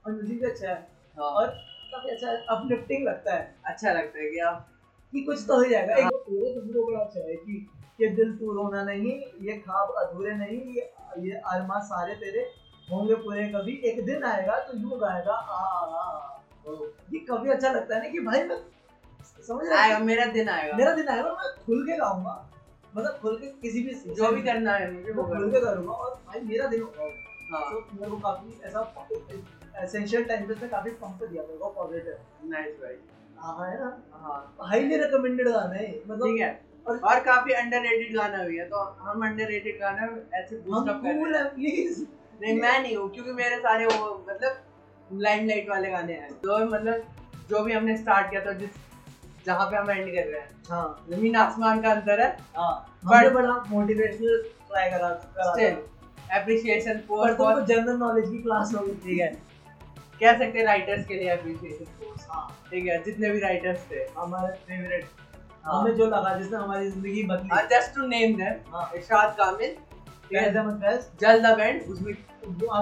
और 0.06 0.14
म्यूज़िक 0.14 0.40
भी 0.42 0.50
अच्छा 0.50 0.70
है। 0.70 0.76
हाँ, 1.18 1.30
और 1.30 1.48
काफ़ी 1.92 2.10
अच्छा 2.10 2.32
अपलिफ्टिंग 2.56 3.08
लगता 3.08 3.36
है। 3.36 3.56
अच्छा 3.66 3.92
लगता 3.94 4.20
है 4.20 4.30
कि 4.30 4.40
आप 4.48 4.68
कि 5.14 5.22
कुछ 5.22 5.46
तो 5.48 5.58
हो 5.58 5.66
जाएगा। 5.66 5.96
एक 5.98 6.14
पूरे 6.28 6.54
तुमको 6.54 6.86
बड़ा 6.88 7.00
अच्छा 7.00 7.20
है 7.20 7.36
कि 7.36 7.66
ये 8.02 8.08
दिल 8.16 8.36
तू 8.38 8.52
रोना 8.54 8.84
नहीं 8.84 9.12
ये 9.42 9.58
ख्वाब 9.58 9.94
अधूरे 9.98 10.34
नहीं 10.36 10.60
ये 10.76 10.92
ये 11.20 11.36
अरमा 11.52 11.80
सारे 11.90 12.16
तेरे 12.16 12.42
होंगे 12.88 13.16
पूरे। 13.16 13.48
कभी 13.50 13.76
एक 13.90 14.04
दिन 14.06 14.24
आएगा 14.24 14.58
तो 14.60 14.78
यूँ 14.78 15.00
गाएगा 15.00 15.34
आ 15.34 15.58
आ, 15.58 16.02
आ 16.02 16.74
ये 17.14 17.20
कभी 17.30 17.50
अच्छा 17.50 17.72
लगता 17.72 17.96
है 17.96 18.02
ना 18.04 18.10
कि 18.10 18.20
भाई 18.20 18.44
मैं 18.44 18.58
समझ 19.48 19.68
रहा 19.68 19.82
है? 19.82 20.04
मेरा 20.04 20.26
दिन 20.34 20.50
आएगा। 20.50 20.78
मेरा 20.78 20.94
दिन 20.94 21.08
आएगा 21.08 21.30
मैं 21.32 21.50
खुल 21.66 21.86
के 21.88 21.98
गाऊँगा। 21.98 22.34
मतलब 22.96 23.18
खुल 23.22 23.38
के 23.38 23.48
किसी 23.62 23.82
भी 23.84 23.94
जो 24.16 24.32
भी 24.32 24.42
करना 24.42 24.74
है 24.74 24.92
मुझे 24.92 25.12
वो 25.12 25.24
खुल 25.26 25.52
के 25.52 25.60
करूँगा 25.62 25.92
और 25.94 26.14
भाई 26.28 26.40
मेरा 26.42 26.68
दिन 26.68 26.82
होगा। 26.82 27.04
हाँ 27.04 27.25
तो 27.52 27.80
मेरे 27.94 28.12
को 28.12 28.18
काफ़ी 28.18 28.62
ऐसा 28.66 29.84
एसेंशियल 29.84 30.24
टाइम 30.24 30.46
पे 30.54 30.68
काफ़ी 30.68 30.92
पंप 30.92 31.24
दिया 31.24 31.44
मेरे 31.44 31.58
को 31.58 31.70
पॉजिटिव 31.70 32.50
नाइस 32.50 32.76
भाई। 32.76 32.96
हाँ 33.38 33.72
है 33.72 33.80
ना? 33.80 33.98
हाँ। 34.14 34.56
हाईली 34.62 34.98
रिकमेंडेड 34.98 35.48
गाना 35.50 35.76
है 35.76 36.00
मतलब 36.08 36.28
ठीक 36.28 36.42
है। 36.42 36.66
और- 36.88 37.04
और 37.04 37.20
काफ़ी 37.20 37.54
अंडररेटेड 37.54 38.16
गाना 38.16 38.44
भी 38.44 38.58
है 38.58 38.66
तो 38.70 38.80
हम 39.00 39.26
अंडररेटेड 39.26 39.80
गाना 39.80 40.08
ऐसे 40.38 40.56
बूस्ट 40.58 40.90
अप 40.90 41.02
कर 41.04 41.30
रहे 41.30 41.42
हैं 41.42 41.54
प्लीज़ 41.56 42.02
नहीं 42.42 42.62
मैं 42.62 42.80
नहीं 42.82 42.96
हूँ 42.98 43.10
क्योंकि 43.12 43.32
मेरे 43.32 43.58
सारे 43.58 43.86
वो 43.86 44.26
मतलब 44.30 44.58
लाइमलाइट 45.14 45.70
वाले 45.70 45.90
गाने 45.90 46.14
हैं। 46.14 46.34
तो 46.34 46.58
मतलब 46.66 47.04
जो 47.50 47.60
भी 47.64 47.74
हमने 47.74 47.98
स्टार्ट 47.98 48.30
किया 48.30 48.46
था 48.46 48.52
जिस 48.54 48.70
जहाँ 49.46 49.66
पे 49.72 49.78
हम 49.78 49.90
एंड 49.92 50.16
कर 50.16 50.28
रहे 50.28 50.40
हैं। 50.42 50.50
हाँ। 50.70 51.06
ज़मीन 51.10 51.36
आसमान 51.36 51.82
का 51.82 51.92
अंतर 51.92 52.22
है। 52.22 52.38
हाँ। 52.58 53.00
बड़ा 53.30 53.64
मोटिवेशनल 53.70 54.42
ट्राई 54.68 54.90
करा 54.90 55.10
एप्रिसिएशन 56.32 56.98
पर 57.10 57.34
फॉर 57.36 57.54
तुमको 57.54 57.66
जनरल 57.66 57.98
नॉलेज 57.98 58.30
की 58.30 58.42
क्लास 58.42 58.74
होगी 58.76 58.94
ठीक 59.04 59.20
है? 59.20 59.28
कह 60.20 60.38
सकते 60.38 60.60
हैं 60.60 60.66
राइटर्स 60.66 61.06
के 61.08 61.14
लिए 61.14 61.32
एप्रिसिएशन 61.34 61.86
कोर्स 62.00 62.28
हाँ। 62.30 62.48
ठीक 62.70 62.86
है 62.88 63.02
जितने 63.04 63.30
भी 63.30 63.40
राइटर्स 63.40 63.80
थे। 63.92 64.06
हमारे 64.18 64.54
फेवरेट 64.68 65.06
हाँ। 65.64 65.82
हमें 65.82 65.96
जो 65.96 66.06
लगा 66.06 66.38
जिसने 66.38 66.58
हमारी 66.58 66.90
ज़िंदगी 66.90 67.24
बदली। 67.24 67.68
जस्ट 67.70 67.96
टू 67.96 68.08
नेम 68.08 68.36
देम 68.38 68.74
हाँ। 68.74 68.90
इरशाद 68.96 69.36
कामिल 69.38 69.76
फैज 70.26 70.56
अहमद 70.56 70.82
फैज 70.82 71.08
जल्द 71.22 71.46
बैंड 71.58 71.82
उसमें 71.92 72.14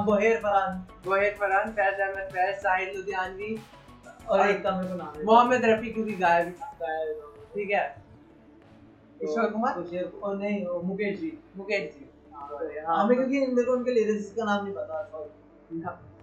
गोहेर 0.06 0.38
फरहान 0.38 0.86
गोहिर 1.06 1.36
फरहान 1.40 1.72
फैज 1.72 2.00
अहमद 2.00 2.30
फैज 2.34 2.56
साहिल 2.58 2.96
लुधियानवी 2.98 3.58
और 4.30 4.40
और 4.40 4.50
एक 4.50 4.64
का 4.64 4.72
मेरे 4.72 4.90
को 4.90 4.96
नाम 4.96 5.26
मोहम्मद 5.26 5.66
रफी 5.66 5.92
क्योंकि 5.94 6.14
गायब। 6.16 6.54
गायब। 6.82 7.50
ठीक 7.56 7.72
है। 7.72 7.84
ईश्वर 9.24 9.50
कुमार? 9.50 9.82
तो 9.82 10.20
और 10.20 10.38
नहीं 10.38 10.66
मुकेश 10.84 11.20
जी। 11.20 11.32
मुकेश 11.58 11.94
जी। 11.94 12.03
हमें 12.88 13.18
क्योंकि 13.18 13.40
मेरे 13.40 13.64
को 13.64 13.72
उनके 13.72 13.92
लिरिक्स 13.92 14.34
का 14.34 14.46
नाम 14.46 14.66
नहीं 14.66 14.74
पता 14.74 15.28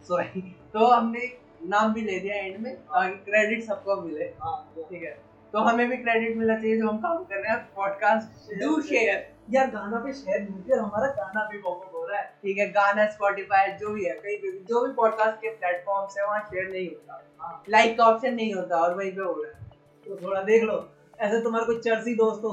सॉरी 0.08 0.40
तो 0.72 0.86
हमने 0.86 1.20
नाम 1.62 1.92
भी 1.94 2.00
ले 2.00 2.18
दिया 2.20 2.36
एंड 2.36 2.60
में 2.60 2.76
ताकि 2.76 3.16
क्रेडिट 3.16 3.64
सबको 3.64 4.00
मिले। 4.02 4.24
हाँ 4.24 4.72
ठीक 4.76 5.02
है? 5.02 5.10
तो 5.52 5.58
हमें 5.58 5.88
भी 5.90 5.96
क्रेडिट 5.96 6.36
मिलना 6.36 6.56
चाहिए 6.56 6.78
जो 6.78 6.88
हम 6.88 6.98
काम 6.98 7.24
कर 7.24 7.36
रहे 7.36 7.52
हैं। 7.52 7.68
पॉडकास्ट 7.76 8.54
डू 8.62 8.80
शेयर 8.82 9.28
यार 9.50 9.70
गाना 9.70 9.98
पे 9.98 10.12
शेयर 10.12 10.42
किया 10.44 10.82
हमारा 10.82 11.06
गाना 11.06 11.48
भी 11.52 11.58
पॉपअप 11.58 11.94
हो 11.94 12.06
रहा 12.06 12.20
है। 12.20 12.26
ठीक 12.42 12.58
है 12.58 12.70
गाना 12.70 13.06
स्पॉटिफाई 13.06 13.72
जो 13.72 13.90
भी 13.90 14.04
है 14.04 14.14
कहीं 14.14 14.36
पे 14.36 14.50
भी 14.52 14.58
जो 14.58 14.86
भी 14.86 14.92
पॉडकास्ट 14.92 15.36
के 15.36 15.50
प्लेटफॉर्म्स 15.50 16.18
है 16.18 16.26
वहाँ 16.26 16.40
शेयर 16.40 16.70
नहीं 16.70 16.88
होता। 16.88 17.62
लाइक 17.68 17.98
का 17.98 18.04
ऑप्शन 18.04 18.34
नहीं 18.34 18.54
होता 18.54 18.76
और 18.76 18.94
वहीं 18.94 19.12
पे 19.12 19.22
हो 19.22 19.42
रहा 19.42 19.58
है। 19.58 19.70
तो 20.06 20.16
थोड़ा 20.16 20.42
देख 20.42 20.62
लो। 20.62 20.88
ऐसे 21.20 21.42
तुम्हारे 21.42 21.66
कोई 21.66 21.78
चर्सी 21.78 22.14
दोस्त 22.14 22.44
हो 22.44 22.50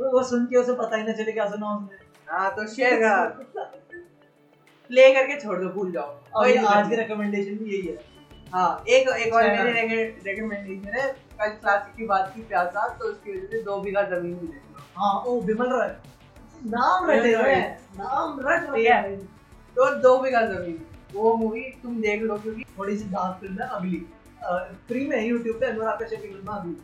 वो 0.00 0.10
वो 0.10 0.22
सुन 0.22 0.46
के 0.46 0.56
उसे 0.56 0.72
पता 0.72 0.96
ही 0.96 1.02
ना 1.02 1.12
चले 1.12 1.32
क्या 1.32 1.48
सुना 1.50 1.76
उसने 1.76 1.96
हाँ 2.28 2.50
तो 2.56 2.66
शेयर 2.68 3.00
करा। 3.00 3.24
प्ले 4.90 5.12
करके 5.14 5.40
छोड़ 5.40 5.58
दो 5.58 5.68
भूल 5.70 5.92
जाओ। 5.92 6.18
और 6.34 6.48
ये 6.48 6.56
आज 6.66 6.88
की 6.88 6.96
रिकमेंडेशन 6.96 7.56
भी 7.56 7.70
यही 7.70 7.86
है। 7.88 7.96
हाँ 8.52 8.84
एक 8.88 9.08
एक 9.08 9.34
और 9.34 9.42
चैनल। 9.42 9.64
मेरी 9.64 10.04
रिकमेंडेशन 10.26 10.94
है। 10.94 11.10
कल 11.38 11.48
क्लासिक 11.50 11.94
की 11.96 12.06
बात 12.06 12.32
की 12.34 12.42
प्यासा 12.44 12.86
तो 12.90 13.04
उसकी 13.04 13.32
वजह 13.32 13.46
से 13.46 13.62
दो 13.62 13.76
बीघा 13.80 14.02
ज़मीन 14.08 14.34
भी 14.34 14.46
देख 14.46 14.62
लो। 14.70 14.84
हाँ 14.96 15.14
ओ 15.22 15.40
विमल 15.42 15.70
रॉय 15.70 15.88
नाम 16.66 17.10
रटे 17.10 17.34
रॉय। 17.34 17.54
नाम 17.98 18.40
रट 18.46 18.74
ठीक 18.74 18.86
है। 18.86 19.16
तो 19.76 19.94
दो 20.00 20.16
बीघा 20.18 20.40
ज़मीन। 20.46 20.80
वो 21.14 21.34
मूवी 21.36 21.62
तुम 21.82 22.00
देख 22.02 22.22
लो 22.22 22.36
क्योंकि 22.38 22.64
थोड़ी 22.78 22.96
सी 22.98 23.04
डार्क 23.10 23.40
फ़िल्म 23.40 23.62
है 23.62 23.68
अगली। 23.70 24.06
फ्री 24.88 25.06
में 25.06 25.20
यूट्यूब 25.20 25.56
पे 25.60 25.66
अनुराग 25.66 26.02
कश्यप 26.02 26.20
की 26.22 26.28
फ़िल्म 26.28 26.52
अगली। 26.52 26.76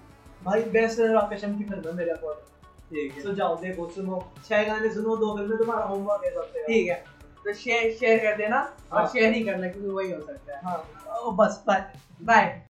भाई 0.45 0.63
बेस्ट 0.73 1.01
अनुराग 1.01 1.33
कश्यप 1.33 1.57
की 1.59 1.65
फ़िल्म 1.65 1.89
है 1.89 1.95
मेरे 1.95 2.11
अकॉर्डिंग 2.11 2.47
ठीक 2.91 3.23
तो 3.23 3.33
जाओ 3.35 3.57
देखो 3.57 3.89
सुनो। 3.91 4.21
छह 4.49 4.63
गाने 4.65 4.91
सुनो 4.95 5.17
दो 5.17 5.37
फ़िल्में 5.37 5.59
तुम्हारा 5.59 5.85
होमवर्क 5.85 6.25
है 6.25 6.35
सबसे 6.35 6.63
ठीक 6.67 6.89
है। 6.89 7.05
तो 7.45 7.53
शेयर 7.55 7.93
शेयर 7.97 8.19
कर 8.19 8.37
देना 8.37 8.61
और 8.93 8.99
हाँ। 8.99 9.09
शेयर 9.09 9.33
ही 9.33 9.43
करना 9.45 9.69
क्योंकि 9.69 9.89
वही 9.89 10.11
हो 10.13 10.21
सकता 10.21 10.57
है। 10.57 10.61
हाँ। 10.65 11.37
बस 11.37 11.63
बाय 11.67 11.85
बाय 12.23 12.63